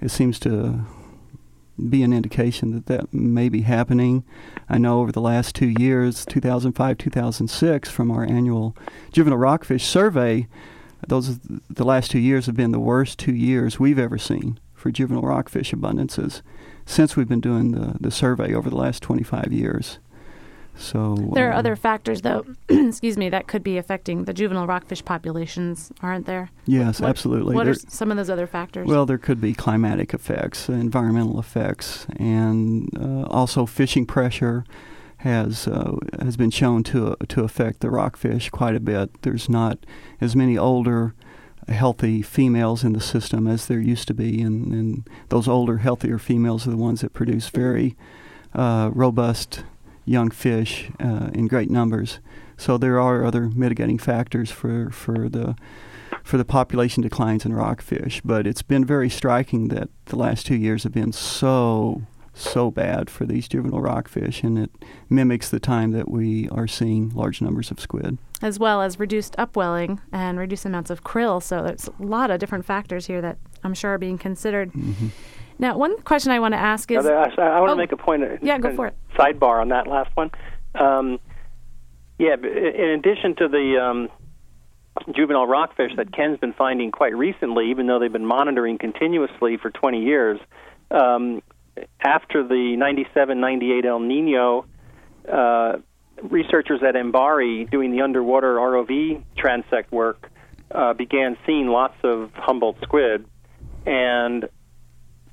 it 0.00 0.10
seems 0.10 0.38
to 0.40 0.86
be 1.88 2.02
an 2.02 2.12
indication 2.12 2.72
that 2.72 2.86
that 2.86 3.12
may 3.12 3.48
be 3.48 3.62
happening. 3.62 4.24
I 4.68 4.78
know 4.78 5.00
over 5.00 5.12
the 5.12 5.20
last 5.20 5.54
two 5.54 5.74
years, 5.78 6.24
2005, 6.26 6.98
2006, 6.98 7.90
from 7.90 8.10
our 8.10 8.24
annual 8.24 8.76
juvenile 9.12 9.38
rockfish 9.38 9.84
survey, 9.84 10.48
those 11.06 11.38
the 11.38 11.84
last 11.84 12.10
two 12.10 12.18
years 12.18 12.46
have 12.46 12.56
been 12.56 12.72
the 12.72 12.80
worst 12.80 13.18
two 13.18 13.34
years 13.34 13.78
we've 13.78 13.98
ever 13.98 14.18
seen 14.18 14.58
for 14.74 14.90
juvenile 14.90 15.22
rockfish 15.22 15.72
abundances 15.72 16.42
since 16.86 17.16
we've 17.16 17.28
been 17.28 17.40
doing 17.40 17.72
the, 17.72 17.96
the 18.00 18.10
survey 18.10 18.54
over 18.54 18.70
the 18.70 18.76
last 18.76 19.02
25 19.02 19.52
years. 19.52 19.98
So 20.78 21.16
there 21.34 21.50
are 21.50 21.54
uh, 21.54 21.58
other 21.58 21.76
factors, 21.76 22.22
though. 22.22 22.44
excuse 22.68 23.16
me, 23.16 23.28
that 23.28 23.48
could 23.48 23.62
be 23.62 23.78
affecting 23.78 24.24
the 24.24 24.32
juvenile 24.32 24.66
rockfish 24.66 25.04
populations, 25.04 25.92
aren't 26.02 26.26
there? 26.26 26.50
Yes, 26.66 27.00
what, 27.00 27.10
absolutely. 27.10 27.54
What 27.54 27.64
there, 27.64 27.72
are 27.72 27.76
some 27.76 28.10
of 28.10 28.16
those 28.16 28.30
other 28.30 28.46
factors? 28.46 28.86
Well, 28.86 29.04
there 29.04 29.18
could 29.18 29.40
be 29.40 29.54
climatic 29.54 30.14
effects, 30.14 30.68
environmental 30.68 31.38
effects, 31.40 32.06
and 32.16 32.88
uh, 32.96 33.22
also 33.24 33.66
fishing 33.66 34.06
pressure 34.06 34.64
has 35.18 35.66
uh, 35.66 35.96
has 36.20 36.36
been 36.36 36.50
shown 36.50 36.84
to 36.84 37.16
to 37.26 37.42
affect 37.42 37.80
the 37.80 37.90
rockfish 37.90 38.50
quite 38.50 38.76
a 38.76 38.80
bit. 38.80 39.22
There's 39.22 39.48
not 39.48 39.78
as 40.20 40.36
many 40.36 40.56
older 40.56 41.14
healthy 41.68 42.22
females 42.22 42.84
in 42.84 42.92
the 42.92 43.00
system 43.00 43.46
as 43.46 43.66
there 43.66 43.80
used 43.80 44.08
to 44.08 44.14
be, 44.14 44.40
and, 44.40 44.72
and 44.72 45.08
those 45.28 45.48
older, 45.48 45.78
healthier 45.78 46.18
females 46.18 46.66
are 46.66 46.70
the 46.70 46.76
ones 46.76 47.02
that 47.02 47.12
produce 47.12 47.48
very 47.48 47.96
uh, 48.54 48.90
robust 48.94 49.64
young 50.08 50.30
fish 50.30 50.90
uh, 51.00 51.30
in 51.32 51.46
great 51.46 51.70
numbers. 51.70 52.20
So 52.56 52.76
there 52.78 53.00
are 53.00 53.24
other 53.24 53.48
mitigating 53.50 53.98
factors 53.98 54.50
for, 54.50 54.90
for 54.90 55.28
the 55.28 55.56
for 56.24 56.36
the 56.36 56.44
population 56.44 57.02
declines 57.02 57.44
in 57.44 57.54
rockfish. 57.54 58.20
But 58.24 58.46
it's 58.46 58.62
been 58.62 58.84
very 58.84 59.08
striking 59.08 59.68
that 59.68 59.88
the 60.06 60.16
last 60.16 60.46
two 60.46 60.56
years 60.56 60.82
have 60.82 60.92
been 60.92 61.12
so 61.12 62.02
so 62.34 62.70
bad 62.70 63.10
for 63.10 63.26
these 63.26 63.48
juvenile 63.48 63.80
rockfish, 63.80 64.42
and 64.42 64.58
it 64.58 64.70
mimics 65.10 65.48
the 65.48 65.58
time 65.58 65.90
that 65.90 66.08
we 66.08 66.48
are 66.50 66.68
seeing 66.68 67.10
large 67.10 67.40
numbers 67.42 67.70
of 67.70 67.80
squid. 67.80 68.18
As 68.40 68.58
well 68.58 68.80
as 68.80 69.00
reduced 69.00 69.34
upwelling 69.38 70.00
and 70.12 70.38
reduced 70.38 70.64
amounts 70.64 70.90
of 70.90 71.02
krill. 71.02 71.42
So 71.42 71.62
there's 71.64 71.88
a 71.88 72.02
lot 72.02 72.30
of 72.30 72.38
different 72.38 72.64
factors 72.64 73.06
here 73.06 73.20
that 73.20 73.38
I'm 73.64 73.74
sure 73.74 73.94
are 73.94 73.98
being 73.98 74.18
considered. 74.18 74.72
Mm-hmm. 74.72 75.08
Now, 75.58 75.76
one 75.76 76.00
question 76.02 76.30
I 76.32 76.38
want 76.38 76.54
to 76.54 76.58
ask 76.58 76.90
is 76.90 77.04
I, 77.04 77.10
I 77.10 77.60
want 77.60 77.70
to 77.70 77.72
oh, 77.72 77.76
make 77.76 77.92
a 77.92 77.96
point. 77.96 78.22
Yeah, 78.42 78.58
go 78.58 78.74
for 78.74 78.86
it. 78.86 78.96
Sidebar 79.16 79.60
on 79.60 79.68
that 79.70 79.86
last 79.86 80.14
one. 80.14 80.30
Um, 80.74 81.18
yeah, 82.18 82.34
in 82.34 82.90
addition 82.90 83.34
to 83.36 83.48
the 83.48 83.78
um, 83.82 84.08
juvenile 85.14 85.46
rockfish 85.46 85.92
that 85.96 86.12
Ken's 86.12 86.38
been 86.38 86.52
finding 86.52 86.90
quite 86.92 87.16
recently, 87.16 87.70
even 87.70 87.86
though 87.86 87.98
they've 87.98 88.12
been 88.12 88.26
monitoring 88.26 88.78
continuously 88.78 89.56
for 89.56 89.70
20 89.70 90.02
years, 90.02 90.40
um, 90.90 91.42
after 92.00 92.46
the 92.46 92.76
97 92.76 93.40
98 93.40 93.84
El 93.84 94.00
Nino, 94.00 94.64
uh, 95.30 95.76
researchers 96.22 96.80
at 96.86 96.94
MBARI 96.94 97.70
doing 97.70 97.92
the 97.92 98.02
underwater 98.02 98.56
ROV 98.56 99.22
transect 99.36 99.90
work 99.92 100.30
uh, 100.70 100.92
began 100.94 101.36
seeing 101.46 101.68
lots 101.68 101.94
of 102.02 102.30
Humboldt 102.34 102.76
squid. 102.82 103.26
And 103.86 104.48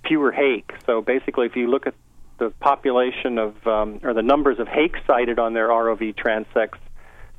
fewer 0.07 0.31
hake. 0.31 0.71
So 0.85 1.01
basically, 1.01 1.45
if 1.45 1.55
you 1.55 1.67
look 1.67 1.87
at 1.87 1.95
the 2.37 2.49
population 2.59 3.37
of 3.37 3.67
um, 3.67 3.99
or 4.03 4.13
the 4.13 4.21
numbers 4.21 4.59
of 4.59 4.67
hake 4.67 4.95
sighted 5.07 5.39
on 5.39 5.53
their 5.53 5.69
ROV 5.69 6.15
transects 6.15 6.79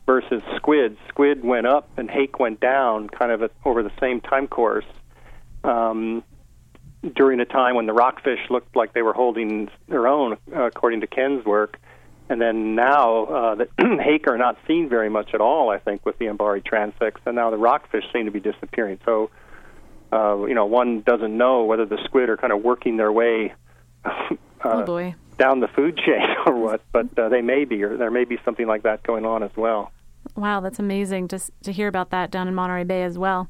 versus 0.06 0.42
squid, 0.56 0.96
squid 1.08 1.44
went 1.44 1.66
up 1.66 1.88
and 1.96 2.10
hake 2.10 2.38
went 2.38 2.60
down, 2.60 3.08
kind 3.08 3.32
of 3.32 3.42
at, 3.42 3.52
over 3.64 3.82
the 3.82 3.92
same 4.00 4.20
time 4.20 4.46
course. 4.46 4.86
Um, 5.64 6.22
during 7.14 7.40
a 7.40 7.44
time 7.44 7.76
when 7.76 7.86
the 7.86 7.92
rockfish 7.92 8.40
looked 8.50 8.74
like 8.74 8.92
they 8.92 9.02
were 9.02 9.12
holding 9.12 9.68
their 9.88 10.08
own, 10.08 10.38
according 10.52 11.00
to 11.02 11.06
Ken's 11.06 11.44
work, 11.44 11.78
and 12.28 12.40
then 12.40 12.74
now 12.74 13.24
uh, 13.24 13.54
the 13.54 13.68
hake 14.02 14.26
are 14.26 14.38
not 14.38 14.56
seen 14.66 14.88
very 14.88 15.08
much 15.08 15.30
at 15.34 15.40
all. 15.40 15.70
I 15.70 15.78
think 15.78 16.04
with 16.04 16.18
the 16.18 16.26
MBARI 16.26 16.64
transects, 16.64 17.20
and 17.24 17.36
now 17.36 17.50
the 17.50 17.58
rockfish 17.58 18.04
seem 18.12 18.24
to 18.24 18.30
be 18.30 18.40
disappearing. 18.40 18.98
So 19.04 19.30
uh, 20.16 20.46
you 20.46 20.54
know, 20.54 20.66
one 20.66 21.02
doesn't 21.02 21.36
know 21.36 21.64
whether 21.64 21.84
the 21.84 21.98
squid 22.04 22.28
are 22.30 22.36
kind 22.36 22.52
of 22.52 22.62
working 22.62 22.96
their 22.96 23.12
way. 23.12 23.54
Uh, 24.64 24.84
oh 24.88 25.12
down 25.38 25.60
the 25.60 25.68
food 25.68 25.98
chain 25.98 26.26
or 26.46 26.56
what, 26.56 26.80
but 26.92 27.06
uh, 27.18 27.28
they 27.28 27.42
may 27.42 27.64
be, 27.64 27.82
or 27.82 27.96
there 27.96 28.10
may 28.10 28.24
be 28.24 28.38
something 28.44 28.66
like 28.66 28.82
that 28.82 29.02
going 29.02 29.24
on 29.24 29.42
as 29.42 29.50
well. 29.56 29.92
Wow, 30.34 30.60
that's 30.60 30.78
amazing 30.78 31.28
to 31.28 31.40
to 31.62 31.72
hear 31.72 31.88
about 31.88 32.10
that 32.10 32.30
down 32.30 32.48
in 32.48 32.54
Monterey 32.54 32.84
Bay 32.84 33.04
as 33.04 33.16
well. 33.16 33.48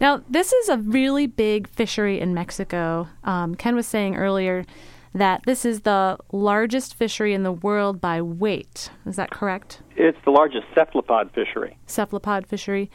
Now, 0.00 0.22
this 0.28 0.52
is 0.52 0.68
a 0.68 0.78
really 0.78 1.26
big 1.26 1.68
fishery 1.68 2.20
in 2.20 2.34
Mexico. 2.34 3.08
Um, 3.22 3.54
Ken 3.54 3.76
was 3.76 3.86
saying 3.86 4.16
earlier 4.16 4.66
that 5.14 5.40
this 5.46 5.64
is 5.64 5.82
the 5.82 6.18
largest 6.32 6.94
fishery 6.94 7.32
in 7.32 7.42
the 7.42 7.52
world 7.52 8.00
by 8.00 8.20
weight. 8.20 8.90
Is 9.06 9.16
that 9.16 9.30
correct? 9.30 9.80
It's 9.96 10.18
the 10.24 10.30
largest 10.30 10.66
cephalopod 10.74 11.30
fishery. 11.32 11.78
Cephalopod 11.86 12.46
fishery, 12.46 12.90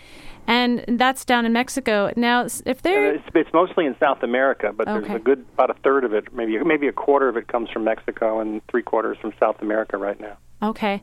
and 0.47 0.83
that's 0.87 1.23
down 1.25 1.45
in 1.45 1.53
Mexico. 1.53 2.11
Now, 2.15 2.45
if 2.65 2.81
they're 2.81 3.11
Uh, 3.11 3.13
it's, 3.15 3.23
it's 3.35 3.53
mostly 3.53 3.85
in 3.85 3.95
South 3.99 4.23
America, 4.23 4.71
but 4.75 4.87
Okay. 4.87 4.99
there's 5.07 5.15
a 5.15 5.23
good 5.23 5.45
about 5.53 5.69
a 5.69 5.75
third 5.83 6.03
of 6.03 6.13
it, 6.13 6.33
maybe 6.33 6.57
maybe 6.63 6.87
a 6.87 6.91
quarter 6.93 7.27
of 7.29 7.37
it 7.37 7.47
comes 7.47 7.69
from 7.69 7.83
Mexico, 7.83 8.39
and 8.39 8.61
three 8.67 8.83
quarters 8.83 9.17
from 9.21 9.33
South 9.39 9.61
America 9.61 9.97
right 9.97 10.19
now. 10.19 10.37
okay, 10.63 11.01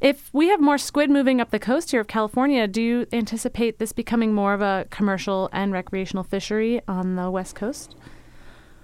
if 0.00 0.30
we 0.32 0.48
have 0.48 0.60
more 0.60 0.78
squid 0.78 1.10
moving 1.10 1.40
up 1.42 1.50
the 1.50 1.58
coast 1.58 1.90
here 1.90 2.00
of 2.00 2.08
California, 2.08 2.66
do 2.66 2.80
you 2.82 3.06
anticipate 3.12 3.78
this 3.78 3.92
becoming 3.92 4.32
more 4.32 4.54
of 4.54 4.62
a 4.62 4.86
commercial 4.90 5.48
and 5.52 5.72
recreational 5.72 6.24
fishery 6.24 6.80
on 6.88 7.16
the 7.16 7.30
west 7.30 7.54
coast? 7.54 7.94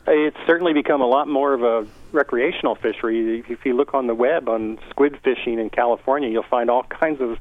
It's 0.09 0.37
certainly 0.47 0.73
become 0.73 1.01
a 1.01 1.07
lot 1.07 1.27
more 1.27 1.53
of 1.53 1.63
a 1.65 1.87
recreational 2.13 2.77
fishery. 2.77 3.43
If 3.49 3.65
you 3.67 3.75
look 3.75 3.93
on 3.93 4.07
the 4.07 4.15
web 4.15 4.49
on 4.49 4.79
squid 4.91 5.19
fishing 5.25 5.59
in 5.59 5.69
California, 5.71 6.29
you'll 6.29 6.45
find 6.45 6.71
all 6.71 6.85
kinds 6.85 7.21
of 7.21 7.39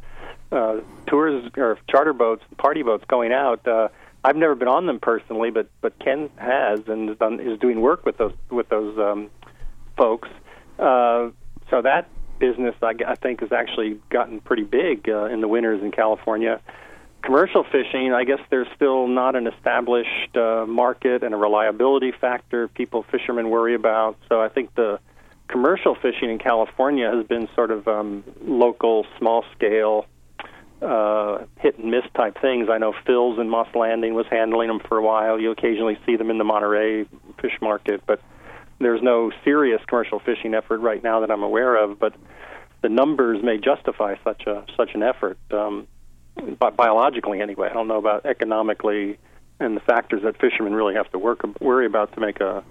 uh, 0.55 0.81
tours 1.07 1.51
or 1.57 1.77
charter 1.89 2.13
boats, 2.13 2.43
party 2.57 2.81
boats 2.81 3.03
going 3.07 3.31
out. 3.31 3.67
Uh, 3.67 3.89
I've 4.23 4.35
never 4.35 4.55
been 4.55 4.67
on 4.67 4.87
them 4.87 4.99
personally, 4.99 5.51
but 5.51 5.69
but 5.81 5.99
Ken 5.99 6.29
has 6.37 6.79
and 6.87 7.09
is, 7.09 7.17
done, 7.17 7.39
is 7.39 7.59
doing 7.59 7.81
work 7.81 8.05
with 8.05 8.17
those 8.17 8.33
with 8.49 8.69
those 8.69 8.97
um, 8.97 9.29
folks. 9.97 10.29
Uh, 10.79 11.29
so 11.69 11.81
that 11.81 12.07
business, 12.39 12.75
I 12.81 13.15
think, 13.15 13.41
has 13.41 13.51
actually 13.51 13.99
gotten 14.09 14.41
pretty 14.41 14.63
big 14.63 15.07
uh, 15.07 15.25
in 15.25 15.41
the 15.41 15.47
winters 15.47 15.81
in 15.83 15.91
California 15.91 16.59
commercial 17.25 17.63
fishing, 17.63 18.13
I 18.13 18.23
guess 18.23 18.39
there's 18.51 18.67
still 18.75 19.07
not 19.07 19.35
an 19.35 19.47
established 19.47 20.37
uh, 20.37 20.65
market 20.67 21.23
and 21.23 21.33
a 21.33 21.37
reliability 21.37 22.11
factor 22.11 22.67
people 22.67 23.03
fishermen 23.11 23.49
worry 23.49 23.73
about. 23.73 24.17
So 24.29 24.39
I 24.39 24.47
think 24.47 24.75
the 24.75 24.99
commercial 25.47 25.95
fishing 25.95 26.29
in 26.29 26.37
California 26.37 27.11
has 27.11 27.25
been 27.25 27.49
sort 27.55 27.71
of 27.71 27.87
um, 27.87 28.23
local, 28.41 29.05
small 29.17 29.43
scale, 29.55 30.05
uh, 30.85 31.45
hit 31.59 31.77
and 31.77 31.91
miss 31.91 32.03
type 32.15 32.37
things. 32.41 32.69
I 32.69 32.77
know 32.77 32.93
Phil's 33.05 33.39
in 33.39 33.49
Moss 33.49 33.67
Landing 33.75 34.13
was 34.13 34.25
handling 34.29 34.67
them 34.67 34.79
for 34.79 34.97
a 34.97 35.01
while. 35.01 35.39
You 35.39 35.51
occasionally 35.51 35.97
see 36.05 36.15
them 36.15 36.29
in 36.29 36.37
the 36.37 36.43
Monterey 36.43 37.05
fish 37.41 37.57
market, 37.61 38.01
but 38.05 38.21
there's 38.79 39.01
no 39.01 39.31
serious 39.43 39.81
commercial 39.87 40.19
fishing 40.19 40.53
effort 40.53 40.79
right 40.79 41.03
now 41.03 41.21
that 41.21 41.31
I'm 41.31 41.43
aware 41.43 41.75
of. 41.75 41.99
But 41.99 42.13
the 42.81 42.89
numbers 42.89 43.43
may 43.43 43.57
justify 43.57 44.15
such 44.23 44.43
a 44.47 44.65
such 44.77 44.91
an 44.93 45.03
effort. 45.03 45.37
Um, 45.51 45.87
bi- 46.59 46.69
biologically 46.69 47.41
anyway. 47.41 47.69
I 47.69 47.73
don't 47.73 47.87
know 47.87 47.97
about 47.97 48.25
economically 48.25 49.17
and 49.59 49.75
the 49.75 49.81
factors 49.81 50.21
that 50.23 50.39
fishermen 50.39 50.73
really 50.73 50.95
have 50.95 51.09
to 51.11 51.19
work 51.19 51.41
worry 51.61 51.85
about 51.85 52.13
to 52.13 52.19
make 52.19 52.39
a 52.41 52.63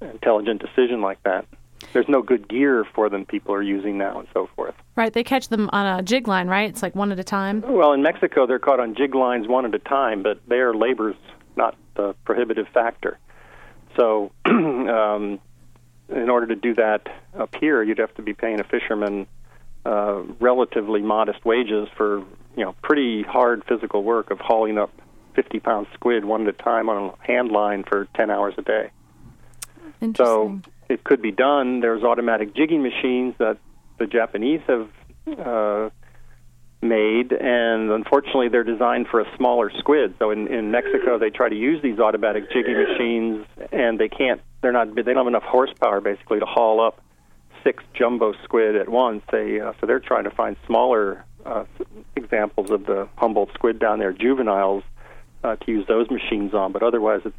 intelligent 0.00 0.62
decision 0.62 1.00
like 1.00 1.22
that. 1.24 1.46
There's 1.92 2.08
no 2.08 2.22
good 2.22 2.48
gear 2.48 2.84
for 2.94 3.08
them 3.08 3.24
people 3.24 3.54
are 3.54 3.62
using 3.62 3.98
now 3.98 4.18
and 4.18 4.28
so 4.34 4.48
forth. 4.56 4.74
Right, 4.96 5.12
they 5.12 5.24
catch 5.24 5.48
them 5.48 5.70
on 5.72 5.86
a 5.86 6.02
jig 6.02 6.28
line, 6.28 6.48
right? 6.48 6.68
It's 6.68 6.82
like 6.82 6.94
one 6.94 7.12
at 7.12 7.18
a 7.18 7.24
time. 7.24 7.62
Well, 7.66 7.92
in 7.92 8.02
Mexico 8.02 8.46
they're 8.46 8.58
caught 8.58 8.80
on 8.80 8.94
jig 8.94 9.14
lines 9.14 9.46
one 9.46 9.64
at 9.64 9.74
a 9.74 9.78
time, 9.78 10.22
but 10.22 10.40
their 10.48 10.74
labor's 10.74 11.16
not 11.56 11.76
the 11.94 12.14
prohibitive 12.24 12.66
factor. 12.68 13.18
So, 13.96 14.32
um, 14.44 15.40
in 16.08 16.30
order 16.30 16.46
to 16.46 16.56
do 16.56 16.74
that 16.74 17.08
up 17.38 17.54
here, 17.54 17.82
you'd 17.82 17.98
have 17.98 18.14
to 18.14 18.22
be 18.22 18.32
paying 18.32 18.60
a 18.60 18.64
fisherman 18.64 19.26
uh, 19.84 20.22
relatively 20.40 21.02
modest 21.02 21.44
wages 21.44 21.88
for 21.96 22.18
you 22.56 22.64
know 22.64 22.74
pretty 22.82 23.22
hard 23.22 23.64
physical 23.68 24.02
work 24.02 24.30
of 24.30 24.38
hauling 24.38 24.78
up 24.78 24.90
50 25.34 25.60
pound 25.60 25.86
squid 25.94 26.24
one 26.24 26.42
at 26.42 26.48
a 26.48 26.52
time 26.52 26.88
on 26.88 27.10
a 27.10 27.26
hand 27.26 27.50
line 27.50 27.84
for 27.84 28.08
10 28.14 28.30
hours 28.30 28.54
a 28.58 28.62
day. 28.62 28.90
So 30.00 30.02
Interesting. 30.02 30.64
It 30.88 31.04
could 31.04 31.22
be 31.22 31.32
done. 31.32 31.80
There's 31.80 32.02
automatic 32.02 32.54
jigging 32.54 32.82
machines 32.82 33.34
that 33.38 33.58
the 33.98 34.06
Japanese 34.06 34.60
have 34.66 34.88
uh, 35.38 35.90
made, 36.80 37.32
and 37.32 37.90
unfortunately, 37.90 38.48
they're 38.48 38.64
designed 38.64 39.08
for 39.08 39.20
a 39.20 39.36
smaller 39.36 39.70
squid. 39.78 40.14
So 40.18 40.30
in, 40.30 40.46
in 40.48 40.70
Mexico, 40.70 41.18
they 41.18 41.30
try 41.30 41.48
to 41.48 41.56
use 41.56 41.82
these 41.82 41.98
automatic 41.98 42.50
jigging 42.52 42.76
machines, 42.76 43.46
and 43.72 43.98
they 43.98 44.08
can't. 44.08 44.40
They're 44.62 44.72
not. 44.72 44.94
They 44.94 45.02
don't 45.02 45.16
have 45.16 45.26
enough 45.26 45.44
horsepower 45.44 46.00
basically 46.00 46.40
to 46.40 46.46
haul 46.46 46.80
up 46.80 47.02
six 47.64 47.82
jumbo 47.94 48.32
squid 48.44 48.76
at 48.76 48.88
once. 48.88 49.22
They 49.30 49.60
uh, 49.60 49.72
so 49.80 49.86
they're 49.86 50.00
trying 50.00 50.24
to 50.24 50.30
find 50.30 50.56
smaller 50.66 51.24
uh, 51.44 51.64
examples 52.16 52.70
of 52.70 52.86
the 52.86 53.08
Humboldt 53.16 53.50
squid 53.54 53.78
down 53.78 53.98
there, 53.98 54.12
juveniles, 54.12 54.82
uh, 55.44 55.56
to 55.56 55.70
use 55.70 55.86
those 55.86 56.10
machines 56.10 56.54
on. 56.54 56.72
But 56.72 56.82
otherwise, 56.82 57.22
it's 57.24 57.36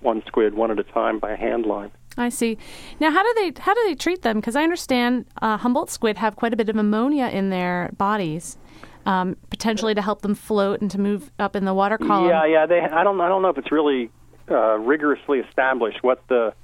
one 0.00 0.22
squid 0.26 0.54
one 0.54 0.70
at 0.70 0.78
a 0.78 0.84
time 0.84 1.18
by 1.18 1.32
a 1.32 1.36
hand 1.36 1.66
line. 1.66 1.90
I 2.16 2.28
see. 2.28 2.58
Now, 3.00 3.10
how 3.10 3.22
do 3.22 3.34
they 3.36 3.60
how 3.60 3.74
do 3.74 3.82
they 3.86 3.94
treat 3.94 4.22
them? 4.22 4.38
Because 4.38 4.56
I 4.56 4.62
understand 4.62 5.26
uh, 5.40 5.56
Humboldt 5.56 5.90
squid 5.90 6.18
have 6.18 6.36
quite 6.36 6.52
a 6.52 6.56
bit 6.56 6.68
of 6.68 6.76
ammonia 6.76 7.28
in 7.28 7.50
their 7.50 7.90
bodies, 7.96 8.58
um, 9.06 9.36
potentially 9.50 9.94
to 9.94 10.02
help 10.02 10.22
them 10.22 10.34
float 10.34 10.80
and 10.80 10.90
to 10.90 11.00
move 11.00 11.30
up 11.38 11.56
in 11.56 11.64
the 11.64 11.74
water 11.74 11.98
column. 11.98 12.28
Yeah, 12.28 12.44
yeah. 12.44 12.66
They. 12.66 12.80
I 12.80 13.04
don't. 13.04 13.20
I 13.20 13.28
don't 13.28 13.42
know 13.42 13.48
if 13.48 13.58
it's 13.58 13.72
really 13.72 14.10
uh, 14.50 14.78
rigorously 14.78 15.38
established 15.38 16.02
what 16.02 16.22
the 16.28 16.54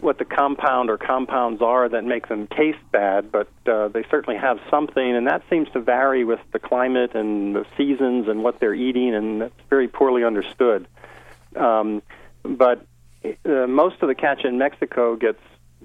what 0.00 0.18
the 0.18 0.24
compound 0.24 0.88
or 0.88 0.96
compounds 0.96 1.60
are 1.60 1.88
that 1.88 2.04
make 2.04 2.28
them 2.28 2.46
taste 2.56 2.78
bad, 2.90 3.30
but 3.30 3.48
uh, 3.66 3.88
they 3.88 4.04
certainly 4.10 4.38
have 4.38 4.58
something, 4.70 5.14
and 5.14 5.26
that 5.26 5.42
seems 5.50 5.68
to 5.70 5.80
vary 5.80 6.24
with 6.24 6.40
the 6.52 6.58
climate 6.58 7.14
and 7.14 7.54
the 7.54 7.66
seasons 7.76 8.26
and 8.26 8.42
what 8.42 8.58
they're 8.60 8.74
eating, 8.74 9.14
and 9.14 9.42
that's 9.42 9.54
very 9.68 9.88
poorly 9.88 10.24
understood. 10.24 10.88
Um, 11.54 12.02
but 12.42 12.86
uh, 13.24 13.66
most 13.66 13.96
of 14.02 14.08
the 14.08 14.14
catch 14.14 14.44
in 14.44 14.58
Mexico 14.58 15.16
gets 15.16 15.40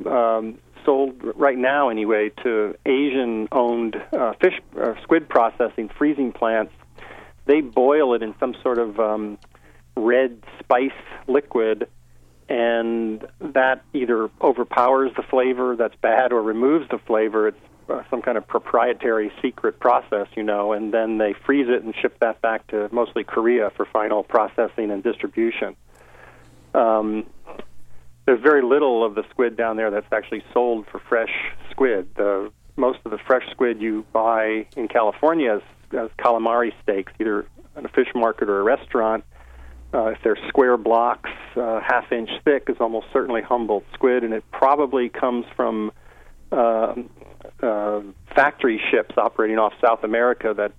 um, 0.05 0.57
sold 0.85 1.15
right 1.35 1.57
now, 1.57 1.89
anyway, 1.89 2.31
to 2.43 2.75
Asian-owned 2.85 3.95
uh, 4.13 4.33
fish 4.41 4.59
uh, 4.81 4.93
squid 5.01 5.27
processing 5.27 5.89
freezing 5.97 6.31
plants. 6.31 6.73
They 7.45 7.61
boil 7.61 8.13
it 8.13 8.23
in 8.23 8.33
some 8.39 8.55
sort 8.61 8.77
of 8.77 8.99
um, 8.99 9.37
red 9.97 10.41
spice 10.59 10.91
liquid, 11.27 11.87
and 12.49 13.25
that 13.39 13.83
either 13.93 14.29
overpowers 14.41 15.11
the 15.15 15.23
flavor 15.23 15.75
that's 15.75 15.95
bad 16.01 16.31
or 16.31 16.41
removes 16.41 16.87
the 16.89 16.99
flavor. 16.99 17.49
It's 17.49 17.59
uh, 17.89 18.01
some 18.09 18.21
kind 18.21 18.37
of 18.37 18.47
proprietary 18.47 19.31
secret 19.41 19.79
process, 19.79 20.27
you 20.35 20.43
know, 20.43 20.73
and 20.73 20.93
then 20.93 21.17
they 21.17 21.33
freeze 21.45 21.67
it 21.69 21.83
and 21.83 21.93
ship 21.95 22.17
that 22.19 22.41
back 22.41 22.65
to 22.67 22.89
mostly 22.91 23.23
Korea 23.23 23.69
for 23.75 23.85
final 23.85 24.23
processing 24.23 24.89
and 24.89 25.03
distribution. 25.03 25.75
Um, 26.75 27.25
there's 28.25 28.41
very 28.41 28.63
little 28.63 29.05
of 29.05 29.15
the 29.15 29.23
squid 29.29 29.55
down 29.55 29.77
there 29.77 29.91
that's 29.91 30.11
actually 30.11 30.43
sold 30.53 30.88
for 30.91 30.99
fresh 30.99 31.31
squid. 31.71 32.07
The, 32.15 32.51
most 32.75 32.99
of 33.05 33.11
the 33.11 33.17
fresh 33.17 33.49
squid 33.51 33.81
you 33.81 34.05
buy 34.11 34.67
in 34.75 34.88
California 34.88 35.57
is 35.57 35.61
as 35.93 36.09
calamari 36.19 36.73
steaks, 36.83 37.13
either 37.19 37.45
in 37.77 37.85
a 37.85 37.89
fish 37.89 38.09
market 38.15 38.49
or 38.49 38.59
a 38.59 38.63
restaurant. 38.63 39.23
Uh, 39.93 40.07
if 40.07 40.17
they're 40.23 40.38
square 40.49 40.75
blocks, 40.75 41.29
uh, 41.55 41.79
half 41.79 42.11
inch 42.11 42.29
thick, 42.43 42.65
is 42.67 42.75
almost 42.79 43.07
certainly 43.13 43.41
Humboldt 43.41 43.85
squid, 43.93 44.23
and 44.23 44.33
it 44.33 44.43
probably 44.51 45.07
comes 45.07 45.45
from 45.55 45.91
uh, 46.51 46.95
uh, 47.61 48.01
factory 48.35 48.81
ships 48.91 49.15
operating 49.17 49.57
off 49.57 49.73
South 49.79 50.03
America 50.03 50.53
that 50.57 50.73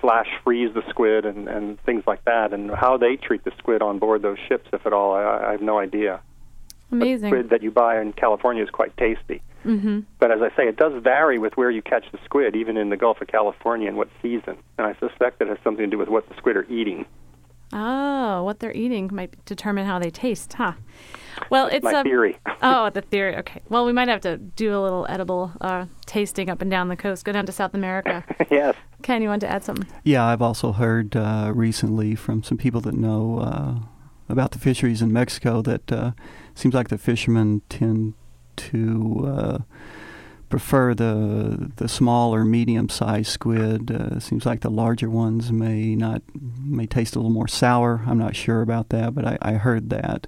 flash 0.00 0.28
freeze 0.44 0.72
the 0.74 0.82
squid 0.88 1.24
and, 1.24 1.48
and 1.48 1.80
things 1.82 2.04
like 2.06 2.24
that. 2.24 2.52
And 2.52 2.70
how 2.70 2.96
they 2.96 3.16
treat 3.16 3.44
the 3.44 3.52
squid 3.58 3.82
on 3.82 3.98
board 3.98 4.22
those 4.22 4.38
ships, 4.48 4.68
if 4.72 4.86
at 4.86 4.92
all, 4.92 5.14
I, 5.14 5.48
I 5.48 5.52
have 5.52 5.62
no 5.62 5.78
idea. 5.78 6.20
Amazing. 6.90 7.28
Squid 7.30 7.50
that 7.50 7.62
you 7.62 7.70
buy 7.70 8.00
in 8.00 8.12
California 8.12 8.62
is 8.62 8.70
quite 8.70 8.96
tasty. 8.96 9.42
hmm 9.62 10.00
But 10.18 10.30
as 10.30 10.40
I 10.40 10.48
say, 10.56 10.68
it 10.68 10.76
does 10.76 11.02
vary 11.02 11.38
with 11.38 11.56
where 11.56 11.70
you 11.70 11.82
catch 11.82 12.04
the 12.12 12.18
squid, 12.24 12.56
even 12.56 12.76
in 12.76 12.88
the 12.90 12.96
Gulf 12.96 13.20
of 13.20 13.28
California 13.28 13.88
and 13.88 13.96
what 13.96 14.08
season. 14.22 14.56
And 14.78 14.86
I 14.86 14.94
suspect 14.98 15.42
it 15.42 15.48
has 15.48 15.58
something 15.62 15.84
to 15.84 15.90
do 15.90 15.98
with 15.98 16.08
what 16.08 16.28
the 16.28 16.34
squid 16.36 16.56
are 16.56 16.66
eating. 16.70 17.04
Oh, 17.72 18.44
what 18.44 18.60
they're 18.60 18.72
eating 18.72 19.10
might 19.12 19.44
determine 19.44 19.84
how 19.86 19.98
they 19.98 20.10
taste, 20.10 20.54
huh? 20.54 20.72
Well, 21.50 21.66
it's 21.66 21.84
My 21.84 22.00
a 22.00 22.02
theory. 22.02 22.38
oh, 22.62 22.88
the 22.88 23.02
theory. 23.02 23.36
Okay. 23.36 23.60
Well, 23.68 23.84
we 23.84 23.92
might 23.92 24.08
have 24.08 24.22
to 24.22 24.38
do 24.38 24.74
a 24.74 24.80
little 24.80 25.06
edible 25.08 25.52
uh, 25.60 25.84
tasting 26.06 26.48
up 26.48 26.62
and 26.62 26.70
down 26.70 26.88
the 26.88 26.96
coast. 26.96 27.26
Go 27.26 27.32
down 27.32 27.44
to 27.44 27.52
South 27.52 27.74
America. 27.74 28.24
yes. 28.50 28.74
Ken, 29.02 29.22
you 29.22 29.28
want 29.28 29.40
to 29.42 29.50
add 29.50 29.64
something? 29.64 29.86
Yeah, 30.04 30.26
I've 30.26 30.42
also 30.42 30.72
heard 30.72 31.16
uh, 31.16 31.52
recently 31.54 32.14
from 32.14 32.42
some 32.42 32.58
people 32.58 32.80
that 32.82 32.94
know 32.94 33.38
uh, 33.38 33.74
about 34.28 34.52
the 34.52 34.58
fisheries 34.58 35.02
in 35.02 35.12
Mexico 35.12 35.62
that 35.62 35.90
uh, 35.92 36.12
seems 36.54 36.74
like 36.74 36.88
the 36.88 36.98
fishermen 36.98 37.62
tend 37.68 38.14
to 38.56 39.24
uh, 39.26 39.58
prefer 40.48 40.94
the 40.94 41.70
the 41.76 41.88
small 41.88 42.34
or 42.34 42.44
medium 42.44 42.88
sized 42.88 43.28
squid. 43.30 43.90
Uh, 43.90 44.18
seems 44.18 44.44
like 44.44 44.60
the 44.60 44.70
larger 44.70 45.08
ones 45.08 45.52
may 45.52 45.94
not 45.94 46.22
may 46.34 46.86
taste 46.86 47.14
a 47.14 47.18
little 47.18 47.30
more 47.30 47.48
sour. 47.48 48.02
I'm 48.06 48.18
not 48.18 48.34
sure 48.34 48.62
about 48.62 48.88
that, 48.90 49.14
but 49.14 49.24
I, 49.24 49.38
I 49.40 49.52
heard 49.54 49.90
that. 49.90 50.26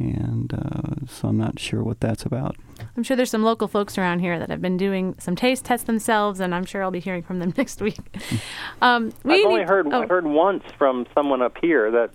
And 0.00 0.52
uh, 0.52 1.06
so 1.06 1.28
I'm 1.28 1.36
not 1.36 1.58
sure 1.58 1.82
what 1.82 2.00
that's 2.00 2.24
about. 2.24 2.56
I'm 2.96 3.02
sure 3.02 3.16
there's 3.16 3.30
some 3.30 3.42
local 3.42 3.68
folks 3.68 3.98
around 3.98 4.20
here 4.20 4.38
that 4.38 4.50
have 4.50 4.62
been 4.62 4.76
doing 4.76 5.14
some 5.18 5.36
taste 5.36 5.64
tests 5.64 5.86
themselves, 5.86 6.40
and 6.40 6.54
I'm 6.54 6.64
sure 6.64 6.82
I'll 6.82 6.90
be 6.90 7.00
hearing 7.00 7.22
from 7.22 7.38
them 7.38 7.52
next 7.58 7.80
week. 7.80 7.98
Um, 8.82 9.12
I've 9.26 9.44
only 9.44 9.64
heard 9.64 9.86
oh. 9.92 10.02
I 10.02 10.06
heard 10.06 10.24
once 10.24 10.64
from 10.78 11.06
someone 11.14 11.42
up 11.42 11.58
here 11.60 11.90
that 11.90 12.10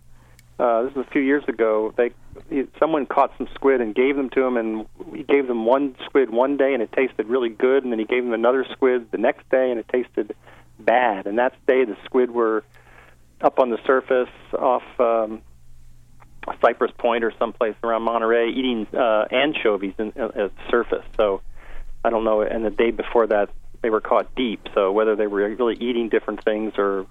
uh, 0.58 0.84
this 0.84 0.96
was 0.96 1.06
a 1.06 1.12
few 1.12 1.22
years 1.22 1.44
ago. 1.48 1.94
They 1.96 2.12
someone 2.80 3.06
caught 3.06 3.32
some 3.38 3.48
squid 3.54 3.82
and 3.82 3.94
gave 3.94 4.16
them 4.16 4.30
to 4.32 4.42
him, 4.42 4.58
and 4.58 4.88
he 5.16 5.24
gave 5.24 5.48
them 5.48 5.66
one 5.66 5.96
squid 6.06 6.32
one 6.32 6.58
day, 6.58 6.74
and 6.74 6.82
it 6.82 6.92
tasted 6.92 7.28
really 7.28 7.50
good, 7.50 7.84
and 7.84 7.92
then 7.92 8.00
he 8.00 8.06
gave 8.06 8.24
them 8.24 8.34
another 8.34 8.66
squid 8.72 9.12
the 9.12 9.18
next 9.18 9.48
day, 9.50 9.70
and 9.70 9.80
it 9.80 9.88
tasted 9.90 10.36
bad. 10.80 11.28
And 11.28 11.38
that 11.38 11.54
day, 11.68 11.86
the 11.86 11.98
squid 12.06 12.32
were 12.32 12.64
up 13.42 13.60
on 13.60 13.70
the 13.70 13.78
surface 13.86 14.30
off 14.58 14.84
um, 15.00 15.42
Cypress 16.62 16.92
Point 16.98 17.24
or 17.24 17.34
someplace 17.40 17.76
around 17.84 18.04
Monterey 18.04 18.50
eating 18.50 18.88
uh, 18.94 19.26
anchovies 19.32 19.94
in, 19.98 20.14
uh, 20.20 20.26
at 20.26 20.34
the 20.34 20.52
surface. 20.70 21.06
So 21.18 21.42
I 22.04 22.10
don't 22.10 22.24
know. 22.24 22.42
And 22.42 22.66
the 22.66 22.70
day 22.70 22.92
before 22.92 23.28
that, 23.28 23.50
they 23.82 23.90
were 23.90 24.02
caught 24.02 24.34
deep. 24.36 24.68
So 24.74 24.92
whether 24.92 25.16
they 25.16 25.28
were 25.28 25.50
really 25.56 25.76
eating 25.76 26.10
different 26.10 26.44
things 26.44 26.74
or 26.78 27.06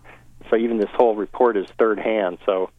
so, 0.51 0.57
even 0.57 0.79
this 0.79 0.90
whole 0.94 1.14
report 1.14 1.57
is 1.57 1.66
third 1.79 1.99
hand. 1.99 2.38
So. 2.47 2.70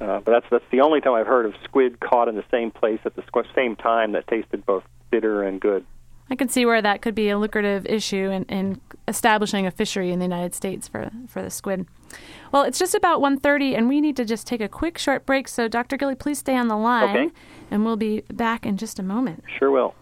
Uh, 0.00 0.18
but 0.20 0.32
that's 0.32 0.46
that's 0.50 0.64
the 0.72 0.80
only 0.80 1.00
time 1.00 1.14
I've 1.14 1.26
heard 1.26 1.46
of 1.46 1.54
squid 1.62 2.00
caught 2.00 2.26
in 2.28 2.34
the 2.34 2.44
same 2.50 2.72
place 2.72 2.98
at 3.04 3.14
the 3.14 3.22
same 3.54 3.76
time 3.76 4.12
that 4.12 4.26
tasted 4.26 4.66
both 4.66 4.82
bitter 5.10 5.44
and 5.44 5.60
good. 5.60 5.86
I 6.30 6.36
can 6.36 6.48
see 6.48 6.64
where 6.64 6.80
that 6.80 7.02
could 7.02 7.14
be 7.14 7.28
a 7.28 7.38
lucrative 7.38 7.84
issue 7.86 8.30
in, 8.30 8.44
in 8.44 8.80
establishing 9.06 9.66
a 9.66 9.70
fishery 9.70 10.10
in 10.10 10.18
the 10.18 10.24
United 10.24 10.54
States 10.54 10.88
for, 10.88 11.10
for 11.28 11.42
the 11.42 11.50
squid. 11.50 11.86
Well, 12.52 12.62
it's 12.62 12.78
just 12.78 12.94
about 12.94 13.20
1.30, 13.20 13.76
and 13.76 13.88
we 13.88 14.00
need 14.00 14.16
to 14.16 14.24
just 14.24 14.46
take 14.46 14.60
a 14.60 14.68
quick 14.68 14.96
short 14.96 15.26
break. 15.26 15.48
So, 15.48 15.68
Dr. 15.68 15.96
Gilly, 15.96 16.14
please 16.14 16.38
stay 16.38 16.56
on 16.56 16.68
the 16.68 16.76
line, 16.76 17.16
okay. 17.16 17.34
and 17.70 17.84
we'll 17.84 17.96
be 17.96 18.22
back 18.32 18.64
in 18.64 18.76
just 18.76 18.98
a 18.98 19.02
moment. 19.02 19.44
Sure 19.58 19.70
will. 19.70 19.94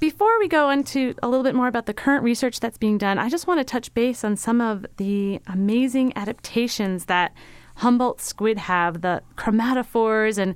Before 0.00 0.38
we 0.38 0.46
go 0.46 0.70
into 0.70 1.14
a 1.22 1.28
little 1.28 1.42
bit 1.42 1.56
more 1.56 1.66
about 1.66 1.86
the 1.86 1.94
current 1.94 2.22
research 2.22 2.60
that's 2.60 2.78
being 2.78 2.98
done, 2.98 3.18
I 3.18 3.28
just 3.28 3.48
want 3.48 3.58
to 3.58 3.64
touch 3.64 3.92
base 3.94 4.22
on 4.22 4.36
some 4.36 4.60
of 4.60 4.86
the 4.96 5.40
amazing 5.48 6.12
adaptations 6.14 7.06
that 7.06 7.32
Humboldt 7.76 8.20
squid 8.20 8.58
have, 8.58 9.00
the 9.00 9.22
chromatophores. 9.36 10.38
And 10.38 10.54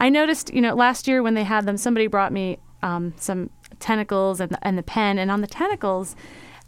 I 0.00 0.10
noticed, 0.10 0.52
you 0.52 0.60
know, 0.60 0.74
last 0.74 1.08
year 1.08 1.22
when 1.22 1.32
they 1.32 1.44
had 1.44 1.64
them, 1.64 1.78
somebody 1.78 2.08
brought 2.08 2.32
me 2.32 2.58
um, 2.84 3.14
some 3.16 3.50
tentacles 3.80 4.40
and 4.40 4.52
the, 4.52 4.66
and 4.66 4.78
the 4.78 4.82
pen. 4.82 5.18
And 5.18 5.30
on 5.30 5.40
the 5.40 5.46
tentacles, 5.46 6.14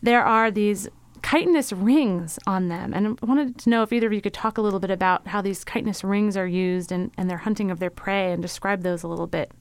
there 0.02 0.24
are 0.24 0.50
these 0.50 0.88
chitinous 1.22 1.72
rings 1.72 2.38
on 2.46 2.68
them. 2.68 2.92
And 2.94 3.18
I 3.22 3.26
wanted 3.26 3.58
to 3.58 3.70
know 3.70 3.82
if 3.82 3.92
either 3.92 4.06
of 4.06 4.12
you 4.12 4.22
could 4.22 4.34
talk 4.34 4.58
a 4.58 4.62
little 4.62 4.80
bit 4.80 4.90
about 4.90 5.28
how 5.28 5.42
these 5.42 5.64
chitinous 5.64 6.02
rings 6.02 6.36
are 6.36 6.46
used 6.46 6.90
and, 6.90 7.10
and 7.18 7.30
their 7.30 7.38
hunting 7.38 7.70
of 7.70 7.78
their 7.78 7.90
prey 7.90 8.32
and 8.32 8.40
describe 8.40 8.82
those 8.82 9.02
a 9.02 9.08
little 9.08 9.26
bit. 9.26 9.52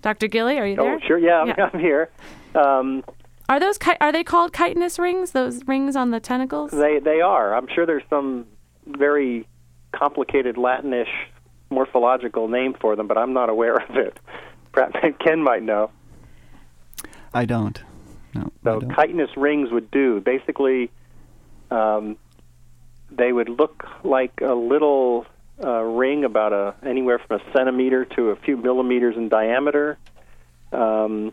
Dr. 0.00 0.28
Gilly, 0.28 0.58
are 0.58 0.66
you 0.66 0.76
there? 0.76 0.94
Oh, 0.94 1.00
sure. 1.06 1.18
Yeah, 1.18 1.44
yeah. 1.46 1.70
I'm 1.72 1.80
here. 1.80 2.10
Um, 2.54 3.02
are 3.48 3.58
those 3.58 3.78
are 4.00 4.12
they 4.12 4.22
called 4.22 4.52
chitinous 4.52 4.98
rings? 4.98 5.30
Those 5.30 5.66
rings 5.66 5.96
on 5.96 6.10
the 6.10 6.20
tentacles? 6.20 6.70
They 6.70 6.98
they 6.98 7.20
are. 7.20 7.54
I'm 7.54 7.66
sure 7.74 7.86
there's 7.86 8.04
some 8.10 8.46
very 8.86 9.48
complicated 9.92 10.56
Latinish 10.56 11.08
morphological 11.70 12.48
name 12.48 12.74
for 12.80 12.96
them, 12.96 13.06
but 13.06 13.18
I'm 13.18 13.32
not 13.32 13.48
aware 13.48 13.76
of 13.76 13.96
it. 13.96 14.18
Perhaps 14.72 14.96
Ken 15.24 15.42
might 15.42 15.62
know. 15.62 15.90
I 17.34 17.44
don't. 17.44 17.80
No. 18.34 18.52
So 18.64 18.80
don't. 18.80 18.94
chitinous 18.94 19.36
rings 19.36 19.70
would 19.70 19.90
do. 19.90 20.20
Basically, 20.20 20.90
um, 21.70 22.16
they 23.10 23.32
would 23.32 23.48
look 23.48 23.84
like 24.04 24.40
a 24.42 24.54
little 24.54 25.26
uh, 25.62 25.82
ring, 25.82 26.24
about 26.24 26.52
a 26.52 26.74
anywhere 26.86 27.18
from 27.18 27.40
a 27.40 27.52
centimeter 27.52 28.04
to 28.04 28.30
a 28.30 28.36
few 28.36 28.56
millimeters 28.56 29.16
in 29.16 29.28
diameter, 29.28 29.98
um, 30.72 31.32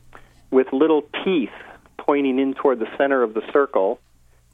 with 0.52 0.68
little 0.74 1.04
teeth 1.24 1.50
pointing 1.98 2.40
in 2.40 2.54
toward 2.54 2.80
the 2.80 2.88
center 2.98 3.24
of 3.24 3.34
the 3.34 3.42
circle, 3.52 4.00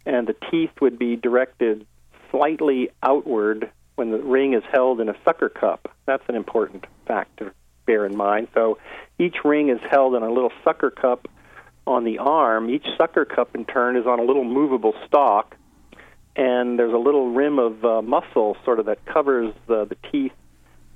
and 0.06 0.28
the 0.28 0.36
teeth 0.50 0.72
would 0.82 0.98
be 0.98 1.16
directed 1.16 1.86
slightly 2.32 2.90
outward 3.04 3.70
when 4.02 4.10
the 4.10 4.18
ring 4.18 4.56
is 4.56 4.64
held 4.72 5.00
in 5.00 5.10
a 5.10 5.16
sucker 5.24 5.48
cup. 5.48 5.96
That's 6.08 6.24
an 6.28 6.34
important 6.34 6.86
fact 7.06 7.38
to 7.38 7.52
bear 7.86 8.04
in 8.04 8.18
mind. 8.18 8.48
So 8.56 8.80
each 9.20 9.36
ring 9.46 9.70
is 9.70 9.80
held 9.92 10.16
in 10.16 10.24
a 10.24 10.32
little 10.32 10.52
sucker 10.64 10.90
cup 10.90 11.28
on 11.86 12.04
the 12.04 12.18
arm. 12.18 12.72
Each 12.72 12.88
sucker 12.98 13.26
cup, 13.26 13.54
in 13.54 13.64
turn, 13.64 13.96
is 13.96 14.08
on 14.08 14.20
a 14.20 14.24
little 14.24 14.44
movable 14.44 14.96
stalk, 15.06 15.56
and 16.36 16.80
there's 16.80 16.94
a 16.94 16.98
little 16.98 17.32
rim 17.32 17.60
of 17.60 17.86
uh, 17.86 18.02
muscle 18.02 18.58
sort 18.66 18.80
of 18.80 18.88
that 18.88 19.06
covers 19.06 19.54
the, 19.68 19.86
the 19.86 19.98
teeth, 20.12 20.34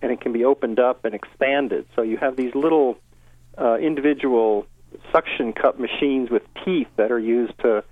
and 0.01 0.11
it 0.11 0.19
can 0.19 0.33
be 0.33 0.43
opened 0.43 0.79
up 0.79 1.05
and 1.05 1.13
expanded. 1.13 1.85
So 1.95 2.01
you 2.01 2.17
have 2.17 2.35
these 2.35 2.55
little 2.55 2.97
uh, 3.55 3.75
individual 3.75 4.65
suction 5.11 5.53
cup 5.53 5.79
machines 5.79 6.31
with 6.31 6.41
teeth 6.65 6.87
that 6.95 7.11
are 7.11 7.19
used 7.19 7.53
to 7.59 7.83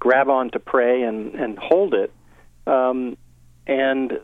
grab 0.00 0.28
on 0.28 0.50
to 0.50 0.58
prey 0.58 1.02
and, 1.02 1.36
and 1.36 1.56
hold 1.56 1.94
it. 1.94 2.12
Um, 2.66 3.16
and 3.68 4.20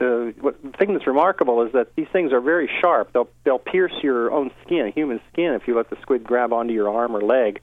the, 0.00 0.34
what, 0.40 0.60
the 0.62 0.70
thing 0.70 0.94
that's 0.94 1.06
remarkable 1.06 1.62
is 1.62 1.72
that 1.74 1.94
these 1.94 2.08
things 2.12 2.32
are 2.32 2.40
very 2.40 2.68
sharp. 2.80 3.12
They'll 3.12 3.28
they'll 3.44 3.58
pierce 3.58 3.92
your 4.02 4.32
own 4.32 4.50
skin, 4.64 4.90
human 4.94 5.20
skin, 5.32 5.52
if 5.52 5.68
you 5.68 5.76
let 5.76 5.90
the 5.90 5.96
squid 6.02 6.24
grab 6.24 6.52
onto 6.52 6.72
your 6.72 6.88
arm 6.90 7.14
or 7.14 7.20
leg. 7.20 7.60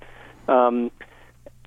Um, 0.47 0.91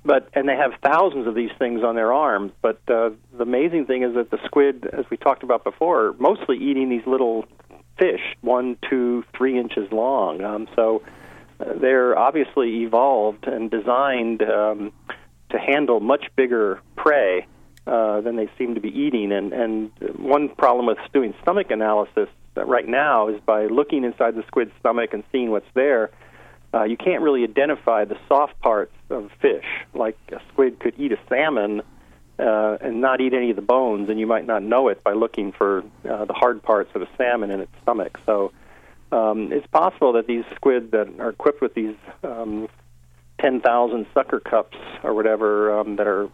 but 0.05 0.29
and 0.33 0.49
they 0.49 0.57
have 0.57 0.73
thousands 0.83 1.27
of 1.27 1.35
these 1.35 1.51
things 1.59 1.83
on 1.83 1.97
their 1.97 2.13
arms. 2.13 2.53
But 2.63 2.81
uh, 2.89 3.11
the 3.37 3.43
amazing 3.43 3.87
thing 3.87 4.05
is 4.05 4.15
that 4.15 4.31
the 4.31 4.39
squid, 4.47 4.89
as 4.93 5.05
we 5.11 5.17
talked 5.17 5.43
about 5.43 5.65
before, 5.65 6.07
are 6.07 6.13
mostly 6.15 6.57
eating 6.57 6.89
these 6.89 7.07
little 7.07 7.47
fish, 7.99 8.23
one, 8.41 8.79
two, 8.89 9.25
three 9.37 9.59
inches 9.59 9.91
long. 9.91 10.43
Um, 10.43 10.69
so 10.77 11.03
uh, 11.59 11.75
they're 11.81 12.17
obviously 12.17 12.85
evolved 12.85 13.47
and 13.47 13.71
designed 13.71 14.43
um, 14.43 14.93
to 15.51 15.59
handle 15.59 15.99
much 15.99 16.27
bigger 16.37 16.81
prey 16.97 17.47
uh, 17.87 18.21
than 18.21 18.37
they 18.37 18.49
seem 18.59 18.75
to 18.75 18.81
be 18.81 18.89
eating. 18.89 19.33
And, 19.33 19.53
and 19.53 19.91
one 20.17 20.49
problem 20.49 20.87
with 20.87 20.99
doing 21.13 21.35
stomach 21.43 21.71
analysis 21.71 22.29
right 22.57 22.87
now 22.87 23.29
is 23.29 23.41
by 23.41 23.67
looking 23.67 24.05
inside 24.05 24.35
the 24.35 24.45
squid's 24.47 24.73
stomach 24.81 25.11
and 25.13 25.25
seeing 25.33 25.51
what's 25.51 25.67
there, 25.75 26.11
uh, 26.73 26.85
you 26.85 26.97
can't 26.97 27.23
really 27.23 27.43
identify 27.43 28.05
the 28.05 28.17
soft 28.29 28.59
parts 28.61 28.95
of 29.09 29.31
fish. 29.41 29.65
Like 29.95 30.17
a 30.31 30.41
squid 30.53 30.79
could 30.79 30.95
eat 30.99 31.13
a 31.13 31.19
salmon 31.29 31.83
uh, 32.39 32.79
and 32.81 33.01
not 33.01 33.21
eat 33.21 33.35
any 33.35 33.51
of 33.51 33.57
the 33.57 33.63
bones, 33.63 34.09
and 34.09 34.19
you 34.19 34.27
might 34.27 34.47
not 34.47 34.63
know 34.63 34.89
it 34.89 35.03
by 35.03 35.13
looking 35.13 35.53
for 35.53 35.83
uh, 36.09 36.25
the 36.25 36.33
hard 36.33 36.63
parts 36.63 36.91
of 36.95 37.03
a 37.03 37.09
salmon 37.17 37.51
in 37.51 37.61
its 37.61 37.73
stomach. 37.83 38.19
So 38.25 38.53
um, 39.13 39.53
it's 39.53 39.67
possible 39.67 40.13
that 40.13 40.27
these 40.27 40.45
squid 40.55 40.93
that 40.93 41.09
are 41.19 41.31
equipped 41.31 41.61
with 41.61 41.75
these 41.75 41.97
um, 42.23 42.69
10,000 43.41 44.07
sucker 44.15 44.41
cups 44.41 44.77
or 45.03 45.15
whatever 45.15 45.81
um, 45.81 45.97
that 45.97 46.07
are 46.07 46.29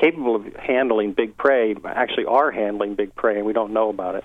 capable 0.00 0.36
of 0.36 0.46
handling 0.56 1.12
big 1.12 1.36
prey 1.36 1.74
actually 1.84 2.24
are 2.24 2.50
handling 2.50 2.94
big 2.94 3.14
prey, 3.14 3.36
and 3.36 3.46
we 3.46 3.52
don't 3.52 3.72
know 3.72 3.90
about 3.90 4.14
it. 4.14 4.24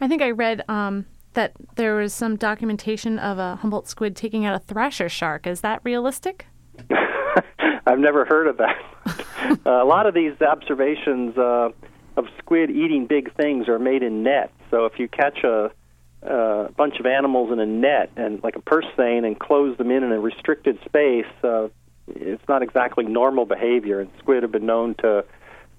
I 0.00 0.08
think 0.08 0.22
I 0.22 0.30
read 0.30 0.62
um, 0.68 1.06
that 1.34 1.52
there 1.76 1.96
was 1.96 2.14
some 2.14 2.36
documentation 2.36 3.18
of 3.18 3.38
a 3.38 3.56
Humboldt 3.56 3.88
squid 3.88 4.16
taking 4.16 4.44
out 4.44 4.54
a 4.54 4.58
thresher 4.58 5.08
shark. 5.08 5.46
Is 5.46 5.60
that 5.60 5.80
realistic? 5.84 6.46
I've 7.86 7.98
never 7.98 8.24
heard 8.24 8.46
of 8.46 8.56
that. 8.58 8.76
uh, 9.66 9.82
a 9.82 9.84
lot 9.84 10.06
of 10.06 10.14
these 10.14 10.40
observations 10.40 11.36
uh, 11.36 11.70
of 12.16 12.26
squid 12.38 12.70
eating 12.70 13.06
big 13.06 13.34
things 13.34 13.68
are 13.68 13.78
made 13.78 14.02
in 14.02 14.22
nets. 14.22 14.52
So 14.70 14.86
if 14.86 14.98
you 14.98 15.08
catch 15.08 15.44
a, 15.44 15.70
a 16.22 16.72
bunch 16.76 16.98
of 16.98 17.06
animals 17.06 17.52
in 17.52 17.60
a 17.60 17.66
net 17.66 18.10
and 18.16 18.42
like 18.42 18.56
a 18.56 18.60
purse 18.60 18.86
seine 18.96 19.26
and 19.26 19.38
close 19.38 19.76
them 19.76 19.90
in 19.90 20.02
in 20.02 20.12
a 20.12 20.20
restricted 20.20 20.78
space, 20.84 21.26
uh, 21.42 21.68
it's 22.08 22.46
not 22.48 22.62
exactly 22.62 23.04
normal 23.04 23.46
behavior. 23.46 24.00
And 24.00 24.10
squid 24.18 24.42
have 24.42 24.52
been 24.52 24.66
known 24.66 24.94
to 24.96 25.24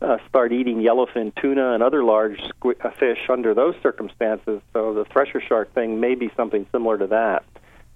uh, 0.02 0.18
start 0.28 0.52
eating 0.52 0.78
yellowfin 0.78 1.34
tuna 1.42 1.74
and 1.74 1.82
other 1.82 2.04
large 2.04 2.40
squid, 2.50 2.78
uh, 2.84 2.92
fish 2.92 3.20
under 3.30 3.54
those 3.54 3.76
circumstances. 3.82 4.62
So 4.74 4.94
the 4.94 5.06
thresher 5.06 5.42
shark 5.42 5.74
thing 5.74 6.00
may 6.00 6.16
be 6.16 6.32
something 6.36 6.66
similar 6.72 6.98
to 6.98 7.08
that. 7.08 7.46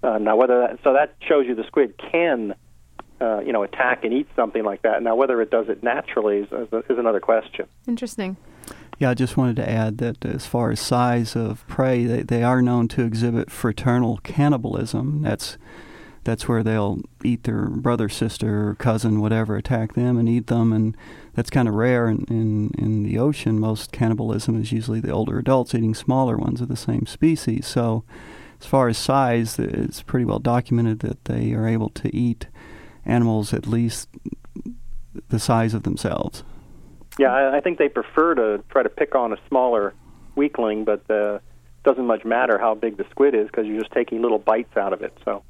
Uh, 0.02 0.18
now, 0.18 0.36
whether 0.36 0.60
that, 0.60 0.78
so 0.82 0.94
that 0.94 1.14
shows 1.28 1.46
you 1.46 1.54
the 1.54 1.64
squid 1.64 1.94
can, 1.98 2.54
uh, 3.20 3.40
you 3.40 3.52
know, 3.52 3.62
attack 3.62 4.02
and 4.04 4.14
eat 4.14 4.28
something 4.34 4.64
like 4.64 4.82
that. 4.82 5.02
Now, 5.02 5.14
whether 5.14 5.42
it 5.42 5.50
does 5.50 5.68
it 5.68 5.82
naturally 5.82 6.38
is, 6.38 6.48
is 6.88 6.98
another 6.98 7.20
question. 7.20 7.66
Interesting. 7.86 8.36
Yeah, 8.98 9.10
I 9.10 9.14
just 9.14 9.36
wanted 9.36 9.56
to 9.56 9.68
add 9.68 9.98
that 9.98 10.24
as 10.24 10.46
far 10.46 10.70
as 10.70 10.80
size 10.80 11.36
of 11.36 11.66
prey, 11.66 12.04
they, 12.04 12.22
they 12.22 12.42
are 12.42 12.62
known 12.62 12.88
to 12.88 13.02
exhibit 13.02 13.50
fraternal 13.50 14.18
cannibalism. 14.18 15.22
That's 15.22 15.58
that's 16.24 16.46
where 16.46 16.62
they'll 16.62 17.00
eat 17.24 17.44
their 17.44 17.66
brother, 17.66 18.08
sister, 18.08 18.76
cousin, 18.78 19.20
whatever, 19.20 19.56
attack 19.56 19.94
them 19.94 20.18
and 20.18 20.28
eat 20.28 20.48
them, 20.48 20.72
and 20.72 20.96
that's 21.34 21.50
kind 21.50 21.68
of 21.68 21.74
rare 21.74 22.08
in, 22.08 22.24
in, 22.28 22.70
in 22.76 23.02
the 23.02 23.18
ocean. 23.18 23.58
Most 23.58 23.92
cannibalism 23.92 24.60
is 24.60 24.72
usually 24.72 25.00
the 25.00 25.10
older 25.10 25.38
adults 25.38 25.74
eating 25.74 25.94
smaller 25.94 26.36
ones 26.36 26.60
of 26.60 26.68
the 26.68 26.76
same 26.76 27.06
species. 27.06 27.66
So, 27.66 28.04
as 28.60 28.66
far 28.66 28.88
as 28.88 28.98
size, 28.98 29.58
it's 29.58 30.02
pretty 30.02 30.26
well 30.26 30.38
documented 30.38 31.00
that 31.00 31.24
they 31.24 31.54
are 31.54 31.66
able 31.66 31.88
to 31.90 32.14
eat 32.14 32.46
animals 33.06 33.54
at 33.54 33.66
least 33.66 34.08
the 35.28 35.38
size 35.38 35.72
of 35.72 35.84
themselves. 35.84 36.44
Yeah, 37.18 37.52
I, 37.54 37.60
think 37.60 37.78
they 37.78 37.88
prefer 37.88 38.34
to 38.34 38.62
try 38.70 38.82
to 38.82 38.88
pick 38.88 39.14
on 39.14 39.32
a 39.32 39.36
smaller 39.48 39.94
weakling, 40.36 40.84
but 40.84 41.10
uh, 41.10 41.40
doesn't 41.84 42.06
much 42.06 42.24
matter 42.24 42.58
how 42.58 42.74
big 42.74 42.96
the 42.96 43.04
squid 43.10 43.34
is 43.34 43.46
because 43.46 43.66
you're 43.66 43.80
just 43.80 43.92
taking 43.92 44.22
little 44.22 44.38
bites 44.38 44.76
out 44.76 44.92
of 44.92 45.02
it. 45.02 45.16
So 45.24 45.42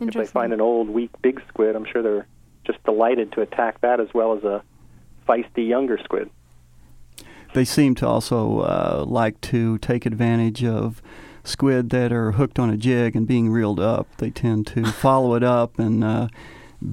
if 0.00 0.14
they 0.14 0.26
find 0.26 0.52
an 0.52 0.60
old, 0.60 0.88
weak, 0.88 1.10
big 1.22 1.42
squid, 1.48 1.76
I'm 1.76 1.84
sure 1.84 2.02
they're 2.02 2.26
just 2.64 2.82
delighted 2.84 3.32
to 3.32 3.40
attack 3.42 3.80
that 3.82 4.00
as 4.00 4.08
well 4.14 4.36
as 4.36 4.44
a 4.44 4.62
feisty 5.28 5.66
younger 5.68 5.98
squid. 6.02 6.30
They 7.54 7.64
seem 7.64 7.94
to 7.96 8.06
also 8.06 8.60
uh, 8.60 9.04
like 9.06 9.40
to 9.42 9.78
take 9.78 10.06
advantage 10.06 10.64
of 10.64 11.00
squid 11.44 11.90
that 11.90 12.12
are 12.12 12.32
hooked 12.32 12.58
on 12.58 12.70
a 12.70 12.76
jig 12.76 13.14
and 13.14 13.26
being 13.26 13.50
reeled 13.50 13.78
up. 13.78 14.08
They 14.16 14.30
tend 14.30 14.66
to 14.68 14.84
follow 14.92 15.34
it 15.34 15.44
up 15.44 15.78
and 15.78 16.02
uh, 16.02 16.28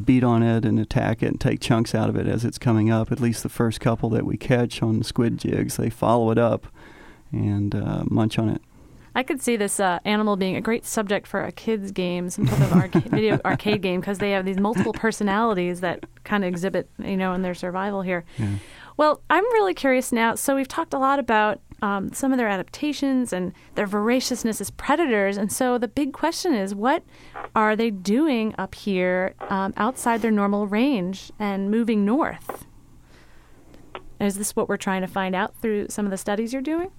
beat 0.05 0.23
on 0.23 0.43
it 0.43 0.65
and 0.65 0.79
attack 0.79 1.23
it 1.23 1.27
and 1.27 1.41
take 1.41 1.59
chunks 1.61 1.95
out 1.95 2.09
of 2.09 2.15
it 2.15 2.27
as 2.27 2.45
it's 2.45 2.57
coming 2.57 2.91
up. 2.91 3.11
At 3.11 3.19
least 3.19 3.43
the 3.43 3.49
first 3.49 3.79
couple 3.79 4.09
that 4.11 4.25
we 4.25 4.37
catch 4.37 4.83
on 4.83 5.03
squid 5.03 5.37
jigs, 5.39 5.77
they 5.77 5.89
follow 5.89 6.31
it 6.31 6.37
up 6.37 6.67
and 7.31 7.73
uh, 7.73 8.03
munch 8.05 8.37
on 8.37 8.49
it. 8.49 8.61
I 9.13 9.23
could 9.23 9.41
see 9.41 9.57
this 9.57 9.79
uh, 9.79 9.99
animal 10.05 10.37
being 10.37 10.55
a 10.55 10.61
great 10.61 10.85
subject 10.85 11.27
for 11.27 11.43
a 11.43 11.51
kids' 11.51 11.91
game, 11.91 12.29
some 12.29 12.45
type 12.45 12.61
of 12.61 12.73
arcade, 12.73 13.03
video 13.11 13.39
arcade 13.43 13.81
game, 13.81 13.99
because 13.99 14.19
they 14.19 14.31
have 14.31 14.45
these 14.45 14.59
multiple 14.59 14.93
personalities 14.93 15.81
that 15.81 16.05
kind 16.23 16.43
of 16.43 16.47
exhibit, 16.47 16.89
you 16.97 17.17
know, 17.17 17.33
in 17.33 17.41
their 17.41 17.53
survival 17.53 18.01
here. 18.01 18.23
Yeah. 18.37 18.55
Well, 18.97 19.21
I'm 19.29 19.43
really 19.45 19.73
curious 19.73 20.11
now. 20.11 20.35
So 20.35 20.55
we've 20.55 20.67
talked 20.67 20.93
a 20.93 20.99
lot 20.99 21.19
about 21.19 21.59
um, 21.81 22.13
some 22.13 22.31
of 22.31 22.37
their 22.37 22.47
adaptations 22.47 23.33
and 23.33 23.53
their 23.75 23.87
voraciousness 23.87 24.61
as 24.61 24.69
predators, 24.69 25.35
and 25.37 25.51
so 25.51 25.77
the 25.77 25.87
big 25.87 26.13
question 26.13 26.53
is, 26.53 26.73
what 26.73 27.03
are 27.55 27.75
they 27.75 27.89
doing 27.89 28.55
up 28.57 28.75
here 28.75 29.33
um, 29.49 29.73
outside 29.75 30.21
their 30.21 30.31
normal 30.31 30.67
range 30.67 31.31
and 31.39 31.69
moving 31.71 32.05
north? 32.05 32.65
Is 34.19 34.37
this 34.37 34.55
what 34.55 34.69
we're 34.69 34.77
trying 34.77 35.01
to 35.01 35.07
find 35.07 35.33
out 35.35 35.55
through 35.55 35.87
some 35.89 36.05
of 36.05 36.11
the 36.11 36.17
studies 36.17 36.53
you're 36.53 36.61
doing? 36.61 36.91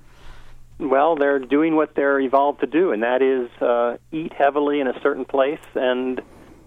Well, 0.83 1.15
they're 1.15 1.39
doing 1.39 1.77
what 1.77 1.95
they're 1.95 2.19
evolved 2.19 2.61
to 2.61 2.67
do, 2.67 2.91
and 2.91 3.05
that 3.05 3.23
is 3.23 3.49
uh, 3.63 3.99
eat 4.11 4.33
heavily 4.33 4.81
in 4.81 4.89
a 4.89 5.01
certain 5.01 5.25
place 5.25 5.61
and 5.77 6.21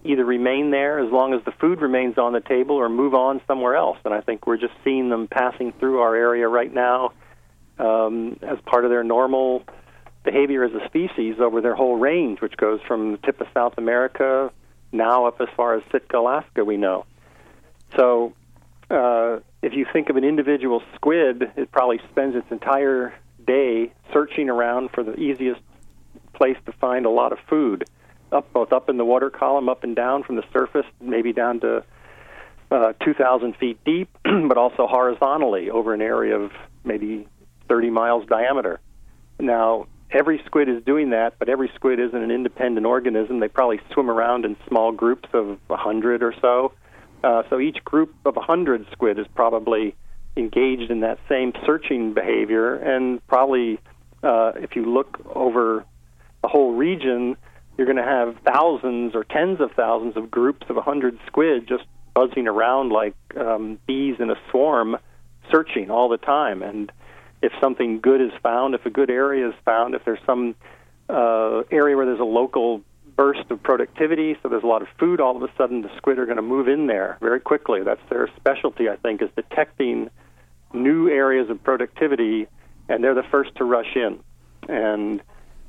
either 0.04 0.24
remain 0.24 0.70
there 0.70 0.98
as 1.00 1.12
long 1.12 1.34
as 1.34 1.44
the 1.44 1.52
food 1.52 1.82
remains 1.82 2.16
on 2.16 2.32
the 2.32 2.40
table 2.40 2.76
or 2.76 2.88
move 2.88 3.14
on 3.14 3.42
somewhere 3.46 3.76
else. 3.76 3.98
And 4.06 4.14
I 4.14 4.22
think 4.22 4.46
we're 4.46 4.56
just 4.56 4.72
seeing 4.84 5.10
them 5.10 5.28
passing 5.28 5.72
through 5.78 6.00
our 6.00 6.16
area 6.16 6.48
right 6.48 6.72
now 6.72 7.12
um, 7.78 8.38
as 8.40 8.58
part 8.64 8.86
of 8.86 8.90
their 8.90 9.04
normal 9.04 9.64
behavior 10.24 10.64
as 10.64 10.72
a 10.72 10.86
species 10.86 11.36
over 11.38 11.60
their 11.60 11.74
whole 11.74 11.96
range, 11.96 12.40
which 12.40 12.56
goes 12.56 12.80
from 12.88 13.12
the 13.12 13.18
tip 13.18 13.38
of 13.42 13.48
South 13.52 13.74
America 13.76 14.50
now 14.92 15.26
up 15.26 15.42
as 15.42 15.48
far 15.54 15.74
as 15.74 15.82
Sitka, 15.92 16.16
Alaska, 16.16 16.64
we 16.64 16.78
know. 16.78 17.04
So 17.96 18.32
uh, 18.88 19.40
if 19.60 19.74
you 19.74 19.84
think 19.92 20.08
of 20.08 20.16
an 20.16 20.24
individual 20.24 20.82
squid, 20.94 21.52
it 21.56 21.70
probably 21.70 22.00
spends 22.10 22.34
its 22.34 22.50
entire 22.50 23.12
day 23.46 23.92
searching 24.12 24.48
around 24.48 24.90
for 24.90 25.02
the 25.02 25.14
easiest 25.14 25.60
place 26.34 26.56
to 26.66 26.72
find 26.72 27.06
a 27.06 27.10
lot 27.10 27.32
of 27.32 27.38
food, 27.48 27.84
up 28.32 28.52
both 28.52 28.72
up 28.72 28.88
in 28.88 28.96
the 28.96 29.04
water 29.04 29.30
column, 29.30 29.68
up 29.68 29.84
and 29.84 29.96
down 29.96 30.22
from 30.22 30.36
the 30.36 30.44
surface, 30.52 30.86
maybe 31.00 31.32
down 31.32 31.60
to 31.60 31.84
uh, 32.70 32.92
2,000 33.04 33.56
feet 33.56 33.78
deep, 33.84 34.08
but 34.24 34.56
also 34.56 34.86
horizontally 34.86 35.70
over 35.70 35.94
an 35.94 36.02
area 36.02 36.36
of 36.36 36.52
maybe 36.84 37.26
30 37.68 37.90
miles 37.90 38.26
diameter. 38.26 38.80
Now, 39.38 39.86
every 40.10 40.42
squid 40.46 40.68
is 40.68 40.82
doing 40.84 41.10
that, 41.10 41.38
but 41.38 41.48
every 41.48 41.70
squid 41.74 42.00
isn't 42.00 42.22
an 42.22 42.30
independent 42.30 42.86
organism. 42.86 43.40
They 43.40 43.48
probably 43.48 43.80
swim 43.92 44.10
around 44.10 44.44
in 44.44 44.56
small 44.68 44.92
groups 44.92 45.28
of 45.32 45.58
100 45.66 46.22
or 46.22 46.34
so. 46.40 46.72
Uh, 47.22 47.42
so 47.50 47.58
each 47.60 47.82
group 47.84 48.14
of 48.24 48.36
100 48.36 48.86
squid 48.92 49.18
is 49.18 49.26
probably 49.34 49.94
engaged 50.36 50.90
in 50.90 51.00
that 51.00 51.18
same 51.28 51.52
searching 51.64 52.12
behavior, 52.12 52.74
and 52.74 53.26
probably 53.26 53.78
uh, 54.22 54.52
if 54.56 54.76
you 54.76 54.84
look 54.84 55.18
over 55.34 55.84
the 56.42 56.48
whole 56.48 56.74
region, 56.74 57.36
you're 57.76 57.86
going 57.86 57.96
to 57.96 58.02
have 58.02 58.36
thousands 58.44 59.14
or 59.14 59.24
tens 59.24 59.60
of 59.60 59.70
thousands 59.72 60.16
of 60.16 60.30
groups 60.30 60.66
of 60.68 60.76
a 60.76 60.82
hundred 60.82 61.18
squid 61.26 61.66
just 61.68 61.84
buzzing 62.14 62.48
around 62.48 62.90
like 62.90 63.14
um, 63.36 63.78
bees 63.86 64.16
in 64.18 64.30
a 64.30 64.36
swarm, 64.50 64.96
searching 65.50 65.90
all 65.90 66.08
the 66.08 66.16
time. 66.16 66.62
And 66.62 66.90
if 67.42 67.52
something 67.60 68.00
good 68.00 68.20
is 68.20 68.32
found, 68.42 68.74
if 68.74 68.86
a 68.86 68.90
good 68.90 69.10
area 69.10 69.48
is 69.48 69.54
found, 69.64 69.94
if 69.94 70.04
there's 70.04 70.24
some 70.24 70.54
uh, 71.08 71.62
area 71.70 71.96
where 71.96 72.06
there's 72.06 72.20
a 72.20 72.24
local 72.24 72.82
burst 73.16 73.50
of 73.50 73.62
productivity, 73.62 74.36
so 74.42 74.48
there's 74.48 74.62
a 74.62 74.66
lot 74.66 74.82
of 74.82 74.88
food, 74.98 75.20
all 75.20 75.36
of 75.36 75.42
a 75.42 75.52
sudden 75.56 75.82
the 75.82 75.90
squid 75.96 76.18
are 76.18 76.26
going 76.26 76.36
to 76.36 76.42
move 76.42 76.68
in 76.68 76.86
there 76.86 77.18
very 77.20 77.40
quickly. 77.40 77.82
That's 77.82 78.00
their 78.10 78.28
specialty, 78.36 78.88
I 78.88 78.96
think, 78.96 79.22
is 79.22 79.28
detecting 79.36 80.10
new 80.72 81.08
areas 81.08 81.50
of 81.50 81.62
productivity, 81.62 82.46
and 82.88 83.02
they're 83.02 83.14
the 83.14 83.22
first 83.30 83.54
to 83.56 83.64
rush 83.64 83.96
in. 83.96 84.20
And 84.68 85.22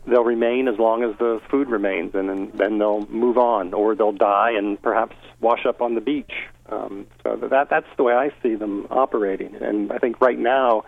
they'll 0.08 0.24
remain 0.24 0.68
as 0.68 0.80
long 0.80 1.04
as 1.04 1.18
the 1.18 1.42
food 1.50 1.70
remains, 1.70 2.16
and 2.16 2.30
then, 2.30 2.52
then 2.54 2.78
they'll 2.78 3.06
move 3.08 3.38
on, 3.38 3.74
or 3.74 3.96
they'll 3.96 4.12
die 4.12 4.52
and 4.52 4.82
perhaps 4.82 5.16
wash 5.40 5.66
up 5.66 5.82
on 5.82 5.96
the 5.96 6.02
beach. 6.02 6.32
Um, 6.70 7.08
so 7.24 7.36
that 7.36 7.70
that's 7.70 7.88
the 7.96 8.04
way 8.04 8.14
I 8.14 8.32
see 8.42 8.56
them 8.56 8.88
operating. 8.90 9.56
And 9.56 9.92
I 9.92 9.98
think 10.00 10.20
right 10.20 10.38
now, 10.38 10.84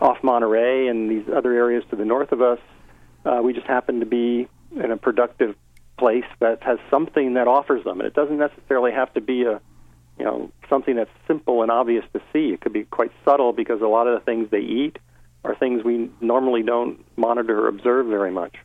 off 0.00 0.22
Monterey 0.22 0.88
and 0.88 1.10
these 1.10 1.24
other 1.34 1.52
areas 1.52 1.84
to 1.90 1.96
the 1.96 2.04
north 2.04 2.32
of 2.32 2.42
us, 2.42 2.58
uh, 3.24 3.40
we 3.42 3.52
just 3.52 3.66
happen 3.66 4.00
to 4.00 4.06
be 4.06 4.48
in 4.74 4.90
a 4.90 4.96
productive 4.96 5.54
place 5.98 6.24
that 6.40 6.62
has 6.62 6.78
something 6.90 7.34
that 7.34 7.48
offers 7.48 7.84
them, 7.84 8.00
and 8.00 8.06
it 8.06 8.14
doesn't 8.14 8.38
necessarily 8.38 8.92
have 8.92 9.12
to 9.14 9.20
be 9.20 9.42
a 9.42 9.60
you 10.18 10.24
know 10.24 10.50
something 10.68 10.96
that's 10.96 11.10
simple 11.26 11.62
and 11.62 11.70
obvious 11.70 12.04
to 12.12 12.20
see. 12.32 12.52
It 12.52 12.60
could 12.60 12.72
be 12.72 12.84
quite 12.84 13.12
subtle 13.24 13.52
because 13.52 13.80
a 13.80 13.86
lot 13.86 14.06
of 14.06 14.18
the 14.18 14.24
things 14.24 14.50
they 14.50 14.60
eat 14.60 14.98
are 15.44 15.54
things 15.54 15.84
we 15.84 16.10
normally 16.20 16.62
don't 16.62 17.04
monitor 17.16 17.64
or 17.64 17.68
observe 17.68 18.06
very 18.06 18.30
much. 18.30 18.56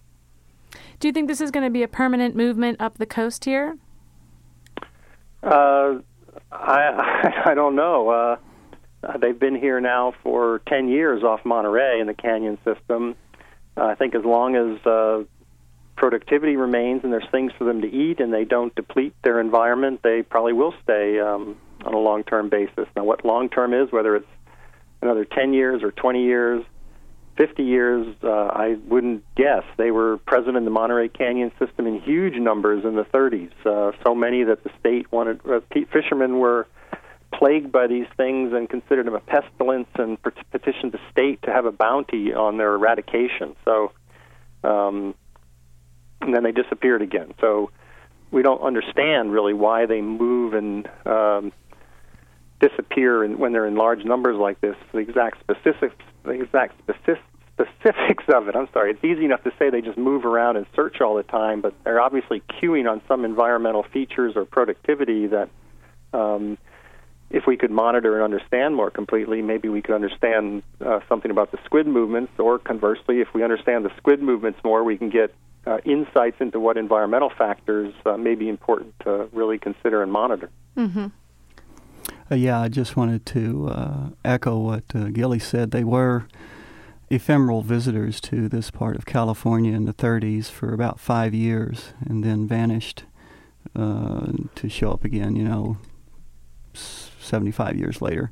Do 1.00 1.08
you 1.08 1.12
think 1.12 1.28
this 1.28 1.42
is 1.42 1.52
going 1.52 1.66
to 1.66 1.72
be 1.72 1.84
a 1.84 1.88
permanent 1.88 2.36
movement 2.36 2.80
up 2.80 2.98
the 2.98 3.06
coast 3.06 3.46
here? 3.46 3.78
Uh, 5.44 6.00
I 6.52 7.42
I 7.46 7.54
don't 7.54 7.76
know. 7.76 8.10
Uh, 8.10 9.18
they've 9.20 9.38
been 9.38 9.56
here 9.56 9.82
now 9.82 10.14
for 10.24 10.62
ten 10.68 10.88
years 10.88 11.24
off 11.24 11.44
Monterey 11.44 12.00
in 12.00 12.08
the 12.08 12.14
canyon 12.14 12.58
system. 12.64 13.16
Uh, 13.76 13.86
I 13.86 13.96
think 13.96 14.16
as 14.16 14.24
long 14.24 14.56
as 14.56 14.86
uh, 14.86 15.24
productivity 15.96 16.56
remains 16.56 17.04
and 17.04 17.12
there's 17.12 17.30
things 17.32 17.52
for 17.58 17.64
them 17.64 17.82
to 17.82 17.88
eat 17.88 18.20
and 18.20 18.34
they 18.34 18.44
don't 18.44 18.74
deplete 18.76 19.16
their 19.24 19.40
environment, 19.40 20.02
they 20.04 20.22
probably 20.22 20.54
will 20.54 20.74
stay 20.84 21.20
um, 21.20 21.58
on 21.86 21.94
a 21.94 22.00
long 22.00 22.24
term 22.24 22.50
basis. 22.50 22.88
Now, 22.96 23.04
what 23.04 23.26
long 23.26 23.50
term 23.50 23.74
is, 23.74 23.92
whether 23.92 24.16
it's 24.16 24.28
another 25.02 25.26
10 25.26 25.54
years 25.54 25.84
or 25.84 25.92
20 25.92 26.24
years, 26.24 26.64
50 27.38 27.64
years, 27.64 28.16
uh, 28.24 28.28
I 28.28 28.78
wouldn't 28.88 29.24
guess. 29.36 29.64
They 29.78 29.92
were 29.92 30.18
present 30.18 30.58
in 30.58 30.66
the 30.66 30.72
Monterey 30.72 31.08
Canyon 31.10 31.52
system 31.58 31.88
in 31.88 32.00
huge 32.02 32.36
numbers 32.36 32.84
in 32.86 32.96
the 32.96 33.06
30s, 33.06 33.52
uh, 33.66 33.94
so 34.04 34.14
many 34.14 34.44
that 34.44 34.64
the 34.64 34.70
state 34.80 35.12
wanted, 35.12 35.40
uh, 35.48 35.62
fishermen 35.92 36.40
were 36.40 36.68
plagued 37.34 37.72
by 37.72 37.88
these 37.88 38.08
things 38.18 38.54
and 38.54 38.70
considered 38.70 39.08
them 39.08 39.16
a 39.16 39.22
pestilence 39.22 39.88
and 39.96 40.18
petitioned 40.52 40.92
the 40.92 41.00
state 41.10 41.42
to 41.44 41.52
have 41.52 41.66
a 41.66 41.72
bounty 41.72 42.34
on 42.34 42.58
their 42.58 42.76
eradication. 42.76 43.56
So, 43.64 43.94
um, 44.64 45.16
and 46.20 46.36
then 46.36 46.44
they 46.44 46.52
disappeared 46.52 47.02
again. 47.02 47.34
So 47.40 47.72
we 48.30 48.42
don't 48.44 48.62
understand 48.62 49.32
really 49.32 49.54
why 49.54 49.86
they 49.86 50.02
move 50.02 50.54
and 50.54 50.88
um, 51.06 51.52
disappear 52.62 53.24
in, 53.24 53.38
when 53.38 53.52
they're 53.52 53.68
in 53.68 53.76
large 53.76 54.06
numbers 54.06 54.38
like 54.38 54.62
this. 54.62 54.76
The 54.94 55.00
exact 55.00 55.40
specifics, 55.42 55.96
the 56.24 56.32
exact 56.32 56.80
specific, 56.80 57.24
specifics 57.54 58.24
of 58.34 58.48
it. 58.48 58.56
I'm 58.56 58.70
sorry. 58.72 58.92
It's 58.92 59.04
easy 59.04 59.26
enough 59.26 59.44
to 59.44 59.52
say 59.60 59.70
they 59.70 59.82
just 59.82 59.98
move 59.98 60.26
around 60.26 60.56
and 60.58 60.66
search 60.76 61.02
all 61.02 61.16
the 61.16 61.24
time, 61.24 61.62
but 61.62 61.74
they're 61.84 62.00
obviously 62.00 62.42
cueing 62.62 62.90
on 62.90 63.02
some 63.08 63.26
environmental 63.26 63.84
features 63.84 64.34
or 64.36 64.46
productivity 64.46 65.28
that. 65.28 65.50
Um, 66.14 66.58
if 67.34 67.48
we 67.48 67.56
could 67.56 67.72
monitor 67.72 68.16
and 68.16 68.24
understand 68.24 68.76
more 68.76 68.92
completely, 68.92 69.42
maybe 69.42 69.70
we 69.70 69.82
could 69.82 69.96
understand 69.96 70.64
uh, 70.86 71.00
something 71.08 71.32
about 71.32 71.52
the 71.52 71.60
squid 71.64 71.88
movements, 71.88 72.34
or 72.38 72.60
conversely, 72.60 73.22
if 73.22 73.30
we 73.34 73.42
understand 73.42 73.86
the 73.86 73.92
squid 73.98 74.22
movements 74.22 74.60
more, 74.66 74.84
we 74.84 74.98
can 74.98 75.10
get 75.10 75.34
uh, 75.66 75.78
insights 75.86 76.38
into 76.40 76.60
what 76.60 76.78
environmental 76.78 77.30
factors 77.30 77.94
uh, 78.06 78.18
may 78.18 78.36
be 78.36 78.50
important 78.50 78.94
to 79.06 79.30
really 79.32 79.58
consider 79.58 80.04
and 80.04 80.12
monitor. 80.12 80.50
Mm-hmm. 80.76 81.08
Uh, 82.32 82.36
yeah, 82.36 82.62
I 82.62 82.70
just 82.70 82.96
wanted 82.96 83.26
to 83.28 83.68
uh, 83.68 84.10
echo 84.24 84.58
what 84.58 84.84
uh, 84.96 85.10
Gilly 85.10 85.40
said. 85.40 85.72
They 85.72 85.84
were 85.84 86.28
ephemeral 87.10 87.62
visitors 87.62 88.22
to 88.22 88.48
this 88.48 88.72
part 88.72 88.96
of 88.96 89.06
California 89.06 89.74
in 89.74 89.84
the 89.84 89.94
30s 89.94 90.46
for 90.46 90.74
about 90.74 90.98
five 90.98 91.34
years 91.34 91.94
and 92.00 92.24
then 92.24 92.48
vanished 92.48 93.04
uh, 93.76 94.28
to 94.56 94.70
show 94.70 94.92
up 94.92 95.04
again, 95.04 95.36
you 95.36 95.44
know, 95.44 95.78
75 96.74 97.76
years 97.76 98.02
later. 98.02 98.32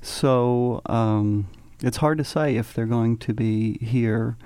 So 0.00 0.80
um, 0.86 1.48
it's 1.82 1.96
hard 1.96 2.18
to 2.18 2.24
say 2.24 2.54
if 2.54 2.72
they're 2.72 2.86
going 2.86 3.18
to 3.18 3.34
be 3.34 3.76
here 3.78 4.36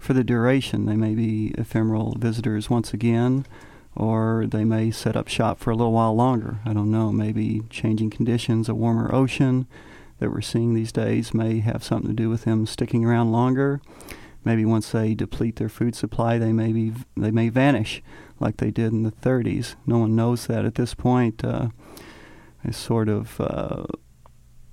for 0.00 0.12
the 0.12 0.24
duration. 0.24 0.86
They 0.86 0.96
may 0.96 1.14
be 1.14 1.54
ephemeral 1.56 2.16
visitors 2.18 2.68
once 2.68 2.92
again, 2.92 3.46
or 3.96 4.46
they 4.46 4.64
may 4.64 4.90
set 4.90 5.16
up 5.16 5.28
shop 5.28 5.58
for 5.58 5.70
a 5.70 5.76
little 5.76 5.92
while 5.92 6.14
longer. 6.14 6.60
I 6.64 6.72
don't 6.72 6.90
know. 6.90 7.12
Maybe 7.12 7.62
changing 7.70 8.10
conditions, 8.10 8.68
a 8.68 8.74
warmer 8.74 9.14
ocean, 9.14 9.66
that 10.18 10.30
we're 10.30 10.40
seeing 10.40 10.74
these 10.74 10.92
days 10.92 11.34
may 11.34 11.60
have 11.60 11.82
something 11.82 12.08
to 12.08 12.14
do 12.14 12.28
with 12.28 12.44
them 12.44 12.66
sticking 12.66 13.04
around 13.04 13.32
longer. 13.32 13.80
Maybe 14.44 14.64
once 14.64 14.90
they 14.90 15.14
deplete 15.14 15.56
their 15.56 15.68
food 15.68 15.94
supply, 15.94 16.38
they 16.38 16.52
may 16.52 16.72
be, 16.72 16.92
they 17.16 17.30
may 17.30 17.48
vanish 17.48 18.02
like 18.38 18.56
they 18.56 18.70
did 18.70 18.92
in 18.92 19.02
the 19.02 19.12
30s. 19.12 19.74
No 19.86 19.98
one 19.98 20.16
knows 20.16 20.46
that 20.46 20.64
at 20.64 20.76
this 20.76 20.94
point. 20.94 21.44
Uh, 21.44 21.68
I 22.64 22.70
sort 22.70 23.08
of 23.08 23.40
uh, 23.40 23.84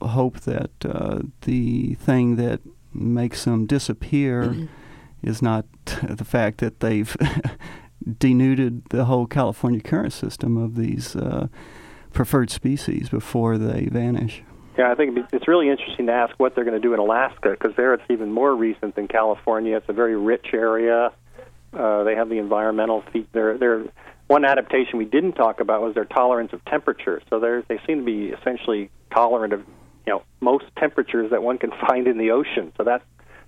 hope 0.02 0.42
that 0.42 0.72
uh, 0.86 1.20
the 1.42 1.96
thing 1.96 2.36
that 2.36 2.62
makes 2.94 3.46
them 3.46 3.66
disappear 3.66 4.68
is 5.22 5.42
not 5.42 5.66
the 5.86 6.26
fact 6.26 6.60
that 6.60 6.80
they've 6.80 7.16
denuded 8.20 8.86
the 8.90 9.06
whole 9.06 9.26
California 9.26 9.82
current 9.82 10.14
system 10.14 10.58
of 10.58 10.76
these 10.76 11.16
uh, 11.16 11.48
preferred 12.14 12.50
species 12.50 13.10
before 13.10 13.58
they 13.58 13.86
vanish. 13.86 14.44
Yeah, 14.78 14.92
I 14.92 14.96
think 14.96 15.18
it's 15.34 15.48
really 15.48 15.70
interesting 15.70 16.06
to 16.06 16.14
ask 16.14 16.36
what 16.38 16.54
they're 16.54 16.64
going 16.64 16.80
to 16.80 16.88
do 16.88 16.94
in 16.94 17.00
Alaska 17.00 17.50
because 17.52 17.76
there 17.76 17.96
it's 17.96 18.04
even 18.10 18.32
more 18.32 18.56
recent 18.56 18.96
than 18.96 19.08
California. 19.08 19.76
It's 19.76 19.90
a 19.90 19.94
very 19.94 20.16
rich 20.16 20.48
area. 20.54 21.12
Uh, 21.74 22.04
they 22.04 22.16
have 22.16 22.30
the 22.30 22.38
environmental. 22.38 23.04
They're, 23.34 23.58
they're, 23.58 23.86
one 24.28 24.46
adaptation 24.46 24.98
we 24.98 25.06
didn't 25.06 25.34
talk 25.34 25.62
about 25.62 25.82
was 25.82 25.96
their 25.96 26.06
tolerance 26.06 26.54
of 26.54 26.64
temperature. 26.66 27.22
So 27.30 27.40
they 27.40 27.76
they 27.76 27.82
seem 27.88 28.00
to 28.00 28.04
be 28.04 28.28
essentially 28.28 28.92
tolerant 29.12 29.54
of 29.54 29.62
you 30.06 30.14
know 30.14 30.24
most 30.42 30.66
temperatures 30.78 31.32
that 31.32 31.42
one 31.42 31.58
can 31.58 31.72
find 31.88 32.08
in 32.08 32.18
the 32.18 32.32
ocean. 32.32 32.72
So 32.78 32.84
that 32.84 33.02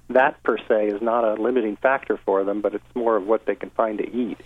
that 0.10 0.41
per 0.43 0.57
se 0.57 0.88
is 0.88 1.01
not 1.01 1.24
a 1.24 1.41
limiting 1.41 1.76
factor 1.78 2.20
for 2.26 2.43
them, 2.43 2.62
but 2.62 2.74
it's 2.74 2.95
more 2.95 3.16
of 3.16 3.26
what 3.26 3.45
they 3.45 3.55
can 3.55 3.70
find 3.72 3.99
to 3.99 4.10
eat. 4.10 4.38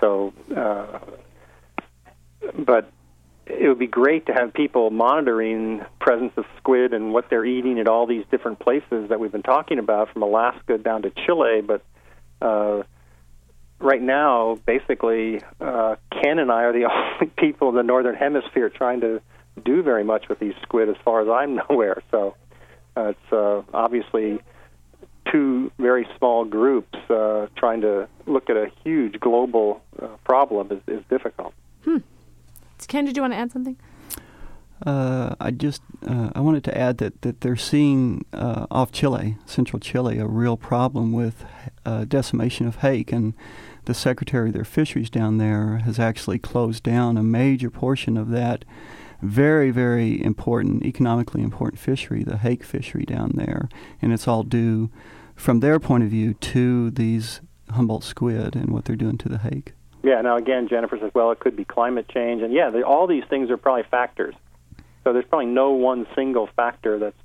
So, 0.00 0.32
uh, 0.56 0.98
but 2.58 2.90
it 3.46 3.68
would 3.68 3.78
be 3.78 3.86
great 3.86 4.26
to 4.26 4.32
have 4.32 4.54
people 4.54 4.90
monitoring 4.90 5.82
presence 6.00 6.32
of 6.36 6.44
squid 6.58 6.94
and 6.94 7.12
what 7.12 7.28
they're 7.28 7.44
eating 7.44 7.78
at 7.78 7.88
all 7.88 8.06
these 8.06 8.24
different 8.30 8.60
places 8.60 9.08
that 9.08 9.18
we've 9.18 9.32
been 9.32 9.42
talking 9.42 9.78
about, 9.78 10.12
from 10.12 10.22
Alaska 10.22 10.78
down 10.78 11.02
to 11.02 11.10
Chile. 11.10 11.60
But 11.60 11.82
uh, 12.40 12.82
right 13.80 14.02
now, 14.02 14.58
basically, 14.66 15.40
uh, 15.60 15.96
Ken 16.10 16.38
and 16.38 16.50
I 16.50 16.62
are 16.62 16.72
the 16.72 16.84
only 17.20 17.32
people 17.36 17.68
in 17.68 17.74
the 17.74 17.82
northern 17.82 18.14
hemisphere 18.14 18.68
trying 18.68 19.00
to 19.00 19.20
do 19.64 19.82
very 19.82 20.04
much 20.04 20.28
with 20.28 20.38
these 20.38 20.54
squid, 20.62 20.88
as 20.88 20.96
far 21.04 21.20
as 21.20 21.28
I'm 21.28 21.60
aware. 21.70 22.02
So 22.10 22.36
uh, 22.96 23.10
it's 23.10 23.32
uh, 23.32 23.62
obviously 23.74 24.40
two 25.30 25.70
very 25.78 26.06
small 26.18 26.44
groups 26.44 26.98
uh, 27.10 27.46
trying 27.56 27.80
to 27.82 28.08
look 28.26 28.50
at 28.50 28.56
a 28.56 28.70
huge 28.84 29.18
global 29.20 29.82
uh, 30.00 30.08
problem 30.24 30.70
is, 30.70 30.98
is 30.98 31.04
difficult. 31.08 31.54
Hmm. 31.84 31.98
Ken, 32.88 33.04
did 33.04 33.16
you 33.16 33.22
want 33.22 33.32
to 33.32 33.38
add 33.38 33.52
something? 33.52 33.76
Uh, 34.84 35.36
I 35.40 35.52
just 35.52 35.80
uh, 36.06 36.30
I 36.34 36.40
wanted 36.40 36.64
to 36.64 36.76
add 36.76 36.98
that, 36.98 37.22
that 37.22 37.40
they're 37.40 37.56
seeing 37.56 38.24
uh, 38.32 38.66
off 38.70 38.90
Chile, 38.90 39.36
central 39.46 39.78
Chile, 39.78 40.18
a 40.18 40.26
real 40.26 40.56
problem 40.56 41.12
with 41.12 41.44
uh, 41.86 42.04
decimation 42.04 42.66
of 42.66 42.76
hake, 42.76 43.12
and 43.12 43.34
the 43.84 43.94
secretary 43.94 44.48
of 44.48 44.54
their 44.54 44.64
fisheries 44.64 45.10
down 45.10 45.38
there 45.38 45.78
has 45.78 45.98
actually 46.00 46.38
closed 46.38 46.82
down 46.82 47.16
a 47.16 47.22
major 47.22 47.70
portion 47.70 48.16
of 48.16 48.30
that 48.30 48.64
very 49.22 49.70
very 49.70 50.22
important, 50.22 50.84
economically 50.84 51.42
important 51.42 51.80
fishery, 51.80 52.22
the 52.22 52.38
hake 52.38 52.64
fishery 52.64 53.04
down 53.04 53.32
there, 53.34 53.68
and 54.00 54.12
it's 54.12 54.28
all 54.28 54.42
due, 54.42 54.90
from 55.36 55.60
their 55.60 55.78
point 55.80 56.04
of 56.04 56.10
view, 56.10 56.34
to 56.34 56.90
these 56.90 57.40
Humboldt 57.70 58.04
squid 58.04 58.54
and 58.54 58.70
what 58.70 58.84
they're 58.84 58.96
doing 58.96 59.16
to 59.18 59.28
the 59.28 59.38
hake. 59.38 59.72
Yeah. 60.02 60.20
Now 60.20 60.36
again, 60.36 60.68
Jennifer 60.68 60.98
says, 61.00 61.10
well, 61.14 61.30
it 61.30 61.40
could 61.40 61.56
be 61.56 61.64
climate 61.64 62.08
change, 62.08 62.42
and 62.42 62.52
yeah, 62.52 62.70
they, 62.70 62.82
all 62.82 63.06
these 63.06 63.24
things 63.30 63.50
are 63.50 63.56
probably 63.56 63.84
factors. 63.90 64.34
So 65.04 65.12
there's 65.12 65.24
probably 65.24 65.46
no 65.46 65.70
one 65.72 66.06
single 66.14 66.48
factor 66.54 66.98
that's 66.98 67.16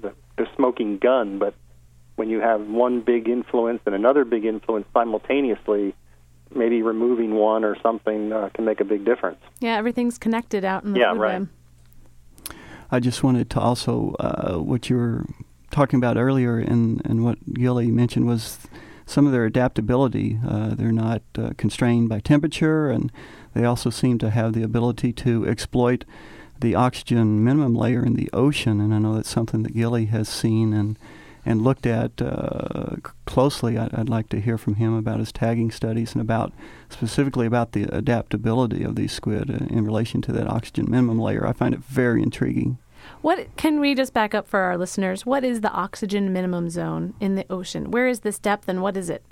the, 0.00 0.14
the 0.36 0.46
smoking 0.56 0.98
gun, 0.98 1.38
but 1.38 1.54
when 2.16 2.28
you 2.28 2.40
have 2.40 2.66
one 2.66 3.00
big 3.00 3.28
influence 3.28 3.80
and 3.86 3.94
another 3.94 4.24
big 4.24 4.44
influence 4.44 4.86
simultaneously, 4.92 5.94
maybe 6.56 6.82
removing 6.82 7.34
one 7.34 7.64
or 7.64 7.76
something 7.82 8.32
uh, 8.32 8.50
can 8.54 8.64
make 8.64 8.80
a 8.80 8.84
big 8.84 9.04
difference. 9.04 9.40
Yeah, 9.60 9.76
everything's 9.76 10.18
connected 10.18 10.64
out 10.64 10.84
in 10.84 10.92
the 10.92 11.00
yeah, 11.00 11.12
right. 11.14 11.40
web. 11.40 11.48
I 12.90 13.00
just 13.00 13.22
wanted 13.22 13.48
to 13.50 13.60
also 13.60 14.14
uh, 14.20 14.58
what 14.58 14.90
you 14.90 14.96
were 14.96 15.24
talking 15.70 15.98
about 15.98 16.16
earlier, 16.16 16.58
and 16.58 17.00
and 17.04 17.24
what 17.24 17.54
Gilly 17.54 17.90
mentioned 17.90 18.26
was 18.26 18.58
some 19.06 19.26
of 19.26 19.32
their 19.32 19.46
adaptability. 19.46 20.38
Uh, 20.46 20.74
they're 20.74 20.92
not 20.92 21.22
uh, 21.38 21.50
constrained 21.56 22.08
by 22.08 22.20
temperature, 22.20 22.90
and 22.90 23.10
they 23.54 23.64
also 23.64 23.90
seem 23.90 24.18
to 24.18 24.30
have 24.30 24.52
the 24.52 24.62
ability 24.62 25.12
to 25.12 25.46
exploit 25.46 26.04
the 26.60 26.74
oxygen 26.74 27.42
minimum 27.42 27.74
layer 27.74 28.04
in 28.04 28.14
the 28.14 28.30
ocean. 28.32 28.80
And 28.80 28.94
I 28.94 28.98
know 28.98 29.14
that's 29.14 29.28
something 29.28 29.62
that 29.64 29.74
Gilly 29.74 30.06
has 30.06 30.28
seen 30.28 30.72
and 30.72 30.98
and 31.44 31.62
looked 31.62 31.86
at 31.86 32.20
uh, 32.22 32.96
closely. 33.26 33.76
I'd, 33.76 33.94
I'd, 33.94 34.08
like 34.08 34.28
to 34.30 34.40
hear 34.40 34.58
from 34.58 34.76
him 34.76 34.94
about 34.94 35.18
his 35.18 35.32
tagging 35.32 35.70
studies 35.70 36.12
and 36.12 36.20
about 36.20 36.52
specifically 36.88 37.46
about 37.46 37.72
the 37.72 37.84
adaptability 37.84 38.84
of 38.84 38.96
these 38.96 39.12
squid 39.12 39.50
in 39.50 39.84
relation 39.84 40.22
to 40.22 40.32
that 40.32 40.46
oxygen 40.46 40.90
minimum 40.90 41.18
layer. 41.18 41.46
I 41.46 41.52
find 41.52 41.74
it 41.74 41.80
very 41.80 42.22
intriguing. 42.22 42.78
What 43.20 43.56
can 43.56 43.80
we 43.80 43.94
just 43.94 44.12
back 44.12 44.34
up 44.34 44.46
for 44.46 44.60
our 44.60 44.78
listeners? 44.78 45.26
What 45.26 45.44
is 45.44 45.60
the 45.60 45.72
oxygen 45.72 46.32
minimum 46.32 46.70
zone 46.70 47.14
in 47.20 47.34
the 47.34 47.46
ocean? 47.50 47.90
Where 47.90 48.06
is 48.06 48.20
this 48.20 48.38
depth 48.38 48.68
and 48.68 48.82
what 48.82 48.96
is 48.96 49.10
it? 49.10 49.24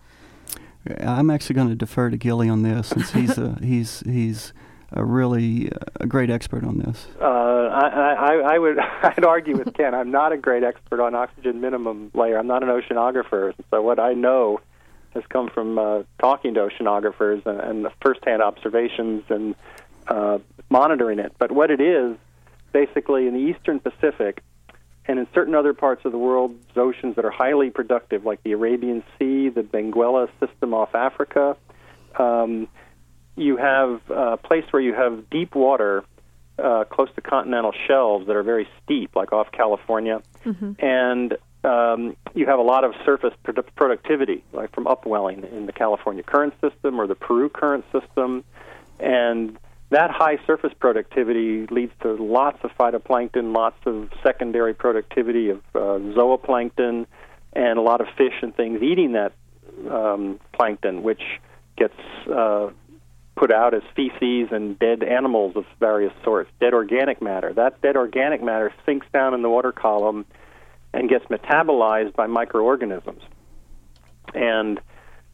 I'm 0.99 1.31
actually 1.31 1.55
going 1.55 1.69
to 1.69 1.75
defer 1.75 2.11
to 2.11 2.17
Gilly 2.17 2.49
on 2.49 2.63
this 2.63 2.89
since 2.89 3.13
he's 3.13 3.37
a, 3.37 3.59
he's 3.63 4.01
he's 4.01 4.53
a 4.93 5.05
really 5.05 5.71
a 6.01 6.07
great 6.07 6.31
expert 6.31 6.65
on 6.65 6.79
this. 6.79 7.07
Uh, 7.21 7.25
I, 7.25 8.15
I, 8.15 8.35
I 8.55 8.59
would 8.59 8.79
I'd 9.03 9.25
argue 9.25 9.57
with 9.57 9.75
Ken. 9.75 9.95
I'm 9.95 10.11
not 10.11 10.33
a 10.33 10.37
great 10.37 10.65
expert 10.65 11.01
on 11.01 11.15
oxygen 11.15 11.61
minimum 11.61 12.11
layer. 12.15 12.39
I'm 12.39 12.47
not 12.47 12.63
an 12.63 12.69
oceanographer, 12.69 13.55
so 13.71 13.83
what 13.83 13.99
I 13.99 14.15
know 14.15 14.61
has 15.15 15.25
come 15.29 15.49
from 15.49 15.79
uh, 15.79 16.03
talking 16.21 16.55
to 16.55 16.61
oceanographers 16.61 17.45
and, 17.45 17.61
and 17.61 17.93
firsthand 18.01 18.43
observations 18.43 19.25
and 19.29 19.55
uh, 20.07 20.39
monitoring 20.69 21.19
it. 21.19 21.33
But 21.39 21.51
what 21.51 21.71
it 21.71 21.81
is 21.81 22.17
basically 22.73 23.27
in 23.27 23.35
the 23.35 23.41
eastern 23.41 23.81
Pacific 23.81 24.43
and 25.07 25.19
in 25.19 25.27
certain 25.35 25.55
other 25.55 25.75
parts 25.75 26.05
of 26.05 26.13
the 26.13 26.19
world's 26.19 26.65
oceans 26.77 27.17
that 27.17 27.25
are 27.25 27.31
highly 27.31 27.71
productive, 27.71 28.25
like 28.25 28.43
the 28.45 28.53
Arabian 28.53 29.03
Sea, 29.19 29.49
the 29.49 29.63
Benguela 29.63 30.29
system 30.39 30.73
off 30.73 30.95
Africa. 30.95 31.57
Um, 32.17 32.69
you 33.41 33.57
have 33.57 34.01
a 34.11 34.37
place 34.37 34.65
where 34.71 34.83
you 34.83 34.95
have 34.95 35.31
deep 35.31 35.55
water 35.55 36.05
uh, 36.59 36.85
close 36.85 37.09
to 37.15 37.21
continental 37.21 37.73
shelves 37.87 38.27
that 38.27 38.37
are 38.37 38.43
very 38.43 38.69
steep, 38.83 39.17
like 39.17 39.33
off 39.33 39.51
California, 39.51 40.23
mm-hmm. 40.45 40.73
and 40.79 41.37
um, 41.65 42.17
you 42.35 42.47
have 42.47 42.59
a 42.59 42.63
lot 42.63 42.85
of 42.85 42.95
surface 43.05 43.35
produ- 43.45 43.65
productivity, 43.77 44.45
like 44.53 44.75
from 44.75 44.87
upwelling 44.87 45.45
in 45.45 45.67
the 45.67 45.73
California 45.73 46.23
current 46.23 46.55
system 46.61 47.01
or 47.01 47.07
the 47.07 47.15
Peru 47.15 47.49
current 47.49 47.85
system, 47.93 48.45
and 48.99 49.59
that 49.91 50.11
high 50.11 50.39
surface 50.47 50.73
productivity 50.79 51.67
leads 51.67 51.93
to 52.03 52.13
lots 52.13 52.59
of 52.63 52.71
phytoplankton, 52.79 53.55
lots 53.55 53.79
of 53.87 54.11
secondary 54.23 54.75
productivity 54.75 55.51
of 55.51 55.59
uh, 55.75 55.99
zooplankton, 56.15 57.07
and 57.55 57.79
a 57.79 57.83
lot 57.83 58.01
of 58.01 58.07
fish 58.17 58.35
and 58.43 58.55
things 58.55 58.83
eating 58.83 59.13
that 59.13 59.33
um, 59.91 60.39
plankton, 60.53 61.03
which 61.03 61.23
gets 61.77 61.95
uh, 62.31 62.69
put 63.37 63.53
out 63.53 63.75
as 63.75 63.83
feces 63.97 64.49
and 64.51 64.79
dead 64.79 65.03
animals 65.03 65.57
of 65.57 65.65
various 65.79 66.13
sorts, 66.25 66.51
dead 66.61 66.75
organic 66.75 67.23
matter. 67.23 67.53
That 67.53 67.81
dead 67.81 67.97
organic 67.97 68.43
matter 68.43 68.73
sinks 68.85 69.07
down 69.13 69.35
in 69.35 69.43
the 69.43 69.49
water 69.49 69.73
column 69.73 70.27
and 70.93 71.09
gets 71.09 71.25
metabolized 71.27 72.15
by 72.15 72.27
microorganisms. 72.27 73.23
And 74.35 74.81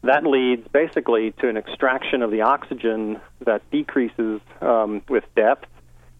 that 0.03 0.25
leads 0.25 0.67
basically 0.69 1.31
to 1.39 1.49
an 1.49 1.57
extraction 1.57 2.21
of 2.21 2.31
the 2.31 2.41
oxygen 2.41 3.19
that 3.45 3.69
decreases 3.71 4.41
um, 4.61 5.01
with 5.09 5.23
depth, 5.35 5.65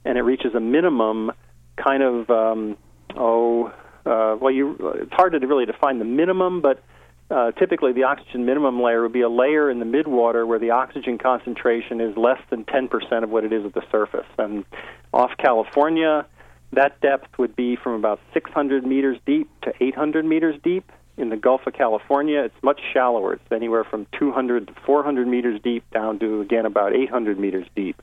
and 0.03 0.17
it 0.17 0.21
reaches 0.21 0.55
a 0.55 0.59
minimum 0.59 1.32
kind 1.78 2.01
of 2.01 2.30
um, 2.30 2.78
oh 3.15 3.67
uh, 4.05 4.36
well 4.41 4.51
you 4.51 4.75
it's 5.01 5.13
hard 5.13 5.34
to 5.34 5.45
really 5.45 5.65
define 5.65 5.99
the 5.99 6.05
minimum, 6.05 6.61
but 6.61 6.84
uh, 7.30 7.51
typically 7.51 7.93
the 7.93 8.03
oxygen 8.03 8.45
minimum 8.45 8.82
layer 8.82 9.01
would 9.01 9.13
be 9.13 9.21
a 9.21 9.30
layer 9.30 9.69
in 9.69 9.80
the 9.80 9.86
midwater 9.86 10.47
where 10.47 10.59
the 10.59 10.71
oxygen 10.71 11.17
concentration 11.17 11.99
is 11.99 12.15
less 12.15 12.39
than 12.49 12.63
10% 12.65 13.23
of 13.23 13.30
what 13.30 13.43
it 13.43 13.51
is 13.51 13.65
at 13.65 13.73
the 13.73 13.84
surface. 13.91 14.28
And 14.38 14.65
off 15.13 15.32
California, 15.38 16.25
that 16.73 16.99
depth 17.01 17.38
would 17.38 17.55
be 17.55 17.75
from 17.75 17.93
about 17.93 18.19
600 18.34 18.86
meters 18.86 19.17
deep 19.25 19.49
to 19.61 19.73
800 19.80 20.25
meters 20.25 20.55
deep 20.63 20.91
in 21.17 21.30
the 21.30 21.38
Gulf 21.38 21.61
of 21.65 21.73
California, 21.73 22.41
it's 22.41 22.63
much 22.63 22.80
shallower. 22.93 23.34
It's 23.34 23.51
anywhere 23.51 23.84
from 23.84 24.05
200 24.19 24.67
to 24.67 24.73
400 24.86 25.28
meters 25.28 25.59
deep 25.63 25.84
down 25.91 26.19
to, 26.19 26.41
again, 26.41 26.65
about 26.65 26.95
800 26.95 27.39
meters 27.39 27.65
deep. 27.75 28.01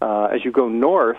Uh, 0.00 0.26
as 0.26 0.44
you 0.44 0.52
go 0.52 0.68
north, 0.68 1.18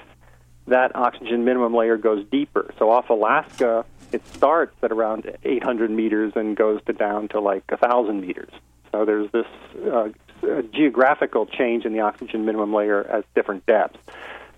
that 0.67 0.95
oxygen 0.95 1.45
minimum 1.45 1.73
layer 1.73 1.97
goes 1.97 2.25
deeper. 2.31 2.73
So 2.79 2.89
off 2.89 3.09
Alaska, 3.09 3.85
it 4.11 4.25
starts 4.33 4.75
at 4.81 4.91
around 4.91 5.37
800 5.43 5.91
meters 5.91 6.33
and 6.35 6.55
goes 6.55 6.81
to 6.85 6.93
down 6.93 7.27
to 7.29 7.39
like 7.39 7.69
1,000 7.69 8.21
meters. 8.21 8.51
So 8.91 9.05
there's 9.05 9.29
this 9.31 9.45
uh, 9.91 10.09
geographical 10.73 11.45
change 11.45 11.85
in 11.85 11.93
the 11.93 12.01
oxygen 12.01 12.45
minimum 12.45 12.73
layer 12.73 13.03
at 13.03 13.25
different 13.33 13.65
depths. 13.65 13.99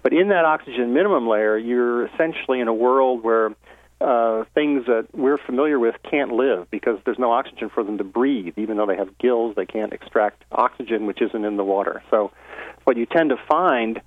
But 0.04 0.14
in 0.14 0.30
that 0.30 0.46
oxygen 0.46 0.94
minimum 0.94 1.28
layer, 1.28 1.58
you're 1.58 2.06
essentially 2.06 2.60
in 2.60 2.68
a 2.68 2.74
world 2.74 3.24
where 3.24 3.56
uh, 4.00 4.44
things 4.54 4.86
that 4.86 5.08
we're 5.14 5.38
familiar 5.38 5.80
with 5.80 5.96
can't 6.04 6.32
live 6.32 6.70
because 6.70 7.00
there's 7.04 7.18
no 7.18 7.32
oxygen 7.32 7.70
for 7.70 7.84
them 7.84 7.98
to 7.98 8.04
breathe. 8.04 8.54
Even 8.58 8.78
though 8.78 8.86
they 8.86 8.96
have 8.96 9.18
gills, 9.18 9.56
they 9.56 9.66
can't 9.66 9.92
extract 9.92 10.44
oxygen, 10.52 11.08
which 11.08 11.22
isn't 11.22 11.44
in 11.44 11.58
the 11.58 11.64
water. 11.64 12.04
So, 12.12 12.32
what 12.84 12.96
you 12.96 13.06
tend 13.06 13.32
to 13.32 13.38
find 13.50 14.00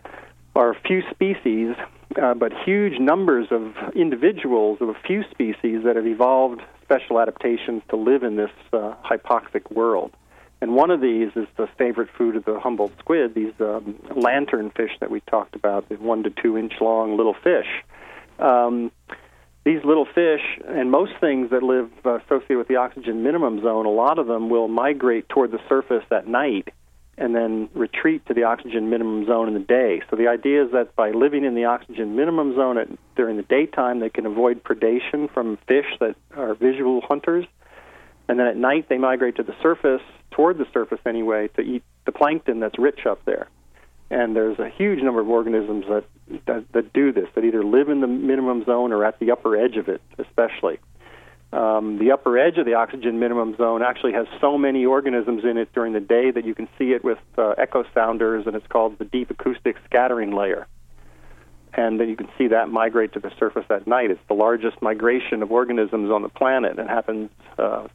are 0.61 0.73
a 0.73 0.81
few 0.87 1.03
species, 1.11 1.75
uh, 2.21 2.35
but 2.35 2.53
huge 2.67 3.01
numbers 3.01 3.47
of 3.51 3.75
individuals 3.95 4.77
of 4.83 4.91
a 4.91 4.95
few 5.07 5.25
species 5.31 5.85
that 5.85 5.97
have 5.97 6.07
evolved 6.07 6.61
special 6.83 7.19
adaptations 7.19 7.83
to 7.89 7.97
live 7.97 8.23
in 8.23 8.37
this 8.37 8.51
uh, 8.75 8.93
hypoxic 9.03 9.73
world. 9.73 10.13
And 10.61 10.75
one 10.75 10.91
of 10.91 11.01
these 11.01 11.31
is 11.35 11.47
the 11.57 11.67
favorite 11.79 12.11
food 12.19 12.37
of 12.37 12.45
the 12.45 12.61
Humboldt 12.61 12.93
squid, 12.99 13.35
these 13.35 13.55
um, 13.61 13.95
lanternfish 14.11 14.99
that 15.01 15.11
we 15.11 15.21
talked 15.21 15.57
about, 15.57 15.89
the 15.89 15.95
one 15.95 16.25
to 16.25 16.31
two 16.31 16.59
inch 16.59 16.75
long 16.83 17.17
little 17.17 17.37
fish. 17.43 17.69
Um, 18.39 18.93
these 19.65 19.83
little 19.83 20.05
fish 20.05 20.43
and 20.69 20.91
most 20.91 21.13
things 21.21 21.49
that 21.53 21.63
live 21.63 21.91
uh, 22.05 22.19
associated 22.19 22.59
with 22.59 22.69
the 22.69 22.77
oxygen 22.77 23.23
minimum 23.23 23.63
zone, 23.63 23.87
a 23.87 23.91
lot 23.91 24.19
of 24.19 24.27
them 24.27 24.51
will 24.51 24.69
migrate 24.69 25.27
toward 25.31 25.53
the 25.53 25.61
surface 25.71 26.05
at 26.11 26.27
night 26.27 26.69
and 27.21 27.35
then 27.35 27.69
retreat 27.75 28.25
to 28.27 28.35
the 28.35 28.45
oxygen 28.45 28.89
minimum 28.89 29.27
zone 29.27 29.47
in 29.47 29.53
the 29.53 29.61
day. 29.61 30.01
So 30.09 30.17
the 30.17 30.27
idea 30.27 30.65
is 30.65 30.73
that 30.73 30.97
by 30.97 31.11
living 31.11 31.45
in 31.45 31.55
the 31.55 31.67
oxygen 31.67 32.17
minimum 32.17 32.57
zone 32.57 32.79
at, 32.79 32.89
during 33.15 33.37
the 33.37 33.43
daytime, 33.43 34.01
they 34.01 34.09
can 34.09 34.25
avoid 34.25 34.65
predation 34.65 35.31
from 35.33 35.59
fish 35.69 35.85
that 36.01 36.17
are 36.35 36.55
visual 36.55 37.03
hunters. 37.03 37.45
And 38.27 38.39
then 38.39 38.47
at 38.47 38.57
night, 38.57 38.89
they 38.89 38.97
migrate 38.97 39.37
to 39.37 39.43
the 39.43 39.55
surface, 39.63 40.01
toward 40.31 40.57
the 40.57 40.67
surface 40.73 41.01
anyway, 41.05 41.49
to 41.57 41.61
eat 41.61 41.83
the 42.07 42.13
plankton 42.13 42.59
that's 42.59 42.79
rich 42.79 43.05
up 43.05 43.23
there. 43.27 43.49
And 44.11 44.35
there's 44.35 44.59
a 44.59 44.71
huge 44.71 45.03
number 45.03 45.21
of 45.21 45.29
organisms 45.29 45.85
that, 45.89 46.05
that, 46.47 46.73
that 46.73 46.93
do 46.95 47.13
this, 47.13 47.29
that 47.35 47.45
either 47.45 47.63
live 47.63 47.91
in 47.91 48.01
the 48.01 48.07
minimum 48.07 48.65
zone 48.65 48.93
or 48.93 49.05
at 49.05 49.19
the 49.19 49.31
upper 49.31 49.57
edge 49.57 49.77
of 49.77 49.89
it, 49.89 50.01
especially. 50.19 50.79
Um, 51.53 51.99
the 51.99 52.13
upper 52.13 52.39
edge 52.39 52.59
of 52.59 52.67
the 52.67 52.75
oxygen 52.75 53.19
minimum 53.19 53.57
zone 53.57 53.83
actually 53.83 54.13
has 54.13 54.27
so 54.41 54.57
many 54.57 54.87
organisms 54.87 55.43
in 55.45 55.59
it 55.59 55.73
during 55.73 55.93
the 55.93 56.01
day 56.01 56.31
that 56.31 56.45
you 56.45 56.55
can 56.55 56.69
see 56.79 56.93
it 56.93 57.03
with 57.03 57.19
uh, 57.37 57.51
echo 57.59 57.85
sounders, 57.93 58.47
and 58.47 58.55
it's 58.55 58.67
called 58.69 58.99
the 58.99 59.05
deep 59.05 59.31
acoustic 59.31 59.77
scattering 59.85 60.33
layer. 60.33 60.69
And 61.75 61.99
then 61.99 62.09
you 62.09 62.17
can 62.17 62.29
see 62.39 62.49
that 62.49 62.71
migrate 62.71 63.13
to 63.15 63.21
the 63.21 63.33
surface 63.39 63.65
at 63.69 63.87
night. 63.87 64.11
It's 64.11 64.21
the 64.29 64.35
largest 64.35 64.81
migration 64.81 65.43
of 65.43 65.51
organisms 65.51 66.11
on 66.11 66.23
the 66.23 66.29
planet, 66.29 66.79
and 66.79 66.89
happens 66.89 67.31
uh, 67.59 67.89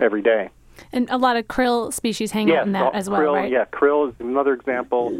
every 0.00 0.22
day. 0.22 0.50
And 0.92 1.10
a 1.10 1.18
lot 1.18 1.36
of 1.36 1.48
krill 1.48 1.92
species 1.92 2.30
hang 2.30 2.52
out 2.52 2.64
in 2.64 2.72
that 2.72 2.94
as 2.94 3.10
well, 3.10 3.20
krill, 3.20 3.34
right? 3.34 3.50
Yeah, 3.50 3.64
krill 3.64 4.08
is 4.08 4.14
another 4.20 4.52
example 4.52 5.12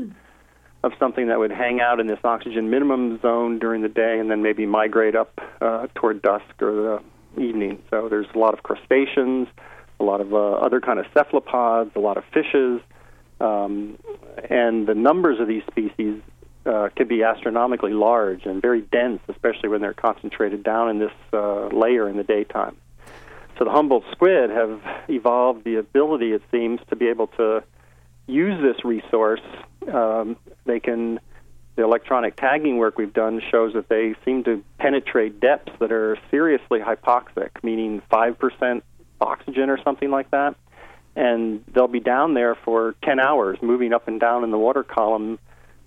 of 0.84 0.92
something 0.98 1.26
that 1.26 1.38
would 1.40 1.50
hang 1.50 1.80
out 1.80 1.98
in 1.98 2.06
this 2.06 2.20
oxygen 2.22 2.70
minimum 2.70 3.20
zone 3.20 3.58
during 3.58 3.82
the 3.82 3.88
day 3.88 4.18
and 4.18 4.30
then 4.30 4.42
maybe 4.42 4.64
migrate 4.64 5.14
up 5.14 5.40
uh, 5.60 5.88
toward 5.94 6.22
dusk 6.22 6.62
or 6.62 6.72
the 6.72 7.02
evening. 7.38 7.82
So 7.90 8.08
there's 8.08 8.26
a 8.34 8.38
lot 8.38 8.54
of 8.54 8.62
crustaceans, 8.62 9.48
a 9.98 10.04
lot 10.04 10.20
of 10.20 10.32
uh, 10.32 10.52
other 10.52 10.80
kind 10.80 10.98
of 10.98 11.06
cephalopods, 11.14 11.92
a 11.94 12.00
lot 12.00 12.16
of 12.16 12.24
fishes, 12.32 12.80
um, 13.40 13.98
and 14.48 14.86
the 14.86 14.94
numbers 14.94 15.40
of 15.40 15.48
these 15.48 15.62
species 15.70 16.20
uh, 16.66 16.88
can 16.94 17.08
be 17.08 17.22
astronomically 17.22 17.92
large 17.92 18.44
and 18.44 18.60
very 18.60 18.82
dense, 18.82 19.20
especially 19.28 19.68
when 19.68 19.80
they're 19.80 19.94
concentrated 19.94 20.62
down 20.62 20.90
in 20.90 20.98
this 20.98 21.12
uh, 21.32 21.66
layer 21.68 22.08
in 22.08 22.16
the 22.16 22.24
daytime. 22.24 22.76
So 23.58 23.64
the 23.64 23.70
Humboldt 23.70 24.04
squid 24.12 24.50
have 24.50 24.80
evolved 25.08 25.64
the 25.64 25.76
ability, 25.76 26.32
it 26.32 26.42
seems, 26.50 26.80
to 26.88 26.96
be 26.96 27.08
able 27.08 27.26
to 27.38 27.62
use 28.26 28.60
this 28.62 28.84
resource. 28.84 29.42
Um, 29.92 30.36
they 30.64 30.80
can 30.80 31.20
the 31.80 31.86
electronic 31.86 32.36
tagging 32.36 32.76
work 32.76 32.98
we've 32.98 33.14
done 33.14 33.40
shows 33.50 33.72
that 33.72 33.88
they 33.88 34.14
seem 34.22 34.44
to 34.44 34.62
penetrate 34.78 35.40
depths 35.40 35.72
that 35.80 35.90
are 35.90 36.18
seriously 36.30 36.78
hypoxic, 36.78 37.48
meaning 37.62 38.02
5% 38.12 38.82
oxygen 39.18 39.70
or 39.70 39.82
something 39.82 40.10
like 40.10 40.30
that. 40.30 40.56
And 41.16 41.64
they'll 41.72 41.88
be 41.88 42.00
down 42.00 42.34
there 42.34 42.54
for 42.54 42.96
10 43.02 43.18
hours, 43.18 43.56
moving 43.62 43.94
up 43.94 44.08
and 44.08 44.20
down 44.20 44.44
in 44.44 44.50
the 44.50 44.58
water 44.58 44.82
column 44.82 45.38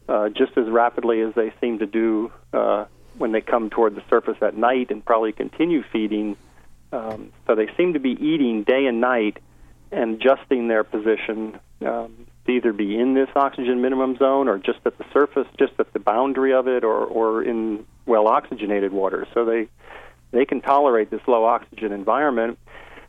uh, 0.10 0.30
just 0.30 0.58
as 0.58 0.68
rapidly 0.68 1.22
as 1.22 1.36
they 1.36 1.54
seem 1.62 1.78
to 1.78 1.86
do 1.86 2.32
uh, 2.54 2.86
when 3.20 3.32
they 3.32 3.42
come 3.42 3.70
toward 3.70 3.94
the 3.94 4.04
surface 4.10 4.38
at 4.42 4.58
night 4.58 4.90
and 4.90 5.06
probably 5.06 5.32
continue 5.32 5.84
feeding. 5.94 6.36
Um, 6.92 7.32
so 7.46 7.54
they 7.54 7.70
seem 7.78 7.94
to 7.94 8.00
be 8.00 8.18
eating 8.20 8.64
day 8.64 8.88
and 8.88 9.00
night 9.00 9.38
and 9.92 10.16
adjusting 10.16 10.70
their 10.70 10.84
position 10.84 11.60
um, 11.86 12.26
to 12.46 12.52
either 12.52 12.74
be 12.74 12.98
in 12.98 13.14
this 13.14 13.30
oxygen 13.36 13.82
minimum 13.82 14.18
zone 14.18 14.48
or 14.48 14.58
just 14.58 14.80
at 14.86 14.98
the 14.98 15.06
surface, 15.14 15.48
just 15.58 15.74
at 15.80 15.92
the 15.94 16.00
boundary 16.00 16.54
of 16.54 16.68
it, 16.68 16.84
or, 16.84 17.06
or 17.06 17.44
in 17.44 17.86
well 18.06 18.28
oxygenated 18.28 18.92
water. 18.92 19.28
So 19.34 19.46
they 19.46 19.68
they 20.32 20.46
can 20.46 20.62
tolerate 20.62 21.10
this 21.12 21.22
low 21.28 21.46
oxygen 21.46 21.92
environment. 21.92 22.60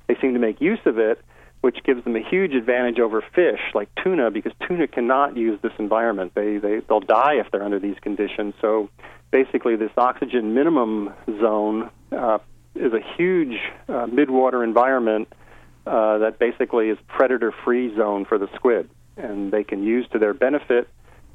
They 0.06 0.16
seem 0.20 0.34
to 0.34 0.40
make 0.40 0.60
use 0.60 0.80
of 0.84 0.98
it, 0.98 1.20
which 1.62 1.82
gives 1.84 2.04
them 2.04 2.14
a 2.14 2.22
huge 2.22 2.52
advantage 2.52 3.00
over 3.00 3.24
fish 3.34 3.60
like 3.74 3.88
tuna, 4.02 4.30
because 4.30 4.52
tuna 4.68 4.86
cannot 4.86 5.36
use 5.36 5.58
this 5.62 5.72
environment. 5.78 6.32
They 6.34 6.58
they 6.58 6.80
they'll 6.88 7.00
die 7.00 7.34
if 7.34 7.50
they're 7.50 7.64
under 7.64 7.80
these 7.80 7.96
conditions. 8.00 8.54
So 8.60 8.88
basically, 9.30 9.74
this 9.76 9.92
oxygen 9.96 10.54
minimum 10.54 11.12
zone 11.40 11.90
uh, 12.12 12.38
is 12.76 12.92
a 12.92 13.00
huge 13.16 13.58
uh, 13.88 14.06
midwater 14.06 14.62
environment. 14.62 15.28
Uh, 15.86 16.16
that 16.16 16.38
basically 16.38 16.88
is 16.88 16.96
predator-free 17.08 17.94
zone 17.94 18.24
for 18.24 18.38
the 18.38 18.48
squid 18.54 18.88
and 19.16 19.52
they 19.52 19.64
can 19.64 19.82
use 19.82 20.06
to 20.12 20.18
their 20.18 20.34
benefit, 20.34 20.88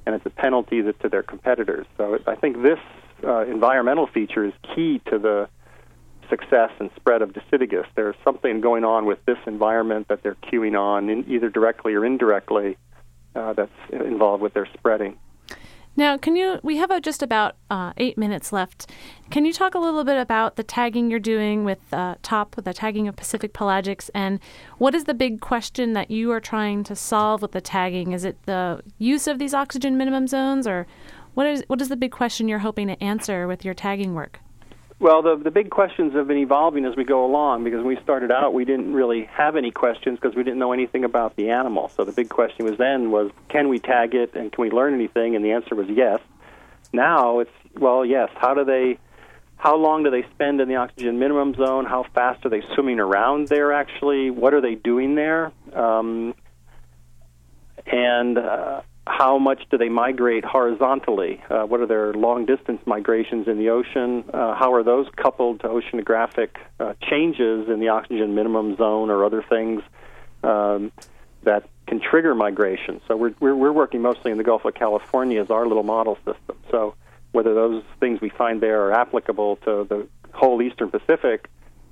and 0.05 0.15
it's 0.15 0.25
a 0.25 0.29
penalty 0.29 0.81
to 0.81 1.09
their 1.09 1.23
competitors. 1.23 1.85
So 1.97 2.19
I 2.27 2.35
think 2.35 2.61
this 2.61 2.79
uh, 3.23 3.45
environmental 3.45 4.07
feature 4.07 4.45
is 4.45 4.53
key 4.75 5.01
to 5.09 5.19
the 5.19 5.49
success 6.29 6.71
and 6.79 6.89
spread 6.95 7.21
of 7.21 7.33
Dosidicus. 7.33 7.85
There's 7.95 8.15
something 8.23 8.61
going 8.61 8.83
on 8.85 9.05
with 9.05 9.23
this 9.25 9.37
environment 9.47 10.07
that 10.09 10.23
they're 10.23 10.35
cueing 10.35 10.79
on, 10.79 11.09
in, 11.09 11.25
either 11.27 11.49
directly 11.49 11.93
or 11.95 12.05
indirectly, 12.05 12.77
uh, 13.35 13.53
that's 13.53 13.71
involved 13.91 14.43
with 14.43 14.53
their 14.53 14.67
spreading. 14.77 15.17
Now, 15.99 16.15
can 16.17 16.37
you? 16.37 16.61
We 16.63 16.77
have 16.77 17.01
just 17.01 17.21
about 17.21 17.57
uh, 17.69 17.91
eight 17.97 18.17
minutes 18.17 18.53
left. 18.53 18.89
Can 19.31 19.43
you 19.43 19.51
talk 19.51 19.75
a 19.75 19.79
little 19.79 20.05
bit 20.05 20.17
about 20.17 20.55
the 20.55 20.63
tagging 20.63 21.11
you're 21.11 21.19
doing 21.19 21.65
with 21.65 21.79
uh, 21.91 22.15
TOP, 22.23 22.55
the 22.55 22.73
tagging 22.73 23.09
of 23.09 23.17
Pacific 23.17 23.51
pelagics, 23.53 24.09
and 24.15 24.39
what 24.77 24.95
is 24.95 25.03
the 25.03 25.13
big 25.13 25.41
question 25.41 25.91
that 25.91 26.09
you 26.09 26.31
are 26.31 26.39
trying 26.39 26.85
to 26.85 26.95
solve 26.95 27.41
with 27.41 27.51
the 27.51 27.59
tagging? 27.59 28.13
Is 28.13 28.23
it 28.23 28.37
the 28.45 28.81
use 28.97 29.27
of 29.27 29.39
these 29.39 29.53
oxygen 29.53 29.97
minimum 29.97 30.27
zones, 30.27 30.65
or 30.65 30.87
what 31.33 31.45
is 31.45 31.65
what 31.67 31.81
is 31.81 31.89
the 31.89 31.97
big 31.97 32.13
question 32.13 32.47
you're 32.47 32.59
hoping 32.59 32.87
to 32.87 33.03
answer 33.03 33.45
with 33.45 33.65
your 33.65 33.73
tagging 33.73 34.13
work? 34.13 34.39
Well, 34.99 35.21
the 35.21 35.37
the 35.37 35.51
big 35.51 35.69
questions 35.69 36.13
have 36.13 36.27
been 36.27 36.37
evolving 36.37 36.85
as 36.85 36.97
we 36.97 37.05
go 37.05 37.25
along 37.25 37.63
because 37.63 37.77
when 37.77 37.87
we 37.87 38.03
started 38.03 38.31
out, 38.31 38.53
we 38.53 38.65
didn't 38.65 38.93
really 38.93 39.23
have 39.31 39.55
any 39.55 39.71
questions 39.71 40.19
because 40.19 40.35
we 40.35 40.43
didn't 40.43 40.59
know 40.59 40.73
anything 40.73 41.05
about 41.05 41.37
the 41.37 41.51
animal. 41.51 41.87
So 41.95 42.03
the 42.03 42.11
big 42.11 42.27
question 42.27 42.65
was 42.65 42.77
then 42.77 43.09
was 43.09 43.31
can 43.47 43.69
we 43.69 43.79
tag 43.79 44.13
it 44.13 44.35
and 44.35 44.51
can 44.51 44.61
we 44.61 44.69
learn 44.69 44.93
anything? 44.93 45.37
And 45.37 45.45
the 45.45 45.51
answer 45.51 45.73
was 45.73 45.87
yes. 45.87 46.19
Now 46.91 47.39
it's 47.39 47.51
well, 47.75 48.05
yes. 48.05 48.29
How 48.35 48.53
do 48.53 48.65
they? 48.65 48.99
How 49.55 49.77
long 49.77 50.03
do 50.03 50.09
they 50.09 50.23
spend 50.33 50.59
in 50.59 50.67
the 50.67 50.75
oxygen 50.75 51.17
minimum 51.17 51.53
zone? 51.55 51.85
How 51.85 52.03
fast 52.13 52.45
are 52.45 52.49
they 52.49 52.63
swimming 52.73 52.99
around 52.99 53.47
there? 53.47 53.71
Actually, 53.71 54.31
what 54.31 54.53
are 54.53 54.61
they 54.61 54.75
doing 54.75 55.15
there? 55.15 55.51
Um, 55.73 56.33
and 57.85 58.37
uh, 58.37 58.81
how 59.09 59.39
much 59.39 59.63
do 59.71 59.77
they 59.77 59.89
migrate 59.89 60.45
horizontally? 60.45 61.43
Uh, 61.49 61.63
what 61.63 61.79
are 61.81 61.87
their 61.87 62.13
long 62.13 62.45
distance 62.45 62.79
migrations 62.85 63.47
in 63.47 63.57
the 63.57 63.69
ocean? 63.69 64.23
Uh, 64.31 64.53
how 64.53 64.71
are 64.73 64.83
those 64.83 65.07
coupled 65.15 65.59
to 65.61 65.67
oceanographic 65.67 66.49
uh, 66.79 66.93
changes 67.09 67.67
in 67.69 67.79
the 67.79 67.89
oxygen 67.89 68.35
minimum 68.35 68.77
zone 68.77 69.09
or 69.09 69.25
other 69.25 69.43
things 69.49 69.81
um, 70.43 70.91
that 71.43 71.67
can 71.87 71.99
trigger 71.99 72.35
migration? 72.35 73.01
So 73.07 73.17
we're, 73.17 73.33
we're, 73.39 73.55
we're 73.55 73.73
working 73.73 74.01
mostly 74.01 74.31
in 74.31 74.37
the 74.37 74.43
Gulf 74.43 74.63
of 74.63 74.75
California 74.75 75.41
as 75.41 75.49
our 75.49 75.65
little 75.67 75.83
model 75.83 76.15
system. 76.17 76.57
So 76.69 76.93
whether 77.31 77.55
those 77.55 77.83
things 77.99 78.21
we 78.21 78.29
find 78.29 78.61
there 78.61 78.83
are 78.83 78.93
applicable 78.93 79.55
to 79.57 79.87
the 79.89 80.07
whole 80.33 80.61
Eastern 80.61 80.91
Pacific 80.91 81.49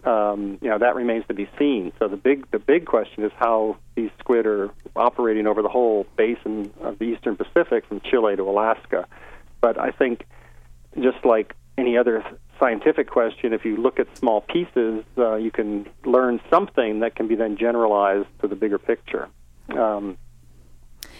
um, 0.08 0.58
you 0.62 0.70
know 0.70 0.78
that 0.78 0.95
remains 0.95 1.26
to 1.28 1.34
be 1.34 1.49
seen. 1.60 1.91
So 1.99 2.08
the 2.08 2.16
big 2.16 2.49
the 2.51 2.60
big 2.60 2.86
question 2.86 3.24
is 3.26 3.32
how 3.36 3.78
these 3.95 4.10
squid 4.20 4.47
are 4.47 4.70
operating 4.95 5.47
over 5.47 5.62
the 5.62 5.70
whole 5.70 6.05
basin 6.16 6.72
of 6.82 6.97
the 6.97 7.05
eastern 7.05 7.36
Pacific 7.36 7.86
from 7.86 7.99
Chile 7.99 8.36
to 8.38 8.43
Alaska. 8.43 9.05
But 9.60 9.78
I 9.78 9.91
think 9.91 10.26
just 11.01 11.26
like 11.26 11.55
any 11.78 11.97
other 11.97 12.24
scientific 12.58 13.10
question, 13.10 13.51
if 13.53 13.66
you 13.66 13.76
look 13.76 13.99
at 13.99 14.08
small 14.18 14.41
pieces, 14.41 15.03
uh, 15.18 15.36
you 15.36 15.51
can 15.51 15.88
learn 16.05 16.39
something 16.49 17.01
that 17.01 17.16
can 17.16 17.28
be 17.28 17.36
then 17.36 17.58
generalized 17.58 18.30
to 18.41 18.47
the 18.47 18.55
bigger 18.55 18.80
picture. 18.80 19.28
Um, 19.70 20.18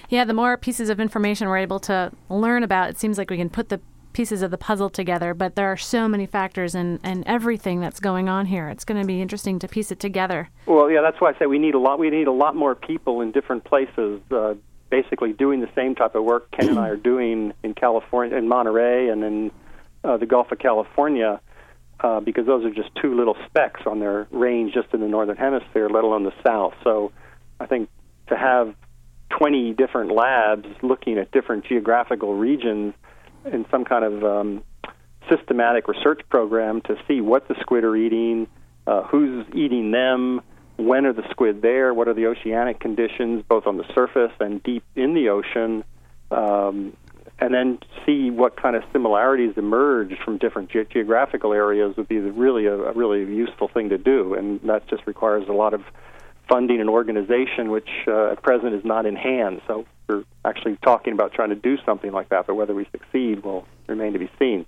yeah, 0.10 0.24
the 0.24 0.34
more 0.34 0.56
pieces 0.56 0.90
of 0.90 1.02
information 1.02 1.50
we're 1.50 1.58
able 1.58 1.80
to 1.82 2.12
learn 2.30 2.64
about, 2.64 2.90
it 2.90 2.98
seems 2.98 3.18
like 3.18 3.30
we 3.30 3.38
can 3.38 3.50
put 3.50 3.68
the 3.68 3.82
pieces 4.18 4.42
of 4.42 4.50
the 4.50 4.58
puzzle 4.58 4.90
together, 4.90 5.36
but 5.36 5.54
there 5.54 5.72
are 5.72 5.78
so 5.78 6.08
many 6.08 6.26
factors 6.26 6.74
and, 6.74 7.00
and 7.04 7.24
everything 7.28 7.80
that's 7.80 8.00
going 8.00 8.28
on 8.28 8.48
here. 8.48 8.68
It's 8.68 8.84
going 8.84 9.00
to 9.00 9.06
be 9.06 9.22
interesting 9.22 9.60
to 9.60 9.68
piece 9.68 9.92
it 9.92 10.00
together. 10.00 10.50
Well, 10.66 10.90
yeah, 10.90 11.02
that's 11.04 11.22
why 11.22 11.30
I 11.30 11.38
say 11.38 11.46
we 11.46 11.60
need 11.60 11.76
a 11.76 11.80
lot. 11.80 12.00
We 12.00 12.10
need 12.10 12.26
a 12.26 12.32
lot 12.32 12.56
more 12.56 12.74
people 12.74 13.22
in 13.22 13.32
different 13.32 13.64
places 13.64 14.20
uh, 14.32 14.56
basically 14.90 15.34
doing 15.34 15.62
the 15.62 15.70
same 15.76 15.94
type 15.94 16.16
of 16.16 16.24
work 16.24 16.50
Ken 16.50 16.68
and 16.68 16.80
I 16.80 16.90
are 16.90 16.96
doing 16.96 17.54
in 17.62 17.76
California, 17.76 18.36
in 18.36 18.48
Monterey, 18.48 19.10
and 19.10 19.24
in 19.24 19.52
uh, 20.04 20.18
the 20.18 20.26
Gulf 20.26 20.52
of 20.52 20.58
California, 20.58 21.40
uh, 22.00 22.20
because 22.20 22.48
those 22.48 22.66
are 22.66 22.74
just 22.74 22.90
two 23.00 23.16
little 23.16 23.38
specks 23.46 23.82
on 23.86 24.00
their 24.00 24.28
range 24.32 24.74
just 24.74 24.92
in 24.96 25.00
the 25.00 25.08
northern 25.08 25.38
hemisphere, 25.38 25.90
let 25.90 26.04
alone 26.04 26.24
the 26.24 26.34
south. 26.44 26.74
So 26.84 27.12
I 27.60 27.68
think 27.68 27.88
to 28.30 28.36
have 28.36 28.74
20 29.38 29.74
different 29.74 30.12
labs 30.12 30.66
looking 30.82 31.20
at 31.20 31.32
different 31.32 31.66
geographical 31.66 32.34
regions 32.34 32.96
in 33.54 33.66
some 33.70 33.86
kind 33.86 34.04
of 34.04 34.24
um, 34.24 34.64
systematic 35.30 35.88
research 35.88 36.22
program 36.30 36.82
to 36.82 36.96
see 37.08 37.22
what 37.22 37.48
the 37.48 37.56
squid 37.60 37.84
are 37.84 37.96
eating, 37.96 38.48
uh, 38.86 39.04
who's 39.04 39.46
eating 39.54 39.92
them, 39.92 40.42
when 40.78 41.06
are 41.06 41.14
the 41.14 41.28
squid 41.32 41.62
there, 41.62 41.94
what 41.94 42.08
are 42.08 42.14
the 42.14 42.28
oceanic 42.28 42.80
conditions, 42.80 43.44
both 43.48 43.66
on 43.66 43.78
the 43.78 43.86
surface 43.94 44.32
and 44.40 44.62
deep 44.64 44.84
in 44.96 45.14
the 45.14 45.30
ocean, 45.30 45.84
um, 46.32 46.96
and 47.40 47.54
then 47.54 47.80
see 48.06 48.30
what 48.30 48.62
kind 48.62 48.76
of 48.76 48.84
similarities 48.92 49.54
emerge 49.58 50.18
from 50.24 50.38
different 50.38 50.70
ge- 50.70 50.88
geographical 50.92 51.54
areas 51.54 51.96
would 51.98 52.08
be 52.08 52.20
really 52.20 52.66
a, 52.66 52.76
a 52.76 52.94
really 52.94 53.20
useful 53.20 53.68
thing 53.68 53.90
to 53.90 53.98
do, 53.98 54.34
and 54.34 54.60
that 54.62 54.88
just 54.88 55.06
requires 55.08 55.48
a 55.48 55.54
lot 55.54 55.74
of 55.74 55.82
funding 56.50 56.82
an 56.82 56.90
organization, 56.90 57.72
which 57.72 57.90
uh, 58.08 58.32
at 58.32 58.42
present 58.42 58.74
is 58.74 58.86
not 58.86 59.06
in 59.06 59.16
hand. 59.16 59.62
So 59.68 59.86
we're 60.08 60.24
actually 60.46 60.78
talking 60.84 61.14
about 61.14 61.34
trying 61.34 61.50
to 61.50 61.56
do 61.56 61.78
something 61.86 62.12
like 62.12 62.30
that, 62.30 62.48
but 62.48 62.56
whether 62.56 62.74
we 62.74 62.86
succeed 62.92 63.44
will 63.44 63.66
remain 63.88 64.14
to 64.14 64.20
be 64.20 64.30
seen. 64.40 64.66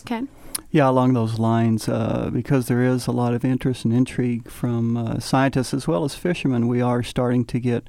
Okay. 0.00 0.22
Yeah, 0.70 0.88
along 0.88 1.14
those 1.14 1.38
lines, 1.38 1.88
uh, 1.88 2.30
because 2.32 2.66
there 2.66 2.82
is 2.82 3.06
a 3.06 3.12
lot 3.12 3.32
of 3.32 3.44
interest 3.44 3.84
and 3.84 3.94
intrigue 3.94 4.50
from 4.50 4.96
uh, 4.96 5.18
scientists 5.18 5.72
as 5.72 5.88
well 5.88 6.04
as 6.04 6.14
fishermen, 6.14 6.68
we 6.68 6.80
are 6.80 7.02
starting 7.02 7.44
to 7.46 7.58
get 7.58 7.88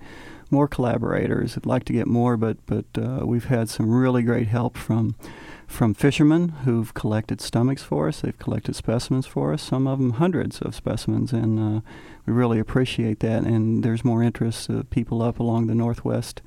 more 0.49 0.67
collaborators. 0.67 1.57
I'd 1.57 1.65
like 1.65 1.83
to 1.85 1.93
get 1.93 2.07
more, 2.07 2.37
but 2.37 2.57
but 2.65 2.85
uh, 2.97 3.25
we've 3.25 3.45
had 3.45 3.69
some 3.69 3.89
really 3.89 4.23
great 4.23 4.47
help 4.47 4.77
from 4.77 5.15
from 5.69 5.93
fishermen 5.93 6.49
who've 6.65 6.93
collected 6.95 7.39
stomachs 7.39 7.83
for 7.83 8.07
us. 8.07 8.21
They've 8.21 8.37
collected 8.37 8.75
specimens 8.75 9.27
for 9.27 9.53
us. 9.53 9.61
Some 9.61 9.87
of 9.87 9.99
them 9.99 10.13
hundreds 10.13 10.59
of 10.61 10.73
specimens, 10.73 11.31
and 11.31 11.59
uh, 11.59 11.81
we 12.25 12.33
really 12.33 12.59
appreciate 12.59 13.19
that. 13.19 13.43
And 13.43 13.83
there's 13.83 14.03
more 14.03 14.23
interest 14.23 14.67
of 14.67 14.89
people 14.89 15.21
up 15.21 15.39
along 15.39 15.67
the 15.67 15.75
northwest 15.75 16.41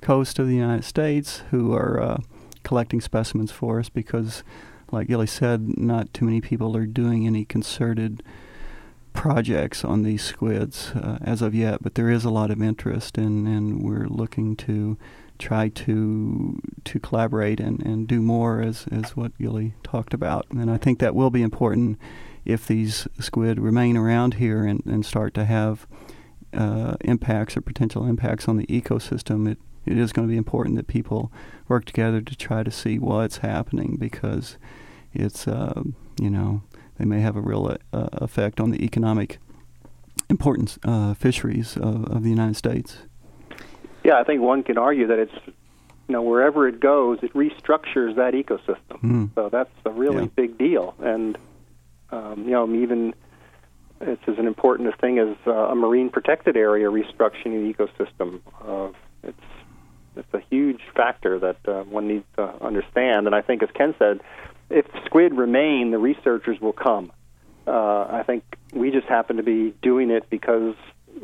coast 0.00 0.38
of 0.38 0.46
the 0.46 0.54
United 0.54 0.84
States 0.84 1.42
who 1.50 1.74
are 1.74 2.00
uh, 2.00 2.18
collecting 2.62 3.00
specimens 3.00 3.50
for 3.50 3.80
us 3.80 3.88
because 3.88 4.44
like 4.90 5.08
Gilly 5.08 5.26
said, 5.26 5.76
not 5.76 6.14
too 6.14 6.24
many 6.24 6.40
people 6.40 6.76
are 6.76 6.86
doing 6.86 7.26
any 7.26 7.44
concerted 7.44 8.22
projects 9.12 9.84
on 9.84 10.02
these 10.02 10.22
squids 10.22 10.92
uh, 10.92 11.18
as 11.20 11.42
of 11.42 11.54
yet, 11.54 11.82
but 11.82 11.94
there 11.96 12.08
is 12.08 12.24
a 12.24 12.30
lot 12.30 12.50
of 12.50 12.62
interest, 12.62 13.18
and, 13.18 13.48
and 13.48 13.82
we're 13.82 14.06
looking 14.06 14.54
to 14.56 14.96
try 15.38 15.68
to 15.68 16.60
to 16.84 17.00
collaborate 17.00 17.60
and, 17.60 17.80
and 17.84 18.06
do 18.06 18.20
more 18.20 18.60
as, 18.60 18.86
as 18.90 19.16
what 19.16 19.36
Gilly 19.38 19.74
talked 19.82 20.14
about. 20.14 20.46
And 20.50 20.70
I 20.70 20.76
think 20.76 20.98
that 20.98 21.14
will 21.14 21.30
be 21.30 21.42
important 21.42 21.98
if 22.44 22.66
these 22.66 23.06
squid 23.20 23.58
remain 23.60 23.96
around 23.96 24.34
here 24.34 24.64
and, 24.64 24.84
and 24.86 25.04
start 25.04 25.34
to 25.34 25.44
have 25.44 25.86
uh, 26.54 26.96
impacts 27.02 27.56
or 27.56 27.60
potential 27.60 28.06
impacts 28.06 28.48
on 28.48 28.56
the 28.56 28.66
ecosystem. 28.66 29.48
It, 29.50 29.58
it 29.84 29.98
is 29.98 30.12
going 30.12 30.26
to 30.26 30.32
be 30.32 30.38
important 30.38 30.76
that 30.76 30.86
people 30.86 31.32
work 31.68 31.84
together 31.84 32.20
to 32.20 32.36
try 32.36 32.62
to 32.62 32.70
see 32.70 32.98
what's 32.98 33.38
happening 33.38 33.96
because 33.98 34.56
it's 35.12 35.46
uh, 35.46 35.82
you 36.20 36.30
know 36.30 36.62
they 36.98 37.04
may 37.04 37.20
have 37.20 37.36
a 37.36 37.40
real 37.40 37.76
uh, 37.92 38.08
effect 38.12 38.60
on 38.60 38.70
the 38.70 38.84
economic 38.84 39.38
importance 40.28 40.78
uh, 40.84 41.14
fisheries 41.14 41.76
of, 41.76 42.04
of, 42.06 42.22
the 42.22 42.30
United 42.30 42.56
States. 42.56 42.98
Yeah, 44.08 44.18
I 44.18 44.24
think 44.24 44.40
one 44.40 44.62
can 44.62 44.78
argue 44.78 45.08
that 45.08 45.18
it's 45.18 45.34
you 45.44 46.14
know 46.14 46.22
wherever 46.22 46.66
it 46.66 46.80
goes, 46.80 47.18
it 47.20 47.34
restructures 47.34 48.16
that 48.16 48.32
ecosystem. 48.32 49.02
Mm. 49.02 49.34
So 49.34 49.50
that's 49.50 49.70
a 49.84 49.90
really 49.90 50.22
yeah. 50.22 50.30
big 50.34 50.56
deal, 50.56 50.94
and 50.98 51.36
um, 52.10 52.44
you 52.46 52.52
know 52.52 52.74
even 52.74 53.12
it's 54.00 54.22
as 54.26 54.38
an 54.38 54.46
important 54.46 54.88
a 54.88 54.96
thing 54.96 55.18
as 55.18 55.36
uh, 55.46 55.50
a 55.50 55.74
marine 55.74 56.08
protected 56.08 56.56
area 56.56 56.88
restructuring 56.88 57.52
the 57.52 57.74
ecosystem. 57.74 58.40
Uh, 58.66 58.96
it's 59.22 59.36
it's 60.16 60.32
a 60.32 60.40
huge 60.48 60.80
factor 60.96 61.38
that 61.40 61.58
uh, 61.68 61.82
one 61.82 62.08
needs 62.08 62.24
to 62.36 62.64
understand, 62.64 63.26
and 63.26 63.34
I 63.34 63.42
think, 63.42 63.62
as 63.62 63.68
Ken 63.74 63.94
said, 63.98 64.20
if 64.70 64.86
squid 65.04 65.34
remain, 65.34 65.90
the 65.90 65.98
researchers 65.98 66.58
will 66.62 66.72
come. 66.72 67.12
Uh, 67.66 68.06
I 68.08 68.22
think 68.26 68.42
we 68.72 68.90
just 68.90 69.06
happen 69.06 69.36
to 69.36 69.42
be 69.42 69.74
doing 69.82 70.10
it 70.10 70.30
because 70.30 70.76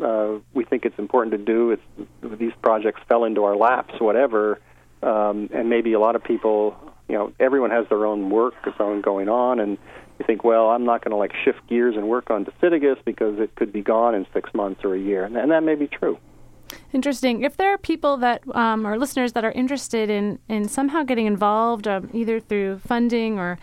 uh, 0.03 0.39
we 0.53 0.65
think 0.65 0.85
it's 0.85 0.99
important 0.99 1.33
to 1.33 1.39
do. 1.39 1.71
It's, 1.73 2.39
these 2.39 2.53
projects 2.63 3.01
fell 3.09 3.25
into 3.25 3.45
our 3.45 3.57
laps, 3.57 3.95
whatever, 3.99 4.61
um, 5.03 5.51
and 5.53 5.69
maybe 5.69 5.93
a 5.93 6.01
lot 6.01 6.17
of 6.17 6.25
people, 6.25 6.77
you 7.09 7.15
know, 7.15 7.33
everyone 7.39 7.71
has 7.71 7.87
their 7.89 8.07
own 8.07 8.31
work, 8.31 8.55
own 8.81 9.01
going 9.01 9.29
on, 9.29 9.61
and 9.61 9.79
you 10.19 10.27
think, 10.27 10.45
well, 10.45 10.71
I'm 10.71 10.85
not 10.85 11.03
going 11.03 11.11
to 11.11 11.17
like 11.17 11.33
shift 11.45 11.67
gears 11.69 11.97
and 11.97 12.09
work 12.09 12.31
on 12.31 12.45
Dosidicus 12.45 12.97
because 13.05 13.39
it 13.39 13.55
could 13.57 13.73
be 13.73 13.83
gone 13.83 14.15
in 14.15 14.27
six 14.33 14.53
months 14.55 14.85
or 14.85 14.95
a 14.95 15.01
year, 15.01 15.25
and, 15.25 15.37
and 15.37 15.51
that 15.51 15.63
may 15.63 15.75
be 15.75 15.87
true. 15.87 16.19
Interesting. 16.93 17.43
If 17.43 17.57
there 17.57 17.73
are 17.73 17.79
people 17.79 18.17
that 18.19 18.43
um, 18.55 18.87
or 18.87 18.99
listeners 18.99 19.33
that 19.33 19.45
are 19.45 19.53
interested 19.53 20.11
in 20.11 20.39
in 20.49 20.69
somehow 20.69 21.03
getting 21.03 21.27
involved, 21.27 21.87
um, 21.87 22.09
either 22.13 22.41
through 22.41 22.79
funding 22.79 23.39
or 23.39 23.59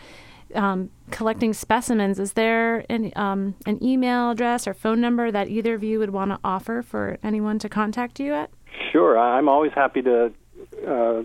um, 0.56 0.89
collecting 1.12 1.54
specimens, 1.54 2.20
is 2.20 2.34
there 2.34 2.86
an 2.89 3.12
um, 3.16 3.56
an 3.66 3.84
email 3.84 4.32
address 4.32 4.68
or 4.68 4.74
phone 4.74 5.02
number 5.02 5.32
that 5.32 5.49
either 5.49 5.74
of 5.76 5.84
you 5.84 5.99
would 5.99 6.12
want 6.12 6.32
to 6.32 6.39
offer 6.43 6.82
for 6.82 7.18
anyone 7.24 7.60
to 7.60 7.70
contact 7.70 8.20
you 8.20 8.34
at? 8.34 8.49
Sure, 8.91 9.18
I'm 9.18 9.49
always 9.49 9.72
happy 9.74 10.02
to. 10.04 10.34
Uh, 10.88 11.24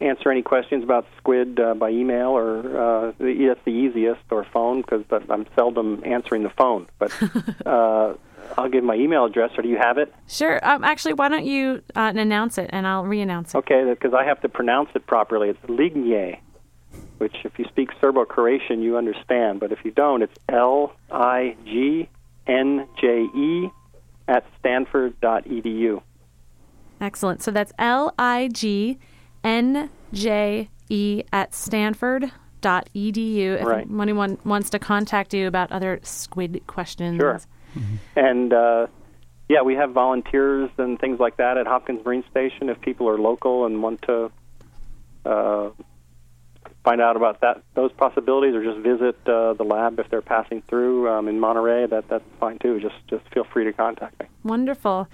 answer 0.00 0.30
any 0.30 0.42
questions 0.42 0.84
about 0.84 1.06
squid 1.16 1.58
uh, 1.58 1.74
by 1.74 1.90
email 1.90 2.28
or 2.28 2.58
uh, 2.58 3.12
that's 3.18 3.64
the 3.64 3.70
easiest 3.70 4.20
or 4.30 4.44
phone 4.52 4.82
because 4.82 5.02
I'm 5.30 5.46
seldom 5.54 6.02
answering 6.04 6.42
the 6.42 6.50
phone. 6.50 6.86
But 6.98 7.12
uh, 7.66 8.14
I'll 8.56 8.68
give 8.68 8.84
my 8.84 8.94
email 8.94 9.24
address, 9.24 9.50
or 9.56 9.62
do 9.62 9.68
you 9.68 9.78
have 9.78 9.98
it? 9.98 10.12
Sure. 10.28 10.64
Um, 10.66 10.84
actually, 10.84 11.14
why 11.14 11.28
don't 11.28 11.44
you 11.44 11.82
uh, 11.94 12.12
announce 12.14 12.58
it, 12.58 12.70
and 12.72 12.86
I'll 12.86 13.04
re-announce 13.04 13.54
it. 13.54 13.58
Okay, 13.58 13.84
because 13.88 14.14
I 14.14 14.24
have 14.24 14.40
to 14.42 14.48
pronounce 14.48 14.90
it 14.94 15.06
properly. 15.06 15.48
It's 15.50 15.58
Lignje, 15.62 16.38
which 17.18 17.36
if 17.44 17.58
you 17.58 17.66
speak 17.66 17.90
Serbo-Croatian, 18.00 18.82
you 18.82 18.96
understand. 18.96 19.60
But 19.60 19.72
if 19.72 19.84
you 19.84 19.90
don't, 19.90 20.22
it's 20.22 20.38
L-I-G-N-J-E 20.48 22.10
at 24.28 24.44
stanford.edu. 24.58 26.02
Excellent. 27.00 27.42
So 27.42 27.50
that's 27.50 27.72
L-I-G-N-J-E 27.78 28.98
at 31.32 31.54
stanford.edu 31.54 33.60
if 33.60 33.66
right. 33.66 33.86
anyone 34.00 34.38
wants 34.44 34.70
to 34.70 34.78
contact 34.78 35.34
you 35.34 35.46
about 35.46 35.70
other 35.72 36.00
squid 36.02 36.62
questions. 36.66 37.20
Sure. 37.20 37.40
Mm-hmm. 37.76 37.96
And 38.16 38.52
uh, 38.52 38.86
yeah, 39.48 39.62
we 39.62 39.74
have 39.74 39.92
volunteers 39.92 40.70
and 40.78 40.98
things 40.98 41.20
like 41.20 41.36
that 41.36 41.58
at 41.58 41.66
Hopkins 41.66 42.04
Marine 42.04 42.24
Station 42.30 42.68
if 42.68 42.80
people 42.80 43.08
are 43.08 43.18
local 43.18 43.66
and 43.66 43.82
want 43.82 44.02
to 44.02 44.30
uh, 45.24 45.70
find 46.86 47.00
out 47.00 47.16
about 47.16 47.40
that 47.40 47.60
those 47.74 47.90
possibilities 47.92 48.54
or 48.54 48.62
just 48.62 48.78
visit 48.78 49.16
uh, 49.26 49.54
the 49.54 49.64
lab 49.64 49.98
if 49.98 50.08
they're 50.08 50.22
passing 50.22 50.62
through 50.68 51.10
um, 51.10 51.26
in 51.26 51.40
Monterey. 51.40 51.86
That 51.86 52.08
that's 52.08 52.24
fine 52.38 52.58
too. 52.60 52.78
Just 52.80 52.94
just 53.08 53.24
feel 53.34 53.44
free 53.52 53.64
to 53.64 53.72
contact 53.72 54.20
me. 54.20 54.26
Wonderful. 54.44 55.08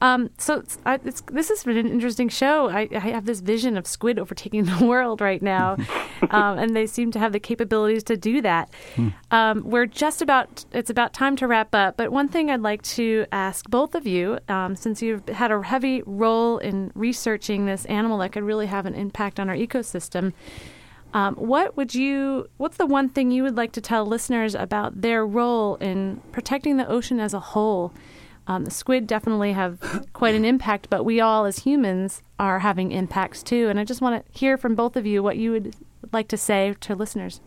Um, 0.00 0.30
so 0.36 0.58
it's, 0.58 0.78
I, 0.84 0.98
it's, 1.04 1.20
this 1.30 1.48
has 1.48 1.62
been 1.62 1.76
an 1.76 1.86
interesting 1.86 2.28
show. 2.28 2.68
I, 2.68 2.88
I, 2.90 2.98
have 2.98 3.24
this 3.24 3.38
vision 3.38 3.76
of 3.76 3.86
squid 3.86 4.18
overtaking 4.18 4.64
the 4.78 4.84
world 4.84 5.20
right 5.20 5.40
now, 5.40 5.76
um, 6.30 6.58
and 6.58 6.74
they 6.74 6.86
seem 6.86 7.12
to 7.12 7.20
have 7.20 7.30
the 7.30 7.38
capabilities 7.38 8.02
to 8.04 8.16
do 8.16 8.42
that. 8.42 8.74
Hmm. 8.96 9.08
Um, 9.30 9.62
we're 9.64 9.86
just 9.86 10.20
about 10.20 10.64
it's 10.72 10.90
about 10.90 11.12
time 11.12 11.36
to 11.36 11.46
wrap 11.46 11.72
up. 11.72 11.96
But 11.96 12.10
one 12.10 12.26
thing 12.26 12.50
I'd 12.50 12.62
like 12.62 12.82
to 12.82 13.26
ask 13.30 13.70
both 13.70 13.94
of 13.94 14.04
you, 14.04 14.40
um, 14.48 14.74
since 14.74 15.02
you've 15.02 15.28
had 15.28 15.52
a 15.52 15.62
heavy 15.62 16.02
role 16.04 16.58
in 16.58 16.90
researching 16.96 17.66
this 17.66 17.84
animal 17.84 18.18
that 18.18 18.32
could 18.32 18.42
really 18.42 18.66
have 18.66 18.86
an 18.86 18.96
impact 18.96 19.38
on 19.38 19.48
our 19.48 19.56
ecosystem. 19.56 20.32
Um, 21.14 21.34
what 21.34 21.76
would 21.76 21.94
you? 21.94 22.48
What's 22.56 22.78
the 22.78 22.86
one 22.86 23.08
thing 23.08 23.30
you 23.30 23.42
would 23.42 23.56
like 23.56 23.72
to 23.72 23.80
tell 23.80 24.06
listeners 24.06 24.54
about 24.54 25.02
their 25.02 25.26
role 25.26 25.76
in 25.76 26.22
protecting 26.32 26.76
the 26.78 26.88
ocean 26.88 27.20
as 27.20 27.34
a 27.34 27.40
whole? 27.40 27.92
Um, 28.46 28.64
the 28.64 28.70
squid 28.70 29.06
definitely 29.06 29.52
have 29.52 30.08
quite 30.14 30.34
an 30.34 30.44
impact, 30.44 30.88
but 30.90 31.04
we 31.04 31.20
all 31.20 31.44
as 31.44 31.60
humans 31.60 32.22
are 32.40 32.58
having 32.58 32.90
impacts 32.90 33.42
too. 33.42 33.68
And 33.68 33.78
I 33.78 33.84
just 33.84 34.00
want 34.00 34.24
to 34.24 34.38
hear 34.38 34.56
from 34.56 34.74
both 34.74 34.96
of 34.96 35.06
you 35.06 35.22
what 35.22 35.36
you 35.36 35.52
would 35.52 35.76
like 36.12 36.28
to 36.28 36.36
say 36.36 36.74
to 36.80 36.96
listeners. 36.96 37.40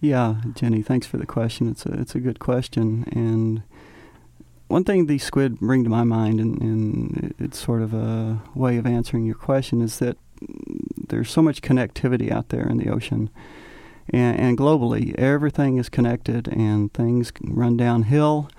Yeah, 0.00 0.36
Jenny, 0.54 0.82
thanks 0.82 1.06
for 1.06 1.16
the 1.16 1.26
question. 1.26 1.68
It's 1.70 1.86
a 1.86 1.92
it's 1.92 2.14
a 2.14 2.20
good 2.20 2.40
question, 2.40 3.04
and 3.12 3.62
one 4.66 4.84
thing 4.84 5.06
these 5.06 5.22
squid 5.22 5.60
bring 5.60 5.84
to 5.84 5.90
my 5.90 6.02
mind, 6.02 6.40
and, 6.40 6.60
and 6.60 7.34
it's 7.38 7.58
sort 7.58 7.82
of 7.82 7.94
a 7.94 8.42
way 8.54 8.78
of 8.78 8.86
answering 8.86 9.24
your 9.24 9.36
question, 9.36 9.80
is 9.80 9.98
that 10.00 10.16
there's 11.12 11.30
so 11.30 11.42
much 11.42 11.62
connectivity 11.62 12.32
out 12.32 12.48
there 12.48 12.66
in 12.66 12.78
the 12.78 12.90
ocean. 12.90 13.30
And, 14.08 14.38
and 14.38 14.58
globally, 14.58 15.14
everything 15.14 15.76
is 15.76 15.88
connected, 15.88 16.48
and 16.48 16.92
things 16.92 17.32
run 17.40 17.76
downhill 17.76 18.50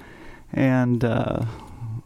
and 0.53 1.03
uh, 1.03 1.45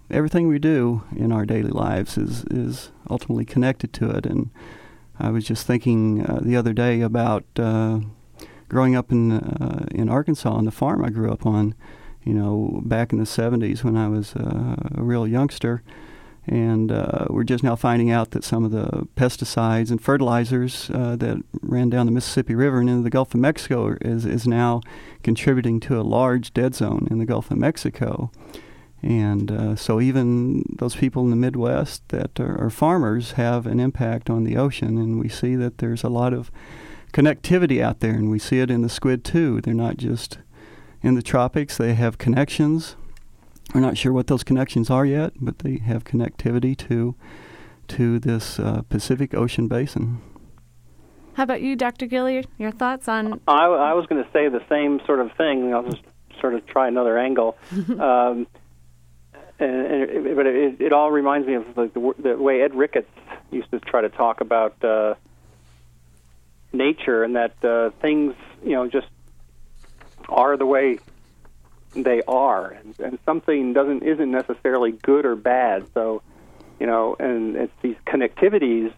everything 0.09 0.47
we 0.47 0.57
do 0.57 1.03
in 1.15 1.31
our 1.31 1.45
daily 1.45 1.69
lives 1.69 2.17
is 2.17 2.45
is 2.45 2.91
ultimately 3.09 3.45
connected 3.45 3.91
to 3.93 4.09
it. 4.09 4.25
And 4.25 4.49
I 5.19 5.29
was 5.29 5.45
just 5.45 5.67
thinking 5.67 6.25
uh, 6.25 6.39
the 6.41 6.55
other 6.55 6.73
day 6.73 7.01
about 7.01 7.43
uh, 7.57 7.99
growing 8.69 8.95
up 8.95 9.11
in 9.11 9.33
uh, 9.33 9.85
in 9.91 10.09
Arkansas 10.09 10.49
on 10.49 10.65
the 10.65 10.71
farm 10.71 11.03
I 11.03 11.09
grew 11.09 11.31
up 11.31 11.45
on. 11.45 11.75
You 12.23 12.33
know, 12.33 12.81
back 12.83 13.13
in 13.13 13.19
the 13.19 13.25
'70s 13.25 13.83
when 13.83 13.95
I 13.95 14.07
was 14.07 14.35
uh, 14.35 14.75
a 14.95 15.03
real 15.03 15.27
youngster. 15.27 15.81
And 16.47 16.93
uh, 16.93 17.25
we're 17.29 17.43
just 17.43 17.63
now 17.63 17.75
finding 17.75 18.09
out 18.09 18.31
that 18.31 18.43
some 18.43 18.63
of 18.63 18.71
the 18.71 19.05
pesticides 19.17 19.91
and 19.91 20.01
fertilizers 20.01 20.89
uh, 20.93 21.17
that 21.17 21.43
ran 21.61 21.89
down 21.89 22.05
the 22.05 22.11
Mississippi 22.11 22.55
River 22.55 22.79
and 22.79 22.89
into 22.89 23.03
the 23.03 23.09
Gulf 23.09 23.33
of 23.33 23.41
Mexico 23.41 23.97
is, 23.99 24.25
is 24.25 24.47
now 24.47 24.81
contributing 25.23 25.81
to 25.81 25.99
a 25.99 26.03
large 26.03 26.53
dead 26.53 26.73
zone 26.73 27.05
in 27.11 27.17
the 27.17 27.25
Gulf 27.25 27.51
of 27.51 27.57
Mexico. 27.57 28.31
And 29.01 29.51
uh, 29.51 29.75
so 29.75 30.01
even 30.01 30.63
those 30.77 30.95
people 30.95 31.23
in 31.23 31.29
the 31.29 31.35
Midwest 31.35 32.07
that 32.09 32.39
are, 32.39 32.59
are, 32.59 32.69
farmers 32.69 33.33
have 33.33 33.67
an 33.67 33.79
impact 33.79 34.29
on 34.29 34.43
the 34.43 34.57
ocean, 34.57 34.97
and 34.97 35.19
we 35.19 35.29
see 35.29 35.55
that 35.55 35.77
there's 35.77 36.03
a 36.03 36.09
lot 36.09 36.33
of 36.33 36.49
connectivity 37.13 37.81
out 37.81 37.99
there, 37.99 38.13
and 38.13 38.31
we 38.31 38.39
see 38.39 38.59
it 38.59 38.71
in 38.71 38.81
the 38.81 38.89
squid 38.89 39.23
too. 39.23 39.61
They're 39.61 39.73
not 39.73 39.97
just 39.97 40.39
in 41.03 41.13
the 41.13 41.21
tropics; 41.21 41.77
they 41.77 41.93
have 41.93 42.17
connections. 42.17 42.95
We're 43.74 43.82
not 43.82 43.97
sure 43.97 44.13
what 44.13 44.28
those 44.28 44.43
connections 44.43 44.89
are 44.89 45.05
yet, 45.05 45.34
but 45.39 45.59
they 45.59 45.78
have 45.78 46.03
connectivity 46.03 46.76
to 46.88 47.15
to 47.89 48.20
this 48.20 48.59
uh, 48.59 48.82
Pacific 48.89 49.34
Ocean 49.34 49.68
basin. 49.68 50.22
How 51.36 51.43
about 51.43 51.61
you, 51.61 51.76
Dr. 51.76 52.05
Gilly? 52.05 52.45
Your 52.57 52.72
thoughts 52.72 53.07
on? 53.07 53.39
I, 53.47 53.65
I 53.65 53.93
was 53.93 54.05
going 54.07 54.24
to 54.24 54.30
say 54.32 54.49
the 54.49 54.63
same 54.68 54.99
sort 55.05 55.20
of 55.20 55.32
thing. 55.38 55.74
I'll 55.74 55.84
just 55.84 56.01
sort 56.41 56.53
of 56.53 56.65
try 56.65 56.88
another 56.88 57.18
angle. 57.18 57.55
um, 57.72 58.47
and, 59.59 59.86
and 59.86 60.03
it, 60.03 60.36
but 60.36 60.47
it, 60.47 60.82
it 60.82 60.93
all 60.93 61.11
reminds 61.11 61.47
me 61.47 61.55
of 61.55 61.76
the, 61.76 61.91
the, 61.93 62.22
the 62.22 62.38
way 62.38 62.61
Ed 62.61 62.76
Ricketts 62.76 63.09
used 63.51 63.72
to 63.72 63.80
try 63.80 64.01
to 64.01 64.09
talk 64.09 64.41
about 64.41 64.84
uh, 64.84 65.15
nature 66.74 67.24
and 67.24 67.36
that 67.36 67.63
uh, 67.63 67.91
things, 68.01 68.34
you 68.63 68.72
know, 68.72 68.88
just 68.88 69.07
are 70.30 70.57
the 70.57 70.65
way 70.65 70.99
they 72.03 72.21
are, 72.27 72.69
and, 72.71 72.99
and 72.99 73.19
something 73.25 73.73
doesn't 73.73 74.03
isn't 74.03 74.31
necessarily 74.31 74.91
good 74.91 75.25
or 75.25 75.35
bad. 75.35 75.85
So, 75.93 76.21
you 76.79 76.85
know, 76.85 77.15
and 77.19 77.55
it's 77.55 77.73
these 77.81 77.95
connectivities 78.05 78.93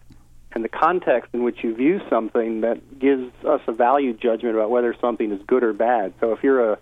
and 0.51 0.63
the 0.63 0.69
context 0.69 1.29
in 1.33 1.43
which 1.43 1.63
you 1.63 1.75
view 1.75 2.01
something 2.09 2.61
that 2.61 2.99
gives 2.99 3.31
us 3.45 3.61
a 3.67 3.71
value 3.71 4.13
judgment 4.13 4.55
about 4.55 4.69
whether 4.69 4.95
something 4.99 5.31
is 5.31 5.41
good 5.47 5.63
or 5.63 5.73
bad. 5.73 6.13
So, 6.19 6.31
if 6.33 6.43
you're 6.43 6.73
a 6.73 6.79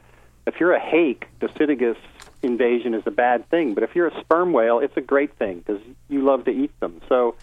if 0.48 0.60
you're 0.60 0.74
a 0.74 0.80
hake, 0.80 1.28
the 1.40 1.48
Dosidicus 1.48 1.98
invasion 2.42 2.94
is 2.94 3.04
a 3.06 3.12
bad 3.12 3.50
thing. 3.50 3.74
But 3.74 3.84
if 3.84 3.96
you're 3.96 4.08
a 4.08 4.20
sperm 4.22 4.54
whale, 4.54 4.80
it's 4.80 4.96
a 4.98 5.02
great 5.02 5.34
thing 5.38 5.60
because 5.60 5.82
you 6.08 6.24
love 6.24 6.46
to 6.46 6.52
eat 6.52 6.78
them. 6.80 7.02
So 7.10 7.36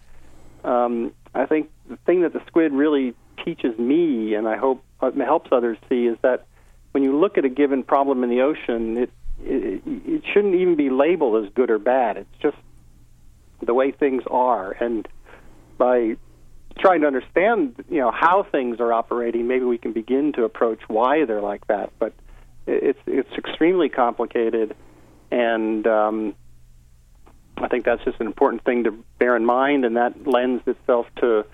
um, 0.64 1.12
I 1.34 1.46
think 1.46 1.70
the 1.88 1.96
thing 1.98 2.22
that 2.22 2.32
the 2.32 2.42
squid 2.46 2.72
really 2.72 3.14
teaches 3.44 3.78
me, 3.78 4.34
and 4.34 4.48
I 4.48 4.56
hope 4.56 4.82
uh, 5.00 5.10
helps 5.12 5.50
others 5.52 5.76
see, 5.88 6.06
is 6.06 6.16
that 6.22 6.46
when 6.94 7.02
you 7.02 7.18
look 7.18 7.36
at 7.38 7.44
a 7.44 7.48
given 7.48 7.82
problem 7.82 8.22
in 8.22 8.30
the 8.30 8.42
ocean, 8.42 8.96
it, 8.96 9.10
it 9.42 9.82
it 9.84 10.22
shouldn't 10.32 10.54
even 10.54 10.76
be 10.76 10.90
labeled 10.90 11.44
as 11.44 11.52
good 11.52 11.68
or 11.68 11.80
bad. 11.80 12.18
It's 12.18 12.38
just 12.40 12.56
the 13.60 13.74
way 13.74 13.90
things 13.90 14.22
are, 14.30 14.70
and 14.70 15.08
by 15.76 16.16
trying 16.78 17.00
to 17.00 17.08
understand, 17.08 17.84
you 17.90 17.98
know, 17.98 18.12
how 18.12 18.46
things 18.50 18.78
are 18.78 18.92
operating, 18.92 19.48
maybe 19.48 19.64
we 19.64 19.76
can 19.76 19.92
begin 19.92 20.32
to 20.34 20.44
approach 20.44 20.80
why 20.86 21.24
they're 21.24 21.40
like 21.40 21.66
that. 21.66 21.90
But 21.98 22.12
it's 22.68 23.00
it's 23.06 23.32
extremely 23.36 23.88
complicated, 23.88 24.76
and 25.32 25.84
um, 25.88 26.36
I 27.56 27.66
think 27.66 27.86
that's 27.86 28.04
just 28.04 28.20
an 28.20 28.28
important 28.28 28.62
thing 28.62 28.84
to 28.84 28.92
bear 29.18 29.34
in 29.34 29.44
mind, 29.44 29.84
and 29.84 29.96
that 29.96 30.28
lends 30.28 30.62
itself 30.68 31.08
to 31.16 31.44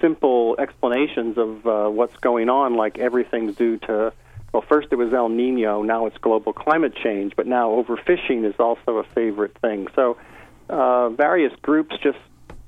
simple 0.00 0.54
explanations 0.60 1.38
of 1.38 1.66
uh, 1.66 1.88
what's 1.88 2.16
going 2.18 2.48
on, 2.48 2.76
like 2.76 2.98
everything's 2.98 3.56
due 3.56 3.78
to. 3.78 4.12
Well, 4.52 4.64
first 4.68 4.88
it 4.90 4.96
was 4.96 5.12
El 5.12 5.28
Nino, 5.28 5.82
now 5.82 6.06
it's 6.06 6.16
global 6.18 6.52
climate 6.52 6.94
change, 7.02 7.34
but 7.36 7.46
now 7.46 7.70
overfishing 7.70 8.48
is 8.48 8.54
also 8.58 8.98
a 8.98 9.04
favorite 9.14 9.56
thing. 9.60 9.88
So, 9.94 10.16
uh, 10.68 11.10
various 11.10 11.52
groups 11.62 11.94
just 12.02 12.18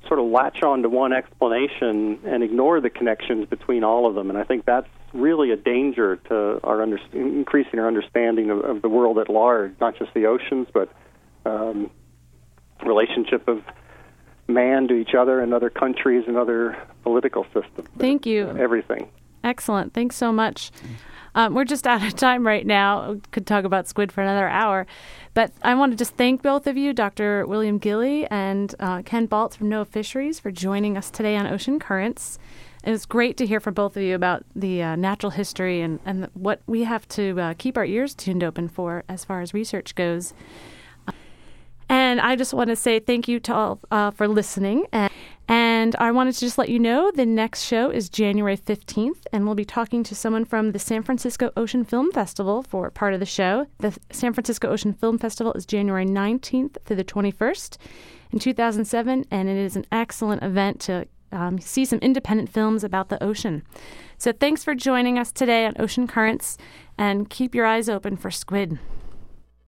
sort 0.07 0.19
of 0.19 0.27
latch 0.27 0.63
on 0.63 0.83
to 0.83 0.89
one 0.89 1.13
explanation 1.13 2.19
and 2.25 2.43
ignore 2.43 2.79
the 2.81 2.89
connections 2.89 3.47
between 3.47 3.83
all 3.83 4.05
of 4.07 4.15
them, 4.15 4.29
and 4.29 4.37
I 4.37 4.43
think 4.43 4.65
that's 4.65 4.87
really 5.13 5.51
a 5.51 5.55
danger 5.55 6.17
to 6.27 6.59
our 6.63 6.81
under, 6.81 6.99
increasing 7.13 7.79
our 7.79 7.87
understanding 7.87 8.49
of, 8.49 8.59
of, 8.59 8.81
the 8.81 8.89
world 8.89 9.17
at 9.17 9.29
large, 9.29 9.71
not 9.79 9.97
just 9.97 10.13
the 10.13 10.25
oceans, 10.25 10.67
but 10.73 10.91
um, 11.45 11.89
relationship 12.85 13.47
of 13.47 13.63
man 14.47 14.87
to 14.87 14.95
each 14.95 15.13
other 15.17 15.39
and 15.41 15.53
other 15.53 15.69
countries 15.69 16.23
and 16.27 16.37
other 16.37 16.77
political 17.03 17.43
systems. 17.45 17.87
Thank 17.97 18.25
you. 18.25 18.47
Everything. 18.57 19.09
Excellent. 19.43 19.93
Thanks 19.93 20.15
so 20.15 20.31
much. 20.31 20.71
Um, 21.35 21.53
we're 21.53 21.65
just 21.65 21.87
out 21.87 22.03
of 22.03 22.15
time 22.15 22.45
right 22.45 22.65
now. 22.65 23.17
Could 23.31 23.47
talk 23.47 23.65
about 23.65 23.87
squid 23.87 24.11
for 24.11 24.21
another 24.21 24.47
hour. 24.47 24.87
But 25.33 25.51
I 25.61 25.75
want 25.75 25.91
to 25.91 25.97
just 25.97 26.15
thank 26.15 26.41
both 26.41 26.67
of 26.67 26.77
you, 26.77 26.93
Dr. 26.93 27.45
William 27.45 27.77
Gilly 27.77 28.25
and 28.27 28.73
uh, 28.79 29.01
Ken 29.03 29.27
Baltz 29.27 29.55
from 29.55 29.69
NOAA 29.69 29.87
Fisheries, 29.87 30.39
for 30.39 30.51
joining 30.51 30.97
us 30.97 31.09
today 31.09 31.35
on 31.35 31.47
Ocean 31.47 31.79
Currents. 31.79 32.39
It 32.83 32.91
was 32.91 33.05
great 33.05 33.35
to 33.37 33.45
hear 33.45 33.59
from 33.59 33.73
both 33.73 33.97
of 33.97 34.03
you 34.03 34.15
about 34.15 34.45
the 34.55 34.81
uh, 34.81 34.95
natural 34.95 35.31
history 35.31 35.81
and, 35.81 35.99
and 36.05 36.29
what 36.33 36.61
we 36.65 36.85
have 36.85 37.07
to 37.09 37.39
uh, 37.39 37.53
keep 37.57 37.77
our 37.77 37.85
ears 37.85 38.15
tuned 38.15 38.43
open 38.43 38.69
for 38.69 39.03
as 39.09 39.25
far 39.25 39.41
as 39.41 39.53
research 39.53 39.95
goes. 39.95 40.33
And 41.89 42.21
I 42.21 42.35
just 42.35 42.53
want 42.53 42.69
to 42.69 42.75
say 42.75 42.99
thank 42.99 43.27
you 43.27 43.39
to 43.41 43.53
all 43.53 43.79
uh, 43.89 44.11
for 44.11 44.27
listening. 44.27 44.85
And, 44.91 45.11
and 45.49 45.95
I 45.95 46.11
wanted 46.11 46.35
to 46.35 46.41
just 46.41 46.59
let 46.59 46.69
you 46.69 46.77
know 46.77 47.09
the 47.09 47.25
next 47.25 47.63
show 47.63 47.89
is 47.89 48.07
January 48.07 48.55
15th, 48.55 49.23
and 49.33 49.45
we'll 49.45 49.55
be 49.55 49.65
talking 49.65 50.03
to 50.03 50.13
someone 50.13 50.45
from 50.45 50.73
the 50.73 50.77
San 50.77 51.01
Francisco 51.01 51.51
Ocean 51.57 51.83
Film 51.83 52.11
Festival 52.11 52.61
for 52.61 52.91
part 52.91 53.15
of 53.15 53.19
the 53.19 53.25
show. 53.25 53.65
The 53.79 53.97
San 54.11 54.31
Francisco 54.31 54.69
Ocean 54.69 54.93
Film 54.93 55.17
Festival 55.17 55.51
is 55.53 55.65
January 55.65 56.05
19th 56.05 56.77
through 56.85 56.97
the 56.97 57.03
21st 57.03 57.77
in 58.31 58.37
2007, 58.37 59.25
and 59.31 59.49
it 59.49 59.57
is 59.57 59.75
an 59.75 59.87
excellent 59.91 60.43
event 60.43 60.79
to 60.81 61.07
um, 61.31 61.59
see 61.59 61.83
some 61.83 61.99
independent 61.99 62.49
films 62.49 62.83
about 62.83 63.09
the 63.09 63.21
ocean. 63.23 63.63
So 64.19 64.31
thanks 64.31 64.63
for 64.63 64.75
joining 64.75 65.17
us 65.17 65.31
today 65.31 65.65
on 65.65 65.73
Ocean 65.79 66.05
Currents, 66.05 66.59
and 66.95 67.27
keep 67.27 67.55
your 67.55 67.65
eyes 67.65 67.89
open 67.89 68.17
for 68.17 68.29
squid. 68.29 68.77